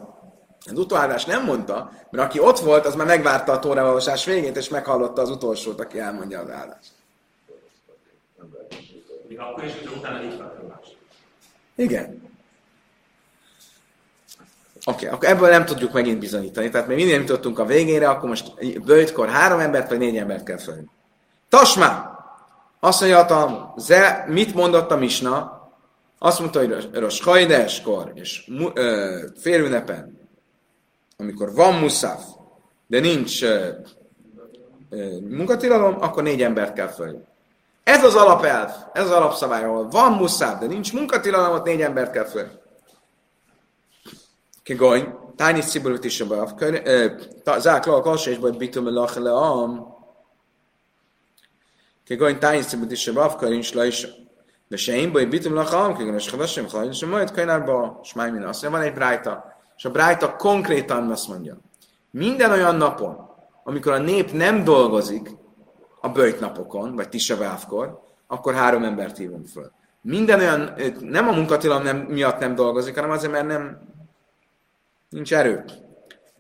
az 0.66 0.78
utóáldást 0.78 1.26
nem 1.26 1.44
mondta, 1.44 1.90
mert 2.11 2.24
aki 2.24 2.40
ott 2.40 2.59
volt, 2.59 2.87
az 2.87 2.94
már 2.94 3.06
megvárta 3.06 3.52
a 3.52 3.59
tóravalósás 3.59 4.24
végét, 4.24 4.56
és 4.56 4.68
meghallotta 4.68 5.22
az 5.22 5.30
utolsót, 5.30 5.80
aki 5.80 5.98
elmondja 5.98 6.40
az 6.40 6.50
áldást. 6.50 6.90
Akkor 9.40 9.64
is, 9.64 9.72
hogyha 9.72 9.96
utána 9.96 10.22
itt 10.22 10.38
van 10.38 10.81
Igen. 11.74 12.29
Oké, 14.85 15.07
okay, 15.07 15.16
akkor 15.16 15.29
ebből 15.29 15.48
nem 15.48 15.64
tudjuk 15.64 15.92
megint 15.92 16.18
bizonyítani. 16.18 16.70
Tehát 16.70 16.87
még 16.87 16.96
mindig 16.96 17.14
nem 17.14 17.22
jutottunk 17.22 17.59
a 17.59 17.64
végére, 17.64 18.09
akkor 18.09 18.29
most 18.29 18.83
bőjtkor 18.85 19.29
három 19.29 19.59
embert 19.59 19.88
vagy 19.88 19.98
négy 19.98 20.16
embert 20.16 20.44
kell 20.44 20.59
fölni. 20.59 20.87
Tasmá! 21.48 22.18
Azt 22.81 23.00
mondja, 23.00 23.18
a 23.18 23.74
ze, 23.76 24.24
mit 24.29 24.55
mondott 24.55 24.90
a 24.90 24.96
Misna? 24.96 25.61
Azt 26.18 26.38
mondta, 26.38 26.59
hogy 26.59 26.88
Rosh 26.92 27.24
Hajdeskor 27.24 28.12
és 28.14 28.50
félünnepen, 29.37 30.18
amikor 31.16 31.55
van 31.55 31.74
muszaf, 31.74 32.24
de 32.87 33.00
nincs 33.00 33.42
ö, 33.42 33.68
ö, 34.90 35.18
munkatilalom, 35.20 35.96
akkor 36.00 36.22
négy 36.22 36.42
embert 36.42 36.72
kell 36.72 36.88
fölni. 36.88 37.29
Ez 37.90 38.05
az 38.05 38.14
alapelv, 38.14 38.70
ez 38.92 39.05
az 39.05 39.11
alapszabály, 39.11 39.64
ahol 39.64 39.88
van 39.88 40.12
muszáb, 40.12 40.61
de 40.61 40.66
nincs 40.66 40.92
munkatilalom, 40.92 41.55
ott 41.55 41.64
négy 41.64 41.81
embert 41.81 42.12
kell 42.12 42.24
föl. 42.24 42.46
Kigony, 44.62 45.14
tányi 45.37 45.61
sziborút 45.61 46.05
is 46.05 46.20
a 46.20 46.26
bav, 46.26 46.50
zák 47.59 47.85
le 47.87 47.94
a 47.94 48.00
kalsa 48.00 48.31
és 48.31 48.38
baj 48.38 48.50
bitum 48.50 48.94
lach 48.94 49.18
le 49.18 49.33
am. 49.33 49.94
Kigony, 52.05 52.38
tányi 52.38 52.62
sziborút 52.62 52.92
is 52.92 53.07
a 53.07 53.12
bav, 53.12 53.37
körincs 53.37 53.72
le 53.72 53.87
is. 53.87 54.07
De 54.68 54.76
se 54.76 54.96
én 54.96 55.12
baj 55.12 55.24
bitum 55.24 55.55
lach 55.55 55.74
am, 55.74 55.96
kigony, 55.96 56.14
és 56.14 56.31
havasem, 56.31 56.68
hajn, 56.68 56.90
és 56.90 57.05
majd 57.05 57.31
könyvárba, 57.31 58.00
smáj 58.03 58.31
minden. 58.31 58.48
Azt 58.48 58.66
van 58.66 58.81
egy 58.81 58.94
brájta, 58.94 59.44
és 59.76 59.85
a 59.85 59.90
brájta 59.90 60.37
konkrétan 60.37 61.11
azt 61.11 61.29
mondja, 61.29 61.59
minden 62.11 62.50
olyan 62.50 62.76
napon, 62.76 63.16
amikor 63.64 63.92
a 63.92 63.98
nép 63.98 64.33
nem 64.33 64.64
dolgozik, 64.64 65.38
a 66.01 66.09
bőjtnapokon, 66.09 66.95
vagy 66.95 67.09
tisavávkor, 67.09 68.01
akkor 68.27 68.55
három 68.55 68.85
embert 68.85 69.17
hívunk 69.17 69.47
föl. 69.47 69.73
Minden 70.03 70.39
olyan, 70.39 70.75
nem 71.01 71.29
a 71.29 71.33
munkatilalom 71.33 71.83
nem, 71.83 71.97
miatt 71.97 72.39
nem 72.39 72.55
dolgozik, 72.55 72.95
hanem 72.95 73.11
azért, 73.11 73.33
mert 73.33 73.47
nem, 73.47 73.79
nincs 75.09 75.35
erő. 75.35 75.65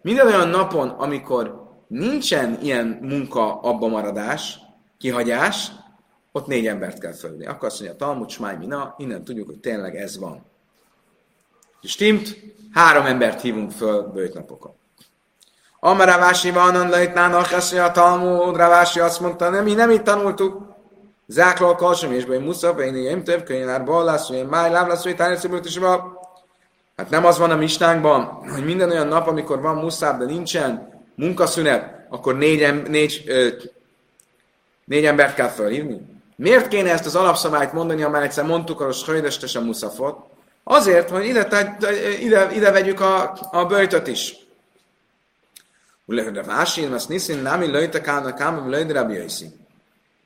Minden 0.02 0.26
olyan 0.26 0.48
napon, 0.48 0.88
amikor 0.88 1.68
nincsen 1.86 2.58
ilyen 2.62 2.98
munka 3.00 3.60
abba 3.60 3.88
maradás, 3.88 4.58
kihagyás, 4.98 5.72
ott 6.32 6.46
négy 6.46 6.66
embert 6.66 6.98
kell 6.98 7.12
fölni. 7.12 7.46
Akkor 7.46 7.68
azt 7.68 7.80
mondja, 7.80 7.98
Talmud, 7.98 8.30
Smáj, 8.30 8.56
Mina, 8.56 8.94
innen 8.98 9.24
tudjuk, 9.24 9.46
hogy 9.46 9.60
tényleg 9.60 9.96
ez 9.96 10.18
van. 10.18 10.44
És 11.80 11.90
stimmt, 11.90 12.36
három 12.72 13.06
embert 13.06 13.40
hívunk 13.40 13.70
föl 13.70 14.02
bőjtnapokon. 14.02 14.72
Amar 15.80 16.08
Ravási 16.08 16.50
van, 16.50 16.76
mondja 17.72 17.84
a 17.84 17.90
Talmud, 17.90 18.56
Ravási 18.56 19.00
azt 19.00 19.20
mondta, 19.20 19.48
nem, 19.48 19.64
mi 19.64 19.74
nem 19.74 19.90
itt 19.90 20.04
tanultuk. 20.04 20.68
Záklal 21.26 21.76
kalsam 21.76 22.12
és 22.12 22.24
baj 22.24 22.38
musza, 22.38 22.70
én 22.70 22.96
ilyen 22.96 23.24
több 23.24 23.44
könyvár 23.44 23.84
ballász, 23.84 24.28
hogy 24.28 24.46
máj 24.46 24.70
lávlász, 24.70 25.02
hogy 25.02 25.16
tányos 25.16 25.42
is 25.64 25.78
Hát 26.96 27.10
nem 27.10 27.24
az 27.26 27.38
van 27.38 27.50
a 27.50 27.56
mistánkban, 27.56 28.24
hogy 28.54 28.64
minden 28.64 28.90
olyan 28.90 29.06
nap, 29.06 29.28
amikor 29.28 29.60
van 29.60 29.76
muszáb, 29.76 30.18
de 30.18 30.24
nincsen 30.24 30.88
munkaszünet, 31.14 32.06
akkor 32.08 32.36
négy, 32.36 32.88
négy, 32.88 33.22
ö, 33.26 33.48
négy 34.84 35.04
embert 35.04 35.34
kell 35.34 35.48
felhívni. 35.48 36.00
Miért 36.36 36.68
kéne 36.68 36.90
ezt 36.90 37.06
az 37.06 37.16
alapszabályt 37.16 37.72
mondani, 37.72 38.02
amely 38.02 38.22
egyszer 38.22 38.44
mondtuk 38.44 38.80
a 38.80 38.92
Söjdestes 38.92 39.56
a 39.56 39.60
muszafot? 39.60 40.16
Azért, 40.64 41.10
hogy 41.10 41.24
ide, 41.24 41.76
ide, 42.20 42.48
ide 42.52 42.70
vegyük 42.70 43.00
a, 43.00 43.38
a 43.50 43.64
böjtöt 43.64 44.06
is. 44.06 44.39
Vási, 46.46 46.84
azt 46.84 47.08
niszin, 47.08 47.38
nami 47.38 47.66
löjte 47.66 48.00
kána 48.00 48.34
káma, 48.34 48.68
löjte 48.68 48.92
rabbi 48.92 49.14
Jaisi. 49.14 49.46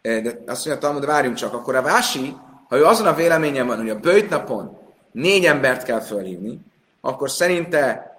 De 0.03 0.43
azt 0.47 0.66
mondja, 0.66 0.78
Talmud, 0.78 1.07
várjunk 1.07 1.37
csak, 1.37 1.55
akkor 1.55 1.74
a 1.74 1.82
Vási, 1.82 2.37
ha 2.68 2.76
ő 2.76 2.85
azon 2.85 3.07
a 3.07 3.14
véleményen 3.14 3.66
van, 3.66 3.78
hogy 3.78 3.91
a 3.91 3.99
bőjt 3.99 4.30
napon 4.30 4.78
négy 5.12 5.45
embert 5.45 5.82
kell 5.82 6.01
fölhívni, 6.01 6.61
akkor 7.01 7.30
szerinte 7.30 8.12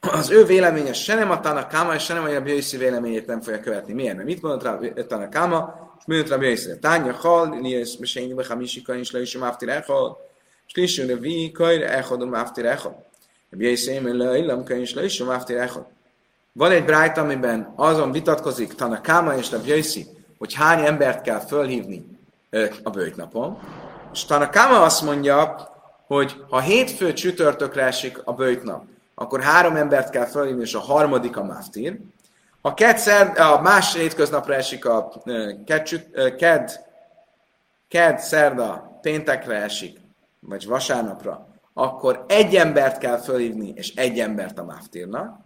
az 0.00 0.30
ő 0.30 0.44
véleménye 0.44 0.92
se 0.92 1.14
nem 1.14 1.30
a 1.30 1.40
Tanakáma, 1.40 1.94
és 1.94 2.02
se 2.04 2.14
nem 2.14 2.24
a 2.24 2.28
Jaisi 2.28 2.76
véleményét 2.76 3.26
nem 3.26 3.40
fogja 3.40 3.60
követni. 3.60 3.92
Miért? 3.92 4.14
Mert 4.14 4.26
mit 4.28 4.42
mondott 4.42 4.62
rá 4.62 4.78
Tanakáma, 5.06 5.74
és 5.98 6.04
mit 6.06 6.16
mondott 6.16 6.30
Rabbi 6.30 6.44
Jaisi? 6.44 6.78
Tánya 6.78 7.12
hal, 7.12 7.46
niesz, 7.46 7.96
mesényi, 7.96 8.32
behamisika, 8.32 8.96
és 8.96 9.10
le 9.10 9.20
is 9.20 9.36
máftir 9.36 9.68
echol, 9.68 10.18
és 10.66 10.72
kliső 10.72 11.06
revi, 11.06 11.52
kajra 11.52 11.86
echod 11.86 12.22
a 12.22 12.26
máftir 12.26 12.78
Jaisi, 13.50 13.98
mert 13.98 14.16
le 14.16 14.38
illam, 14.38 14.64
és 14.66 14.94
le 14.94 15.04
is 15.04 15.18
máftir 15.18 15.56
echol. 15.56 15.94
Van 16.56 16.70
egy 16.70 16.84
brájt, 16.84 17.16
amiben 17.16 17.72
azon 17.74 18.12
vitatkozik 18.12 18.74
Tanakáma 18.74 19.34
és 19.34 19.50
Rabbi 19.50 19.68
Jaisi, 19.68 20.06
hogy 20.38 20.54
hány 20.54 20.84
embert 20.84 21.22
kell 21.22 21.38
fölhívni 21.38 22.18
a 22.82 22.90
bőjtnapon. 22.90 23.58
És 24.12 24.24
Tanakáma 24.24 24.82
azt 24.82 25.02
mondja, 25.02 25.68
hogy 26.06 26.44
ha 26.50 26.60
hétfő 26.60 27.12
csütörtökre 27.12 27.82
esik 27.82 28.20
a 28.24 28.32
bőjtnap, 28.32 28.84
akkor 29.14 29.40
három 29.40 29.76
embert 29.76 30.10
kell 30.10 30.24
felhívni, 30.24 30.62
és 30.62 30.74
a 30.74 30.80
harmadik 30.80 31.36
a 31.36 31.44
maftír. 31.44 31.98
Ha 32.62 32.74
kedszer, 32.74 33.40
a 33.40 33.60
más 33.60 33.94
hétköznapra 33.94 34.54
esik 34.54 34.84
a 34.84 35.12
ked, 35.66 35.88
ked, 36.36 36.80
ked, 37.88 38.18
szerda, 38.18 38.98
péntekre 39.02 39.54
esik, 39.54 39.98
vagy 40.40 40.66
vasárnapra, 40.66 41.46
akkor 41.74 42.24
egy 42.28 42.56
embert 42.56 42.98
kell 42.98 43.18
fölhívni, 43.18 43.72
és 43.74 43.94
egy 43.94 44.20
embert 44.20 44.58
a 44.58 44.64
máftírnak. 44.64 45.44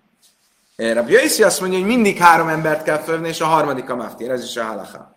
Rabbi 0.81 1.12
Jaisi 1.12 1.43
azt 1.43 1.61
mondja, 1.61 1.78
hogy 1.78 1.87
mindig 1.87 2.18
három 2.18 2.49
embert 2.49 2.83
kell 2.83 2.99
fölhívni, 2.99 3.28
és 3.28 3.41
a 3.41 3.47
harmadik 3.47 3.91
a 3.91 3.97
máftír, 3.97 4.31
ez 4.31 4.45
is 4.45 4.57
a 4.57 4.64
halacha. 4.64 5.14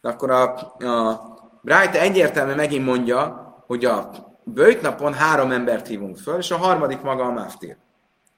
De 0.00 0.08
akkor 0.08 0.30
a, 0.30 0.54
a 0.78 1.20
Bright 1.60 1.94
egyértelműen 1.94 2.56
megint 2.56 2.84
mondja, 2.84 3.48
hogy 3.66 3.84
a 3.84 4.10
bőjtnapon 4.44 5.14
három 5.14 5.50
embert 5.50 5.86
hívunk 5.86 6.16
föl, 6.16 6.38
és 6.38 6.50
a 6.50 6.56
harmadik 6.56 7.00
maga 7.00 7.24
a 7.24 7.32
máftír. 7.32 7.76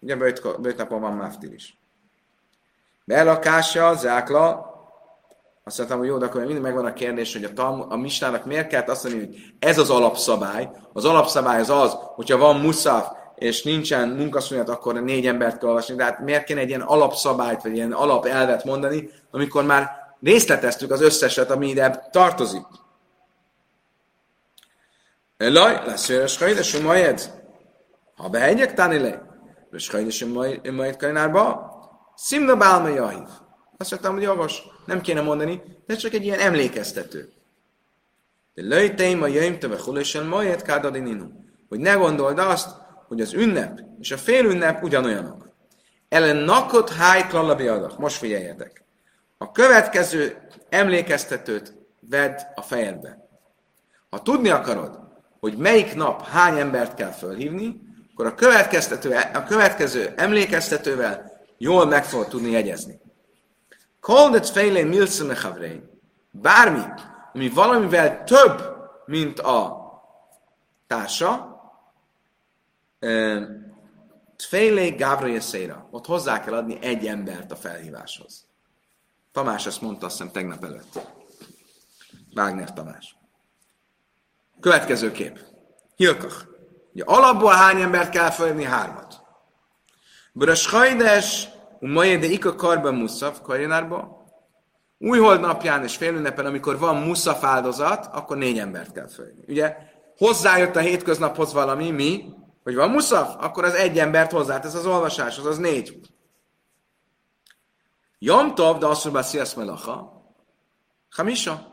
Ugye 0.00 0.16
bőjt, 0.16 0.60
bőjtnapon 0.60 1.00
van 1.00 1.12
máftír 1.12 1.52
is. 1.52 1.78
Belakása, 3.04 3.94
zákla, 3.94 4.70
azt 5.64 5.78
mondtam, 5.78 5.98
hogy 5.98 6.08
jó, 6.08 6.18
de 6.18 6.24
akkor 6.24 6.40
mindig 6.40 6.62
megvan 6.62 6.84
a 6.84 6.92
kérdés, 6.92 7.32
hogy 7.32 7.44
a, 7.44 7.52
Talmud, 7.52 7.86
a 7.88 7.96
mistának 7.96 8.44
miért 8.44 8.66
kellett 8.66 8.88
azt 8.88 9.02
mondani, 9.04 9.26
hogy 9.26 9.54
ez 9.58 9.78
az 9.78 9.90
alapszabály. 9.90 10.70
Az 10.92 11.04
alapszabály 11.04 11.60
az 11.60 11.70
az, 11.70 11.92
hogyha 11.92 12.38
van 12.38 12.60
muszaf, 12.60 13.08
és 13.42 13.62
nincsen 13.62 14.08
munkaszünet, 14.08 14.68
akkor 14.68 14.94
négy 14.94 15.26
embert 15.26 15.58
kell 15.58 15.68
olvasni. 15.68 15.94
De 15.94 16.04
hát 16.04 16.20
miért 16.20 16.44
kéne 16.44 16.60
egy 16.60 16.68
ilyen 16.68 16.80
alapszabályt, 16.80 17.62
vagy 17.62 17.74
ilyen 17.74 17.92
alapelvet 17.92 18.64
mondani, 18.64 19.10
amikor 19.30 19.64
már 19.64 19.90
részleteztük 20.22 20.90
az 20.90 21.00
összeset, 21.00 21.50
ami 21.50 21.68
ide 21.68 22.08
tartozik. 22.10 22.66
Laj, 25.36 25.80
lesz 25.86 26.04
szőres 26.04 26.38
hajdes, 26.38 26.78
majd. 26.78 27.30
Ha 28.14 28.28
behegyek 28.28 28.74
tani 28.74 28.98
le, 28.98 29.22
és 29.72 29.90
hajdes, 29.90 30.24
majd 30.72 30.96
kajnárba, 30.96 31.70
szimna 32.16 32.56
bálma 32.56 32.88
jahív. 32.88 33.26
Azt 33.76 33.90
mondtam, 33.90 34.14
hogy 34.14 34.22
javas, 34.22 34.62
nem 34.86 35.00
kéne 35.00 35.20
mondani, 35.20 35.62
de 35.86 35.96
csak 35.96 36.12
egy 36.12 36.24
ilyen 36.24 36.38
emlékeztető. 36.38 37.32
De 38.54 38.62
löjteim 38.62 39.22
a 39.22 39.26
jöjjmtöve 39.26 39.76
hulösen 39.84 40.26
majd 40.26 40.62
kádadininu. 40.62 41.26
Hogy 41.68 41.78
ne 41.78 41.92
gondold 41.92 42.38
azt, 42.38 42.80
hogy 43.12 43.20
az 43.20 43.32
ünnep 43.32 43.80
és 44.00 44.10
a 44.10 44.16
fél 44.16 44.44
ünnep 44.44 44.82
ugyanolyanok. 44.82 45.48
Ellen 46.08 46.36
nakot 46.36 46.90
háj 46.90 47.26
klallabi 47.26 47.66
adak. 47.66 47.98
Most 47.98 48.16
figyeljetek. 48.16 48.84
A 49.38 49.50
következő 49.50 50.36
emlékeztetőt 50.68 51.74
vedd 52.00 52.38
a 52.54 52.62
fejedbe. 52.62 53.28
Ha 54.10 54.22
tudni 54.22 54.48
akarod, 54.48 54.98
hogy 55.40 55.56
melyik 55.56 55.94
nap 55.94 56.26
hány 56.26 56.58
embert 56.58 56.94
kell 56.94 57.10
fölhívni, 57.10 57.80
akkor 58.12 58.26
a, 58.26 58.34
következtető, 58.34 59.16
a 59.34 59.44
következő 59.44 60.12
emlékeztetővel 60.16 61.32
jól 61.58 61.86
meg 61.86 62.04
fogod 62.04 62.28
tudni 62.28 62.50
jegyezni. 62.50 63.00
Koldet 64.00 64.48
fejlén 64.48 64.86
milszene 64.86 65.40
havrein. 65.40 66.00
Bármi, 66.30 66.82
ami 67.32 67.48
valamivel 67.48 68.24
több, 68.24 68.62
mint 69.06 69.40
a 69.40 69.80
társa, 70.86 71.51
Tfélé 74.36 74.88
Gávrai 74.88 75.40
Széra. 75.40 75.88
Ott 75.90 76.06
hozzá 76.06 76.40
kell 76.40 76.54
adni 76.54 76.78
egy 76.80 77.06
embert 77.06 77.52
a 77.52 77.56
felhíváshoz. 77.56 78.46
Tamás 79.32 79.66
ezt 79.66 79.80
mondta 79.80 80.06
azt 80.06 80.16
hiszem 80.16 80.32
tegnap 80.32 80.64
előtt. 80.64 80.98
Wagner 82.34 82.72
Tamás. 82.72 83.16
Következő 84.60 85.12
kép. 85.12 85.38
Hilkach. 85.96 86.46
Ugye 86.92 87.04
alapból 87.04 87.52
hány 87.52 87.80
embert 87.80 88.10
kell 88.10 88.30
felhívni? 88.30 88.64
Hármat. 88.64 89.22
Börös 90.32 90.66
hajdes, 90.66 91.48
majd 91.80 92.20
de 92.20 92.26
ika 92.26 92.54
karban 92.54 92.94
muszaf, 92.94 93.40
karjanárba. 93.40 94.26
Új 94.98 95.18
napján 95.38 95.82
és 95.82 95.96
félünnepen, 95.96 96.46
amikor 96.46 96.78
van 96.78 96.96
muszaf 96.96 97.44
áldozat, 97.44 98.06
akkor 98.12 98.36
négy 98.36 98.58
embert 98.58 98.92
kell 98.92 99.08
felhívni. 99.08 99.44
Ugye 99.48 99.76
hozzájött 100.16 100.76
a 100.76 100.80
hétköznaphoz 100.80 101.52
valami, 101.52 101.90
mi? 101.90 102.34
Hogy 102.62 102.74
van 102.74 102.90
muszaf, 102.90 103.34
akkor 103.38 103.64
az 103.64 103.74
egy 103.74 103.98
embert 103.98 104.30
hozzátesz 104.32 104.74
az 104.74 104.86
olvasáshoz, 104.86 105.46
az 105.46 105.58
négy. 105.58 106.00
Jomtov, 108.18 108.78
de 108.78 108.86
azt 108.86 109.04
mondja, 109.04 109.22
sziasz 109.22 109.54
melacha. 109.54 110.22
Hamisa. 111.10 111.70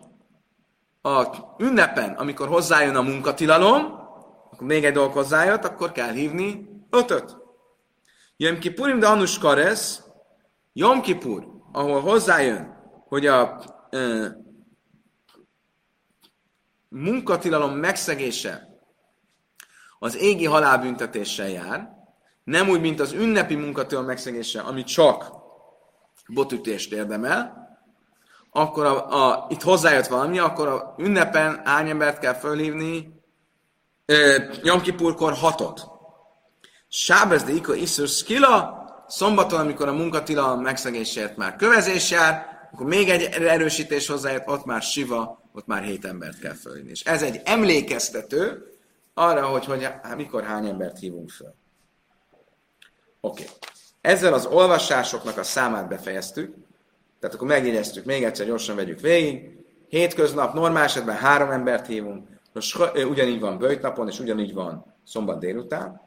A 1.01 1.27
ünnepen, 1.57 2.13
amikor 2.13 2.47
hozzájön 2.47 2.95
a 2.95 3.01
munkatilalom, 3.01 3.83
akkor 4.51 4.67
még 4.67 4.85
egy 4.85 4.93
dolog 4.93 5.11
hozzájött, 5.11 5.63
akkor 5.63 5.91
kell 5.91 6.11
hívni 6.11 6.69
ötöt. 6.89 7.37
Jom 8.37 8.59
Kipurim, 8.59 8.99
de 8.99 9.07
Anus 9.07 9.37
Karesz, 9.37 10.03
Jom 10.73 11.01
Kipur, 11.01 11.47
ahol 11.71 12.01
hozzájön, 12.01 12.77
hogy 13.07 13.25
a 13.27 13.63
ö, 13.89 14.27
munkatilalom 16.89 17.73
megszegése 17.73 18.68
az 19.99 20.17
égi 20.17 20.45
halálbüntetéssel 20.45 21.49
jár, 21.49 21.97
nem 22.43 22.69
úgy, 22.69 22.81
mint 22.81 22.99
az 22.99 23.11
ünnepi 23.11 23.55
munkatilalom 23.55 24.07
megszegése, 24.07 24.61
ami 24.61 24.83
csak 24.83 25.31
botütést 26.27 26.93
érdemel, 26.93 27.67
akkor 28.51 28.85
a, 28.85 29.27
a, 29.27 29.47
itt 29.49 29.61
hozzájött 29.61 30.07
valami, 30.07 30.39
akkor 30.39 30.67
a 30.67 30.95
ünnepen 30.97 31.61
hány 31.65 31.89
embert 31.89 32.19
kell 32.19 32.33
fölhívni? 32.33 33.21
Jomkipurkor 34.63 35.33
hatot. 35.33 35.87
Sábez 36.87 37.43
de 37.43 37.51
iko 37.51 37.73
iszur 37.73 38.07
skila, 38.07 38.77
szombaton, 39.07 39.59
amikor 39.59 39.87
a 39.87 39.93
munkatilalom 39.93 40.61
megszegésért 40.61 41.37
már 41.37 41.55
kövezés 41.55 42.11
jár, 42.11 42.45
akkor 42.71 42.85
még 42.85 43.09
egy 43.09 43.23
erősítés 43.23 44.07
hozzájött, 44.07 44.47
ott 44.47 44.65
már 44.65 44.81
siva, 44.81 45.49
ott 45.53 45.65
már 45.65 45.83
hét 45.83 46.05
embert 46.05 46.39
kell 46.39 46.53
fölhívni. 46.53 46.89
És 46.89 47.01
ez 47.01 47.21
egy 47.23 47.41
emlékeztető 47.43 48.69
arra, 49.19 49.45
hogy, 49.45 49.65
hogy 49.65 49.83
hát 49.83 50.15
mikor 50.15 50.43
hány 50.43 50.67
embert 50.67 50.99
hívunk 50.99 51.29
föl. 51.29 51.53
Oké. 53.21 53.43
Okay. 53.43 53.55
Ezzel 54.01 54.33
az 54.33 54.45
olvasásoknak 54.45 55.37
a 55.37 55.43
számát 55.43 55.87
befejeztük, 55.87 56.55
tehát 57.19 57.35
akkor 57.35 57.47
megjegyeztük, 57.47 58.05
még 58.05 58.23
egyszer 58.23 58.45
gyorsan 58.45 58.75
vegyük 58.75 58.99
végig. 58.99 59.57
Hétköznap, 59.87 60.53
normál 60.53 60.83
esetben 60.83 61.15
három 61.15 61.51
embert 61.51 61.87
hívunk, 61.87 62.27
ugyanígy 63.09 63.39
van 63.39 63.57
bőjtnapon, 63.57 64.07
és 64.07 64.19
ugyanígy 64.19 64.53
van 64.53 64.95
szombat 65.03 65.39
délután. 65.39 66.01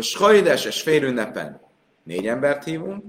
Schajdes 0.00 0.64
és 0.64 0.82
fél 0.82 1.02
ünnepen 1.02 1.60
négy 2.02 2.26
embert 2.26 2.64
hívunk, 2.64 3.04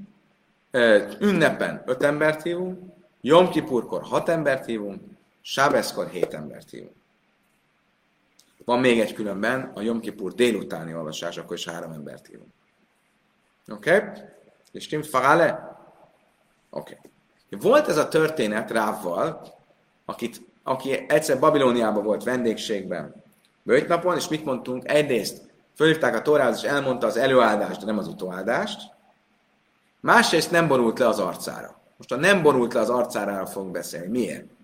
ünnepen 1.19 1.83
öt 1.85 2.03
embert 2.03 2.41
hívunk, 2.41 2.79
Jom 3.21 3.49
Kipurkor 3.49 4.01
hat 4.01 4.29
embert 4.29 4.65
hívunk, 4.65 5.01
Sábeszkor 5.41 6.07
hét 6.07 6.33
embert 6.33 6.69
hívunk. 6.69 6.96
Van 8.67 8.79
még 8.79 8.99
egy 8.99 9.13
különben, 9.13 9.71
a 9.73 9.81
Jom 9.81 9.99
Kipur 9.99 10.33
délutáni 10.33 10.95
olvasás, 10.95 11.37
akkor 11.37 11.57
is 11.57 11.67
három 11.67 11.91
embert 11.91 12.27
hívunk. 12.27 12.49
Oké? 13.67 13.95
Okay? 13.95 14.09
És 14.71 14.83
stimmt 14.83 15.07
Farale? 15.07 15.77
Oké. 16.69 16.97
Okay. 17.49 17.69
Volt 17.69 17.87
ez 17.87 17.97
a 17.97 18.07
történet 18.07 18.71
Rávval, 18.71 19.57
akit, 20.05 20.41
aki 20.63 21.05
egyszer 21.07 21.39
Babilóniában 21.39 22.03
volt 22.03 22.23
vendégségben, 22.23 23.23
napon, 23.63 24.15
és 24.15 24.27
mit 24.27 24.45
mondtunk? 24.45 24.91
Egyrészt 24.91 25.41
fölhívták 25.75 26.15
a 26.15 26.21
Tórához, 26.21 26.63
és 26.63 26.69
elmondta 26.69 27.07
az 27.07 27.17
előáldást, 27.17 27.79
de 27.79 27.85
nem 27.85 27.97
az 27.97 28.07
utóáldást. 28.07 28.81
Másrészt 29.99 30.51
nem 30.51 30.67
borult 30.67 30.99
le 30.99 31.07
az 31.07 31.19
arcára. 31.19 31.81
Most 31.97 32.11
a 32.11 32.15
nem 32.15 32.41
borult 32.41 32.73
le 32.73 32.79
az 32.79 32.89
arcára 32.89 33.45
fogunk 33.45 33.71
beszélni. 33.71 34.07
Miért? 34.07 34.56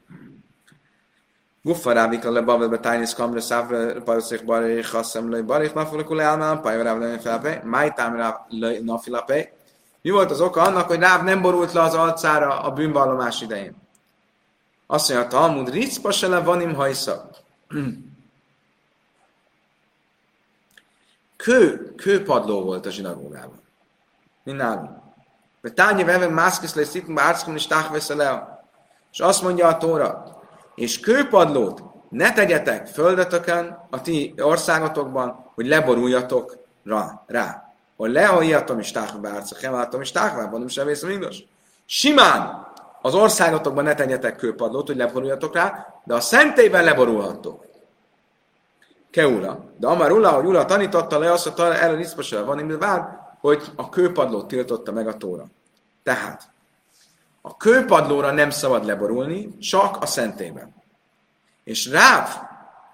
Guffa 1.66 1.91
rávik 1.91 2.24
le 2.24 2.41
bavel 2.41 2.68
betájnis 2.68 3.14
kamre 3.14 3.39
szávre 3.39 3.93
paraszék 3.93 4.45
barich 4.45 4.91
hasszem 4.91 5.32
le 5.32 5.41
barich 5.41 5.74
nafilakul 5.74 6.22
elmán, 6.22 6.61
pajvaráv 6.61 6.99
le 6.99 7.20
felpe, 7.20 7.61
májtám 7.64 8.16
rá 8.16 8.45
le 8.49 8.80
nafilapé, 8.82 9.53
Mi 10.03 10.09
volt 10.09 10.32
az 10.32 10.41
oka 10.41 10.61
annak, 10.61 10.88
hogy 10.88 10.99
Ráv 10.99 11.24
nem 11.24 11.41
borult 11.41 11.72
le 11.72 11.82
az 11.82 11.93
alcára 11.93 12.59
a 12.61 12.72
bűnvallomás 12.72 13.41
idején? 13.41 13.76
Azt 14.88 15.09
mondja, 15.09 15.28
Talmud, 15.28 15.70
ricpa 15.70 16.11
se 16.11 16.28
le 16.28 16.39
vanim 16.39 16.74
hajsza. 16.74 17.30
Kő, 21.36 21.93
kőpadló 21.95 22.64
volt 22.64 22.86
a 22.86 22.89
zsinagógában. 22.89 23.61
Mint 24.43 24.57
nálunk. 24.57 24.89
Mert 25.61 25.76
tányi 25.76 26.03
veve 26.03 26.28
mászkisz 26.28 26.74
lesz 26.74 26.93
itt, 26.93 27.14
bárckon 27.14 27.55
is 27.55 27.68
táhvesze 27.68 28.16
le. 28.16 28.64
És 29.11 29.20
azt 29.20 29.41
mondja 29.41 29.68
a 29.68 29.78
Tóra, 29.78 30.32
és 30.76 30.99
kőpadlót 30.99 31.84
ne 32.09 32.34
tegyetek 32.34 32.88
földeteken, 32.88 33.88
a 33.89 34.01
ti 34.01 34.34
országotokban, 34.38 35.51
hogy 35.55 35.67
leboruljatok 35.67 36.57
rá. 36.84 37.24
rá. 37.28 37.74
Hogy 37.97 38.11
lehaljatom 38.11 38.80
is 38.80 38.91
táhve 38.91 39.17
bárca, 39.19 39.55
hemátom 39.61 40.01
is 40.01 40.11
táhve, 40.11 40.41
mondom 40.41 40.67
sem 40.67 40.86
vészem 40.86 41.09
igaz. 41.09 41.36
Simán 41.86 42.67
az 43.01 43.15
országotokban 43.15 43.84
ne 43.84 43.93
tegyetek 43.93 44.36
kőpadlót, 44.36 44.88
hogy 44.88 44.95
leboruljatok 44.95 45.55
rá, 45.55 45.93
de 46.03 46.13
a 46.13 46.19
szentében 46.19 46.84
leborulhattok. 46.84 47.65
Keula. 49.09 49.59
De 49.78 49.88
Amar 49.88 50.11
Ula, 50.11 50.30
hogy 50.30 50.45
Ula 50.45 50.65
tanította 50.65 51.19
le 51.19 51.32
azt, 51.32 51.47
hogy 51.47 51.65
erre 51.65 51.95
niszpasel 51.95 52.45
van, 52.45 52.80
hogy 53.41 53.63
a 53.76 53.89
kőpadlót 53.89 54.47
tiltotta 54.47 54.91
meg 54.91 55.07
a 55.07 55.17
tóra. 55.17 55.45
Tehát 56.03 56.53
a 57.45 57.57
kőpadlóra 57.57 58.31
nem 58.31 58.49
szabad 58.49 58.85
leborulni, 58.85 59.57
csak 59.57 60.01
a 60.01 60.05
szentében. 60.05 60.73
És 61.63 61.89
Ráv 61.89 62.29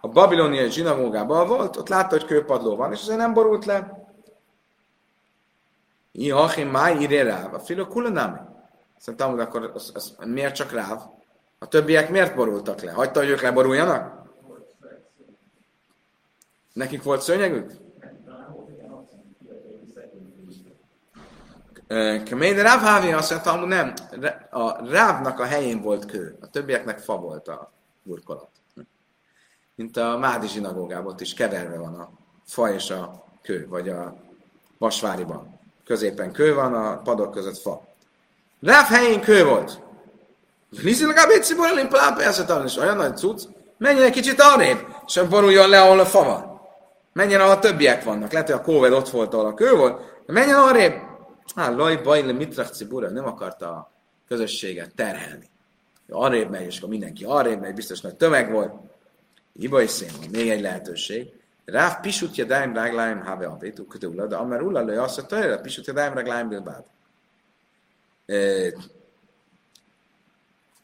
a 0.02 0.08
babiloniai 0.08 0.70
zsinagógában 0.70 1.48
volt, 1.48 1.78
ott 1.78 1.90
látta, 1.90 2.10
hogy 2.10 2.26
kőpadló 2.26 2.76
van, 2.76 2.92
és 2.92 3.02
azért 3.02 3.18
nem 3.18 3.34
borult 3.34 3.66
le. 3.66 4.08
Iachim 6.12 6.70
máj 6.70 6.98
íré 7.02 7.20
Ráv, 7.20 7.54
a 7.54 7.60
filo 7.60 7.88
kulanami. 7.88 8.38
Szerintem, 8.98 9.30
hogy 9.30 9.40
akkor 9.40 9.72
az, 9.74 9.92
az, 9.94 10.16
miért 10.26 10.56
csak 10.56 10.72
Ráv? 10.72 11.02
A 11.60 11.68
többiek 11.68 12.10
miért 12.10 12.36
borultak 12.36 12.82
le? 12.82 12.92
Hagyta, 12.92 13.20
hogy 13.20 13.30
ők 13.30 13.42
leboruljanak? 13.42 14.28
Nekik 16.74 17.04
volt 17.04 17.22
szőnyegük? 17.22 17.72
Kemény, 22.26 22.56
Ráv 22.56 22.82
Hávi 22.82 23.12
azt 23.12 23.32
mondta, 23.32 23.52
hogy 23.52 23.68
nem. 23.68 23.94
A 24.50 24.90
Rávnak 24.90 25.40
a 25.40 25.44
helyén 25.44 25.82
volt 25.82 26.06
kő, 26.06 26.38
a 26.42 26.50
többieknek 26.50 27.00
fa 27.00 27.18
volt 27.18 27.48
a 27.48 27.72
burkolat. 28.04 28.50
Mint 29.76 29.98
a 29.98 30.18
Mádi 30.18 30.48
zsinagógában, 30.48 31.12
ott 31.12 31.22
is 31.22 31.34
keverve 31.34 31.78
van 31.78 31.94
a 31.94 32.10
fa 32.46 32.74
és 32.74 32.90
a 32.90 33.24
kő, 33.42 33.68
vagy 33.70 33.90
a 33.90 34.16
Vasváriban. 34.78 35.60
Középen 35.86 36.32
kő 36.32 36.54
van, 36.54 36.74
a 36.74 37.02
padok 37.02 37.32
között 37.32 37.58
fa. 37.58 37.82
Ráv 38.62 38.88
helyén 38.88 39.22
kő 39.22 39.46
volt. 39.46 39.82
Liszi 40.70 41.06
legalább 41.06 41.30
egy 41.30 41.44
ciborolin 41.44 41.88
plápjászat, 41.88 42.64
és 42.66 42.78
olyan 42.78 42.98
nagy 42.98 43.18
cucc, 43.18 43.44
menjen 43.78 44.04
egy 44.04 44.12
kicsit 44.12 44.42
arrébb, 44.42 44.88
és 45.06 45.22
boruljon 45.30 45.70
le, 45.70 45.82
ahol 45.82 46.00
a 46.00 46.06
fa 46.06 46.24
van. 46.24 46.62
Menjen, 47.14 47.42
ahol 47.42 47.52
a 47.52 47.60
többiek 47.60 48.04
vannak. 48.04 48.32
Lehet, 48.32 48.50
hogy 48.50 48.60
a 48.60 48.62
kóved 48.62 48.92
ott 48.92 49.10
volt, 49.10 49.34
ahol 49.34 49.46
a 49.46 49.54
kő 49.54 49.76
volt, 49.76 50.02
de 50.26 50.34
menjen 50.34 50.60
arrébb. 50.60 51.09
Hát, 51.56 51.76
laj, 51.76 52.02
baj, 52.02 52.26
le, 52.26 52.32
mitrach 52.32 52.72
nem 53.12 53.26
akarta 53.26 53.70
a 53.70 53.92
közösséget 54.28 54.96
terhelni. 54.96 55.50
Arrébb 56.10 56.50
megy, 56.50 56.66
és 56.66 56.78
akkor 56.78 56.90
mindenki 56.90 57.24
arrébb 57.24 57.60
megy, 57.60 57.74
biztos 57.74 58.02
nagy 58.02 58.16
tömeg 58.16 58.52
volt. 58.52 58.74
Hiba 59.54 59.82
is 59.82 59.90
szén, 59.90 60.12
még 60.32 60.50
egy 60.50 60.62
lehetőség. 60.62 61.28
Ráv 61.66 62.00
pisutja 62.00 62.46
daim 62.46 62.74
ragláim 62.74 63.22
have 63.22 63.46
a 63.46 63.58
vétú 63.58 63.86
kötőula, 63.86 64.26
de 64.26 64.36
amár 64.36 64.62
ulla 64.62 64.82
lő 64.82 65.00
azt 65.00 65.32
hogy 65.32 65.62
pisutja 65.62 65.94
daim 65.94 66.14
ragláim 66.14 66.50
bilbád. 66.50 66.84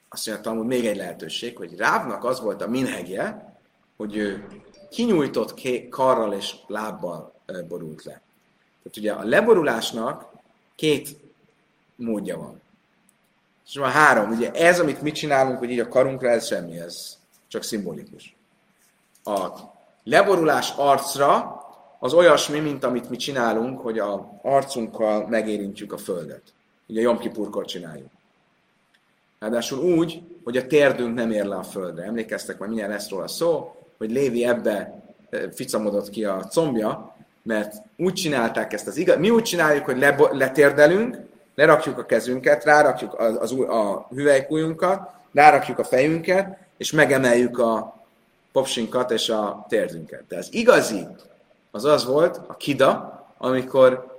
Azt 0.10 0.28
mondja, 0.28 0.52
hogy 0.52 0.66
még 0.66 0.86
egy 0.86 0.98
lehetőség, 0.98 1.58
hogy 1.58 1.78
Rávnak 1.78 2.24
az 2.24 2.42
volt 2.42 2.62
a 2.62 2.68
minhegje, 2.68 3.56
hogy 3.98 4.16
ő 4.16 4.48
kinyújtott 4.90 5.54
karral 5.90 6.34
és 6.34 6.56
lábbal 6.68 7.34
borult 7.68 8.04
le. 8.04 8.22
Tehát 8.84 8.98
ugye 8.98 9.12
a 9.12 9.24
leborulásnak 9.24 10.35
két 10.76 11.18
módja 11.96 12.38
van. 12.38 12.62
És 13.68 13.78
van 13.78 13.92
három. 13.92 14.32
Ugye 14.32 14.52
ez, 14.52 14.80
amit 14.80 15.02
mit 15.02 15.16
csinálunk, 15.16 15.58
hogy 15.58 15.72
így 15.72 15.80
a 15.80 15.88
karunkra, 15.88 16.30
ez 16.30 16.46
semmi, 16.46 16.80
ez 16.80 17.18
csak 17.48 17.64
szimbolikus. 17.64 18.36
A 19.24 19.50
leborulás 20.04 20.74
arcra 20.78 21.64
az 22.00 22.14
olyasmi, 22.14 22.60
mint 22.60 22.84
amit 22.84 23.10
mi 23.10 23.16
csinálunk, 23.16 23.80
hogy 23.80 24.00
a 24.00 24.40
arcunkkal 24.42 25.28
megérintjük 25.28 25.94
a 25.94 25.98
földet. 25.98 26.42
Ugye 26.88 27.02
Jom 27.02 27.18
Kipurkor 27.18 27.66
csináljuk. 27.66 28.10
Ráadásul 29.40 29.80
úgy, 29.80 30.22
hogy 30.44 30.58
a 30.58 30.68
térdünk 30.68 31.16
nem 31.16 31.32
ér 31.32 31.46
le 31.46 31.56
a 31.56 31.64
földre. 31.64 32.04
Emlékeztek, 32.04 32.58
majd 32.60 32.72
milyen 32.72 32.90
lesz 32.90 33.10
róla 33.10 33.28
szó, 33.28 33.76
hogy 33.98 34.12
Lévi 34.12 34.46
ebbe 34.46 35.04
eh, 35.30 35.50
ficamodott 35.52 36.10
ki 36.10 36.26
a 36.26 36.48
combja, 36.48 37.15
mert 37.46 37.76
úgy 37.98 38.14
csinálták 38.14 38.74
ezt 38.74 38.88
az 38.88 38.98
igaz. 38.98 39.18
Mi 39.18 39.30
úgy 39.30 39.44
csináljuk, 39.44 39.86
hogy 39.86 39.98
le, 39.98 40.16
letérdelünk, 40.32 41.18
lerakjuk 41.56 41.98
a 41.98 42.06
kezünket, 42.06 42.64
rárakjuk 42.64 43.20
az, 43.20 43.38
az, 43.40 43.52
a 43.52 44.08
hüvelykújunkat, 44.10 45.10
rárakjuk 45.34 45.80
a 45.80 45.84
fejünket, 45.84 46.58
és 46.78 46.92
megemeljük 46.92 47.60
a 47.60 48.04
popsinkat 48.52 49.12
és 49.12 49.30
a 49.30 49.66
térdünket. 49.70 50.24
De 50.28 50.38
az 50.38 50.54
igazi 50.54 51.08
az 51.72 51.86
az 51.86 52.06
volt, 52.06 52.42
a 52.48 52.56
kida, 52.58 53.24
amikor 53.38 54.18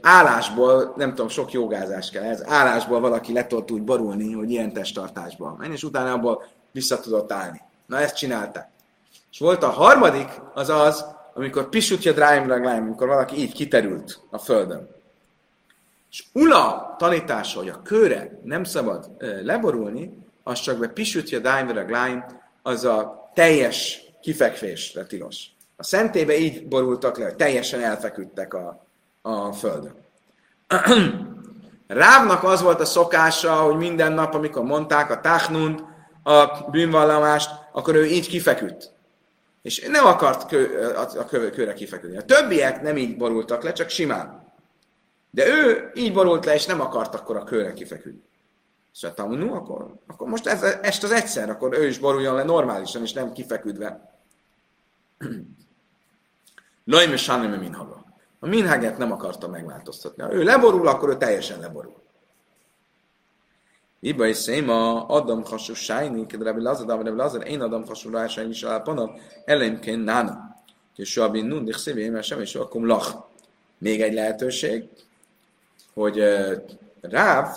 állásból, 0.00 0.94
nem 0.96 1.08
tudom, 1.08 1.28
sok 1.28 1.52
jogázás 1.52 2.10
kell 2.10 2.22
ez, 2.22 2.44
állásból 2.46 3.00
valaki 3.00 3.32
le 3.32 3.46
tudott 3.46 3.70
úgy 3.70 3.82
borulni, 3.82 4.32
hogy 4.32 4.50
ilyen 4.50 4.72
testtartásban 4.72 5.56
menj, 5.58 5.72
és 5.72 5.82
utána 5.82 6.12
abból 6.12 6.44
vissza 6.70 7.00
tudott 7.00 7.32
állni. 7.32 7.60
Na 7.86 7.98
ezt 7.98 8.16
csinálták. 8.16 8.68
És 9.32 9.38
volt 9.38 9.62
a 9.62 9.70
harmadik, 9.70 10.28
az 10.54 10.68
az, 10.68 11.04
amikor 11.34 11.68
pisutja 11.68 12.12
dráim 12.12 12.50
amikor 12.50 13.06
valaki 13.06 13.36
így 13.36 13.52
kiterült 13.52 14.20
a 14.30 14.38
földön. 14.38 14.88
És 16.10 16.24
Ula 16.32 16.94
tanítása, 16.98 17.58
hogy 17.58 17.68
a 17.68 17.82
kőre 17.82 18.40
nem 18.42 18.64
szabad 18.64 19.10
leborulni, 19.42 20.12
az 20.42 20.60
csak 20.60 20.78
be 20.78 20.88
pisutja 20.88 21.38
dráim 21.38 22.24
az 22.62 22.84
a 22.84 23.30
teljes 23.34 24.02
kifekvésre 24.20 25.04
tilos. 25.04 25.46
A 25.76 25.82
szentébe 25.82 26.38
így 26.38 26.66
borultak 26.66 27.18
le, 27.18 27.24
hogy 27.24 27.36
teljesen 27.36 27.80
elfeküdtek 27.80 28.54
a, 28.54 28.84
a 29.22 29.52
földön. 29.52 29.94
Rávnak 31.86 32.44
az 32.44 32.62
volt 32.62 32.80
a 32.80 32.84
szokása, 32.84 33.54
hogy 33.54 33.76
minden 33.76 34.12
nap, 34.12 34.34
amikor 34.34 34.62
mondták 34.64 35.10
a 35.10 35.20
táhnunt, 35.20 35.82
a 36.22 36.70
bűnvallomást, 36.70 37.50
akkor 37.72 37.94
ő 37.94 38.04
így 38.04 38.28
kifeküdt. 38.28 38.92
És 39.62 39.86
nem 39.88 40.06
akart 40.06 40.46
kő, 40.46 40.92
a 40.94 41.24
kő, 41.24 41.50
kőre 41.50 41.72
kifeküdni. 41.72 42.16
A 42.16 42.24
többiek 42.24 42.82
nem 42.82 42.96
így 42.96 43.16
borultak 43.16 43.62
le, 43.62 43.72
csak 43.72 43.88
simán. 43.88 44.52
De 45.30 45.46
ő 45.46 45.90
így 45.94 46.12
borult 46.12 46.44
le, 46.44 46.54
és 46.54 46.66
nem 46.66 46.80
akart 46.80 47.14
akkor 47.14 47.36
a 47.36 47.44
kőre 47.44 47.72
kifeküdni. 47.72 48.22
És 48.94 49.04
hát 49.04 49.16
no, 49.16 49.54
akkor, 49.54 49.94
akkor 50.06 50.28
most 50.28 50.46
ez, 50.46 50.62
ezt 50.62 51.02
az 51.02 51.10
egyszer, 51.10 51.50
akkor 51.50 51.74
ő 51.78 51.86
is 51.86 51.98
boruljon 51.98 52.34
le 52.34 52.42
normálisan, 52.42 53.02
és 53.02 53.12
nem 53.12 53.32
kifeküdve. 53.32 54.14
Lajme 56.84 57.16
Sánem 57.16 57.60
Minhaga. 57.60 58.04
A 58.38 58.46
Minhaget 58.46 58.98
nem 58.98 59.12
akarta 59.12 59.48
megváltoztatni. 59.48 60.22
Ha 60.22 60.32
ő 60.32 60.42
leborul, 60.42 60.88
akkor 60.88 61.08
ő 61.08 61.16
teljesen 61.16 61.60
leborul. 61.60 62.02
Iba 64.00 64.26
is 64.26 64.36
széma, 64.36 65.06
Adam 65.06 65.44
hasú 65.44 65.74
sájni, 65.74 66.26
kedve 66.26 66.44
Rabbi 66.44 66.62
Lazar, 66.62 66.86
de 66.86 66.94
Rabbi 66.94 67.10
Lazar, 67.10 67.46
én 67.46 67.60
Adam 67.60 67.86
hasú 67.86 68.10
rá 68.10 68.26
sájni 68.26 68.50
is 68.50 68.62
alapanav, 68.62 69.10
ellenként 69.44 70.04
nána. 70.04 70.56
És 70.96 71.10
soha 71.10 71.30
bin 71.30 71.46
nun, 71.46 71.72
szívé, 71.72 72.08
mert 72.08 72.26
sem 72.26 72.40
is 72.40 72.54
akkor 72.54 72.82
lach. 72.82 73.16
Még 73.78 74.02
egy 74.02 74.12
lehetőség, 74.12 74.88
hogy 75.94 76.22
Ráv 77.00 77.48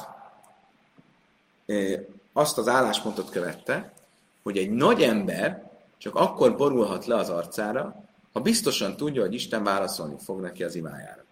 azt 2.33 2.57
az 2.57 2.67
álláspontot 2.67 3.29
követte, 3.29 3.93
hogy 4.43 4.57
egy 4.57 4.71
nagy 4.71 5.01
ember 5.01 5.71
csak 5.97 6.15
akkor 6.15 6.55
borulhat 6.55 7.05
le 7.05 7.15
az 7.15 7.29
arcára, 7.29 8.03
ha 8.33 8.39
biztosan 8.39 8.97
tudja, 8.97 9.21
hogy 9.21 9.33
Isten 9.33 9.63
válaszolni 9.63 10.15
fog 10.19 10.39
neki 10.39 10.63
az 10.63 10.75
imájára. 10.75 11.23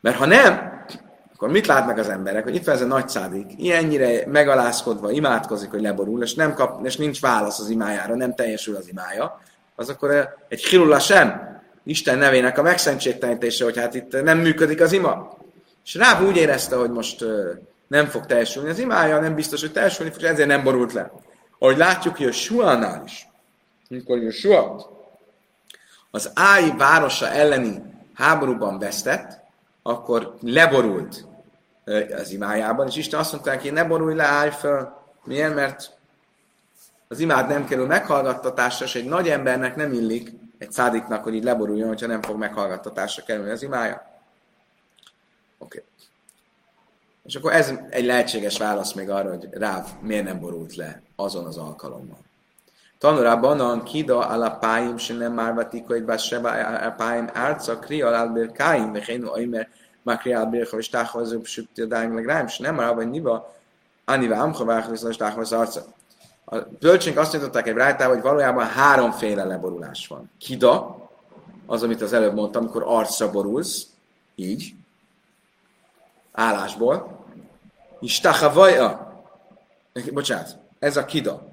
Mert 0.00 0.16
ha 0.16 0.26
nem, 0.26 0.84
akkor 1.40 1.52
mit 1.52 1.66
látnak 1.66 1.98
az 1.98 2.08
emberek, 2.08 2.44
hogy 2.44 2.54
itt 2.54 2.64
van 2.64 2.74
ez 2.74 2.80
a 2.80 2.86
nagy 2.86 3.08
szádik, 3.08 3.46
ilyennyire 3.56 4.26
megalázkodva 4.26 5.10
imádkozik, 5.10 5.70
hogy 5.70 5.80
leborul, 5.80 6.22
és, 6.22 6.34
nem 6.34 6.54
kap, 6.54 6.86
és 6.86 6.96
nincs 6.96 7.20
válasz 7.20 7.58
az 7.58 7.68
imájára, 7.68 8.14
nem 8.14 8.34
teljesül 8.34 8.76
az 8.76 8.88
imája, 8.88 9.40
az 9.74 9.88
akkor 9.88 10.36
egy 10.48 10.64
hirulla 10.64 10.98
sem, 10.98 11.58
Isten 11.84 12.18
nevének 12.18 12.58
a 12.58 12.62
megszentségtelenítése, 12.62 13.64
hogy 13.64 13.78
hát 13.78 13.94
itt 13.94 14.22
nem 14.22 14.38
működik 14.38 14.80
az 14.80 14.92
ima. 14.92 15.36
És 15.84 15.94
rá 15.94 16.22
úgy 16.22 16.36
érezte, 16.36 16.76
hogy 16.76 16.90
most 16.90 17.24
nem 17.86 18.06
fog 18.06 18.26
teljesülni 18.26 18.68
az 18.70 18.78
imája, 18.78 19.20
nem 19.20 19.34
biztos, 19.34 19.60
hogy 19.60 19.72
teljesülni 19.72 20.12
fog, 20.12 20.22
ezért 20.22 20.48
nem 20.48 20.62
borult 20.62 20.92
le. 20.92 21.12
Ahogy 21.58 21.76
látjuk, 21.76 22.16
hogy 22.16 22.26
a 22.26 22.32
Suánál 22.32 23.02
is, 23.06 23.28
amikor 23.90 24.24
a 24.24 24.30
Suá 24.30 24.74
az 26.10 26.30
Áj 26.34 26.74
városa 26.76 27.28
elleni 27.28 27.82
háborúban 28.14 28.78
vesztett, 28.78 29.38
akkor 29.82 30.34
leborult 30.40 31.28
az 32.16 32.30
imájában, 32.30 32.86
és 32.86 32.96
Isten 32.96 33.20
azt 33.20 33.32
mondta 33.32 33.50
neki, 33.50 33.70
ne 33.70 33.84
borulj 33.84 34.14
le, 34.14 34.24
állj 34.24 34.50
föl. 34.50 34.92
Miért? 35.24 35.54
Mert 35.54 35.98
az 37.08 37.18
imád 37.18 37.48
nem 37.48 37.64
kerül 37.64 37.86
meghallgattatásra, 37.86 38.84
és 38.84 38.94
egy 38.94 39.04
nagy 39.04 39.28
embernek 39.28 39.76
nem 39.76 39.92
illik, 39.92 40.32
egy 40.58 40.72
szádiknak, 40.72 41.22
hogy 41.22 41.34
így 41.34 41.44
leboruljon, 41.44 41.88
hogyha 41.88 42.06
nem 42.06 42.22
fog 42.22 42.38
meghallgattatásra 42.38 43.22
kerülni 43.22 43.50
az 43.50 43.62
imája. 43.62 43.94
Oké. 45.58 45.78
Okay. 45.78 45.82
És 47.24 47.34
akkor 47.34 47.52
ez 47.52 47.72
egy 47.90 48.04
lehetséges 48.04 48.58
válasz 48.58 48.92
még 48.92 49.10
arra, 49.10 49.28
hogy 49.28 49.48
Ráv 49.50 49.86
miért 50.00 50.24
nem 50.24 50.40
borult 50.40 50.74
le 50.74 51.02
azon 51.16 51.44
az 51.44 51.56
alkalommal. 51.56 52.18
Tanulában 52.98 53.60
a 53.60 53.82
kida 53.82 54.26
alapáim, 54.26 54.96
se 54.96 55.14
nem 55.14 55.32
márvatik, 55.32 55.86
hogy 55.86 56.04
bár 56.04 56.18
seba 56.18 56.50
alapáim 56.50 57.30
árca, 57.32 57.78
kri 57.78 58.02
alálbér 58.02 58.52
káim, 58.52 58.92
vagy 58.92 59.08
én 59.08 59.24
oimer, 59.24 59.68
alálbér, 60.04 60.68
hogy 60.70 60.82
stáhozó, 60.82 61.44
sütti 61.44 61.82
a 61.82 61.86
dáim, 61.86 62.12
meg 62.12 62.26
rám, 62.26 62.46
se 62.46 62.62
nem 62.62 62.74
már, 62.74 62.94
vagy 62.94 63.10
niba, 63.10 63.54
aniva 64.04 64.36
amcha 64.36 64.64
vághoz, 64.64 65.04
és 65.04 65.14
stához 65.14 65.52
arca. 65.52 65.84
A 66.44 66.56
bölcsénk 66.80 67.18
azt 67.18 67.32
nyitották 67.32 67.66
egy 67.66 67.74
rájtával, 67.74 68.14
hogy 68.14 68.24
valójában 68.24 68.66
háromféle 68.66 69.44
leborulás 69.44 70.06
van. 70.06 70.30
Kida, 70.38 70.98
az, 71.66 71.82
amit 71.82 72.02
az 72.02 72.12
előbb 72.12 72.34
mondtam, 72.34 72.62
amikor 72.62 72.82
arcra 72.86 73.30
borulsz, 73.30 73.86
így, 74.34 74.74
állásból, 76.32 77.24
és 78.00 78.20
tachavaja, 78.20 79.22
bocsánat, 80.12 80.56
ez 80.78 80.96
a 80.96 81.04
kida. 81.04 81.48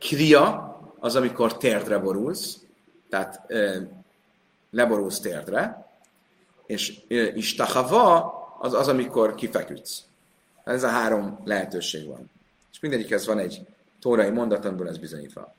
Kria, 0.00 0.76
az, 0.98 1.16
amikor 1.16 1.56
térdre 1.56 1.98
borulsz, 1.98 2.58
tehát 3.10 3.50
e, 3.50 3.88
leborulsz 4.70 5.20
térdre, 5.20 5.85
és 6.66 6.98
istachava 7.34 8.34
az 8.60 8.74
az, 8.74 8.88
amikor 8.88 9.34
kifeküdsz. 9.34 10.02
Ez 10.64 10.82
a 10.82 10.88
három 10.88 11.40
lehetőség 11.44 12.06
van. 12.06 12.30
És 12.72 12.80
mindegyikhez 12.80 13.26
van 13.26 13.38
egy 13.38 13.60
tórai 14.00 14.30
mondat, 14.30 14.64
amiből 14.64 14.88
ez 14.88 14.98
bizonyítva. 14.98 15.54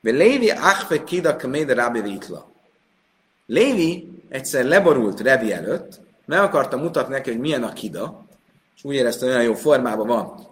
De 0.00 0.10
Lévi 0.10 0.50
achve 0.50 1.04
kida 1.04 1.36
kaméde 1.36 1.74
rabbi 1.74 2.00
vitla. 2.00 2.50
Lévi 3.46 4.22
egyszer 4.28 4.64
leborult 4.64 5.20
Revi 5.20 5.52
előtt, 5.52 6.00
meg 6.24 6.40
akarta 6.40 6.76
mutatni 6.76 7.14
neki, 7.14 7.30
hogy 7.30 7.40
milyen 7.40 7.62
a 7.62 7.72
kida, 7.72 8.26
és 8.76 8.84
úgy 8.84 8.94
érezte, 8.94 9.24
hogy 9.24 9.34
olyan 9.34 9.46
jó 9.46 9.54
formában 9.54 10.06
van, 10.06 10.46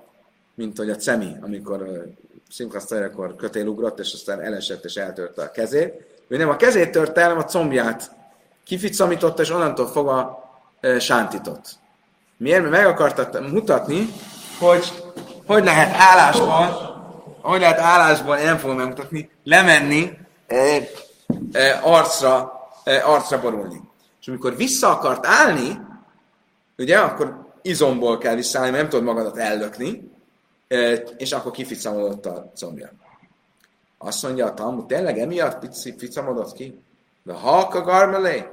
mint 0.55 0.78
hogy 0.78 0.90
a 0.90 0.96
cemi, 0.96 1.36
amikor 1.40 2.07
szimkasztajrakor 2.50 3.36
kötélugrott, 3.36 3.98
és 3.98 4.12
aztán 4.12 4.40
elesett 4.40 4.84
és 4.84 4.94
eltörte 4.94 5.42
a 5.42 5.50
kezét. 5.50 5.94
Ő 6.28 6.36
nem 6.36 6.48
a 6.48 6.57
kezét 6.57 6.90
törte 6.90 7.20
el, 7.20 7.28
hanem 7.28 7.44
a 7.44 7.48
combját 7.48 8.11
kificamította, 8.65 9.43
és 9.43 9.51
onnantól 9.51 9.87
fogva 9.87 10.45
e, 10.81 10.99
sántított. 10.99 11.79
Miért? 12.37 12.61
Mert 12.61 12.73
meg 12.73 12.87
akarta 12.87 13.41
mutatni, 13.41 14.09
hogy 14.59 14.93
hogy 15.47 15.65
lehet 15.65 15.95
állásban, 15.97 16.93
hogy 17.43 17.61
lehet 17.61 17.79
állásban, 17.79 18.39
én 18.39 18.45
nem 18.45 18.59
fogom 18.59 18.77
megmutatni, 18.77 19.31
lemenni, 19.45 20.19
e, 20.47 20.81
e, 21.53 21.81
arcra, 21.83 22.53
e, 22.85 23.03
arcra 23.05 23.41
borulni. 23.41 23.81
És 24.21 24.29
amikor 24.29 24.57
vissza 24.57 24.91
akart 24.91 25.27
állni, 25.27 25.81
ugye, 26.79 26.99
akkor 26.99 27.45
izomból 27.62 28.19
kell 28.19 28.35
visszaállni, 28.35 28.71
mert 28.71 28.83
nem 28.83 28.91
tudod 28.91 29.15
magadat 29.15 29.37
ellökni, 29.37 30.12
és 31.17 31.33
akkor 31.33 31.53
kificamodott 31.53 32.27
a 32.27 32.53
combja. 32.57 32.91
Azt 33.99 34.23
mondja 34.23 34.47
a 34.47 34.55
Talmud, 34.55 34.87
tényleg 34.87 35.19
emiatt 35.19 35.77
ficamodott 35.99 36.53
ki? 36.53 36.84
De 37.25 37.33
ha 37.33 37.59
a 37.59 37.81
garmelé, 37.81 38.45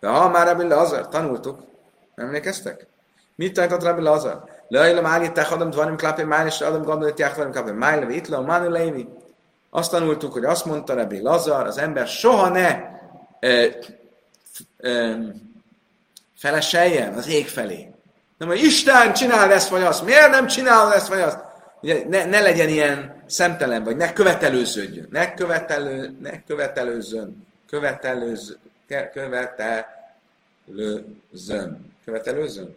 de 0.00 0.08
ha 0.08 0.28
már 0.28 0.46
Rabbi 0.46 0.64
Lazar, 0.64 1.08
tanultuk, 1.08 1.58
nem 2.14 2.26
emlékeztek? 2.26 2.86
Mit 3.34 3.54
tanított 3.54 3.82
Rabbi 3.82 4.02
Lazar? 4.02 4.44
Leila 4.68 5.00
máli 5.00 5.32
techadom 5.32 5.70
dvarim 5.70 5.96
klapé 5.96 6.22
máli, 6.22 6.48
és 6.48 6.60
adom 6.60 6.82
gondolat 6.82 7.18
jákvarim 7.18 7.52
klapé 7.52 7.70
máli, 7.70 8.16
itt 8.16 8.28
le. 8.28 8.86
Azt 9.70 9.90
tanultuk, 9.90 10.32
hogy 10.32 10.44
azt 10.44 10.64
mondta 10.64 10.94
Rabbi 10.94 11.20
Lazar, 11.20 11.66
az 11.66 11.78
ember 11.78 12.06
soha 12.06 12.48
ne 12.48 12.80
e, 13.40 13.76
e, 14.78 15.16
feleseljen 16.36 17.14
az 17.14 17.28
ég 17.28 17.48
felé. 17.48 17.90
Nem, 18.38 18.48
hogy 18.48 18.62
Isten 18.62 19.12
csinál 19.12 19.52
ezt 19.52 19.68
vagy 19.68 19.82
azt. 19.82 20.04
Miért 20.04 20.30
nem 20.30 20.46
csinál 20.46 20.92
ezt 20.92 21.08
vagy 21.08 21.20
azt? 21.20 21.38
Ugye, 21.82 22.02
ne, 22.08 22.24
ne 22.24 22.40
legyen 22.40 22.68
ilyen 22.68 23.22
szemtelen, 23.26 23.84
vagy 23.84 23.96
ne 23.96 24.12
követelőződjön. 24.12 25.08
Ne, 25.10 25.34
követelő, 25.34 26.16
ne 26.20 26.42
követelőzön. 26.42 27.46
Követelőzön. 27.68 28.58
Követelőzön. 29.12 29.94
Követelőzön? 32.04 32.76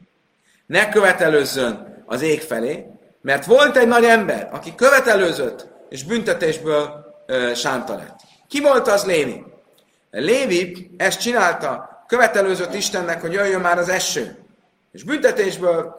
Ne 0.66 0.90
követelőzzön 0.90 2.04
az 2.06 2.22
ég 2.22 2.42
felé, 2.42 2.86
mert 3.22 3.46
volt 3.46 3.78
egy 3.78 3.88
nagy 3.88 4.04
ember, 4.04 4.50
aki 4.52 4.76
követelőzött, 4.76 5.68
és 5.90 6.04
büntetésből 6.04 7.16
ö, 7.26 7.52
sánta 7.56 7.96
lett. 7.96 8.20
Ki 8.48 8.62
volt 8.62 8.88
az 8.88 9.06
Lévi? 9.06 9.44
Lévi 10.12 10.92
ezt 10.98 11.20
csinálta, 11.20 12.04
követelőzött 12.08 12.74
Istennek, 12.74 13.22
hogy 13.22 13.34
jöjjön 13.34 13.62
már 13.62 13.78
az 13.78 13.90
eső. 13.90 14.38
És 14.92 15.04
büntetésből 15.04 15.96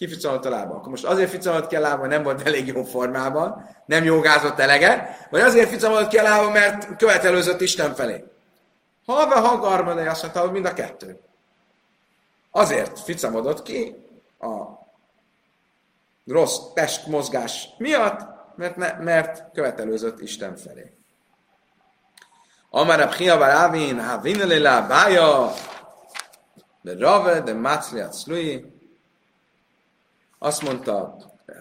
kificamodott 0.00 0.44
a 0.44 0.50
lába. 0.50 0.74
Akkor 0.74 0.88
most 0.88 1.04
azért 1.04 1.30
ficamodott 1.30 1.68
ki 1.68 1.76
a 1.76 1.80
lába, 1.80 2.06
nem 2.06 2.22
volt 2.22 2.46
elég 2.46 2.66
jó 2.66 2.84
formában, 2.84 3.68
nem 3.86 4.04
jogázott 4.04 4.58
eleget, 4.58 5.26
vagy 5.30 5.40
azért 5.40 5.68
ficamodott 5.68 6.08
ki 6.08 6.18
a 6.18 6.22
lába, 6.22 6.50
mert 6.50 6.96
követelőzött 6.96 7.60
Isten 7.60 7.94
felé. 7.94 8.24
Halva, 9.06 9.40
ha 9.40 9.58
garmadai 9.58 10.06
azt 10.06 10.22
mondta, 10.22 10.40
hogy 10.40 10.52
mind 10.52 10.64
a 10.64 10.72
kettő. 10.72 11.20
Azért 12.50 13.00
ficamodott 13.00 13.62
ki 13.62 13.96
a 14.38 14.62
rossz 16.26 16.58
testmozgás 16.74 17.68
miatt, 17.78 18.20
mert, 18.56 18.76
ne, 18.76 18.92
mert 18.92 19.44
követelőzött 19.52 20.20
Isten 20.20 20.56
felé. 20.56 20.92
Amara 22.70 23.06
Pchiavar 23.06 23.48
Avin, 23.48 24.00
ha 24.00 24.20
vinelila 24.20 24.86
bája, 24.86 25.52
de 26.82 26.94
Rave, 26.98 27.40
de 27.40 27.54
Macliat 27.54 28.12
Szlui, 28.12 28.79
azt 30.42 30.62
mondta 30.62 31.16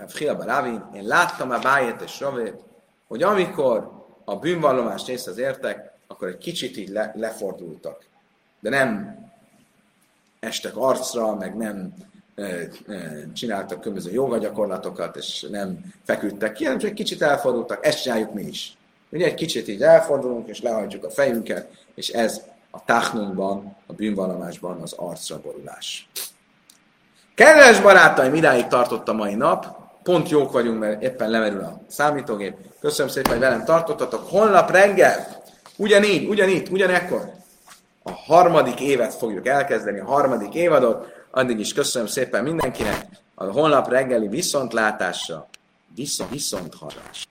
Fia 0.07 0.36
Barávi, 0.36 0.80
én 0.93 1.03
láttam 1.03 1.51
a 1.51 1.59
Bájét 1.59 2.01
és 2.01 2.19
Ravét, 2.19 2.55
hogy 3.07 3.23
amikor 3.23 3.91
a 4.25 4.36
bűnvallomást 4.36 5.27
az 5.27 5.38
értek, 5.38 5.91
akkor 6.07 6.27
egy 6.27 6.38
kicsit 6.38 6.77
így 6.77 6.89
le, 6.89 7.11
lefordultak. 7.15 8.05
De 8.59 8.69
nem 8.69 9.17
estek 10.39 10.77
arcra, 10.77 11.36
meg 11.36 11.55
nem 11.55 11.93
e, 12.36 12.43
e, 12.43 12.69
csináltak 13.34 13.80
különböző 13.80 14.11
jogagyakorlatokat, 14.11 15.15
és 15.15 15.47
nem 15.51 15.93
feküdtek 16.03 16.53
ki, 16.53 16.63
hanem 16.63 16.80
csak 16.80 16.89
egy 16.89 16.95
kicsit 16.95 17.21
elfordultak. 17.21 17.86
Ezt 17.86 18.01
csináljuk 18.01 18.34
mi 18.34 18.43
is. 18.43 18.77
Ugye 19.09 19.25
egy 19.25 19.34
kicsit 19.34 19.67
így 19.67 19.82
elfordulunk, 19.82 20.47
és 20.47 20.61
lehajtjuk 20.61 21.03
a 21.03 21.09
fejünket, 21.09 21.86
és 21.95 22.09
ez 22.09 22.41
a 22.71 22.84
táhnunkban, 22.86 23.75
a 23.86 23.93
bűnvallomásban 23.93 24.82
az 24.82 24.93
arcra 24.93 25.41
borulás. 25.41 26.09
Kedves 27.39 27.81
barátaim, 27.81 28.33
idáig 28.33 28.67
tartott 28.67 29.07
a 29.07 29.13
mai 29.13 29.35
nap. 29.35 29.65
Pont 30.03 30.29
jók 30.29 30.51
vagyunk, 30.51 30.79
mert 30.79 31.01
éppen 31.01 31.29
lemerül 31.29 31.59
a 31.59 31.81
számítógép. 31.87 32.55
Köszönöm 32.81 33.11
szépen, 33.11 33.31
hogy 33.31 33.39
velem 33.39 33.65
tartottatok. 33.65 34.29
Holnap 34.29 34.71
reggel, 34.71 35.43
ugyanígy, 35.75 36.27
ugyanígy, 36.27 36.67
ugyanekkor 36.71 37.31
a 38.03 38.11
harmadik 38.11 38.79
évet 38.79 39.13
fogjuk 39.13 39.47
elkezdeni, 39.47 39.99
a 39.99 40.05
harmadik 40.05 40.53
évadot. 40.53 41.07
Addig 41.31 41.59
is 41.59 41.73
köszönöm 41.73 42.07
szépen 42.07 42.43
mindenkinek. 42.43 43.05
A 43.35 43.43
holnap 43.43 43.89
reggeli 43.89 44.27
viszontlátásra, 44.27 45.47
viszont, 45.95 46.29
viszont 46.29 46.73
hallásra. 46.75 47.29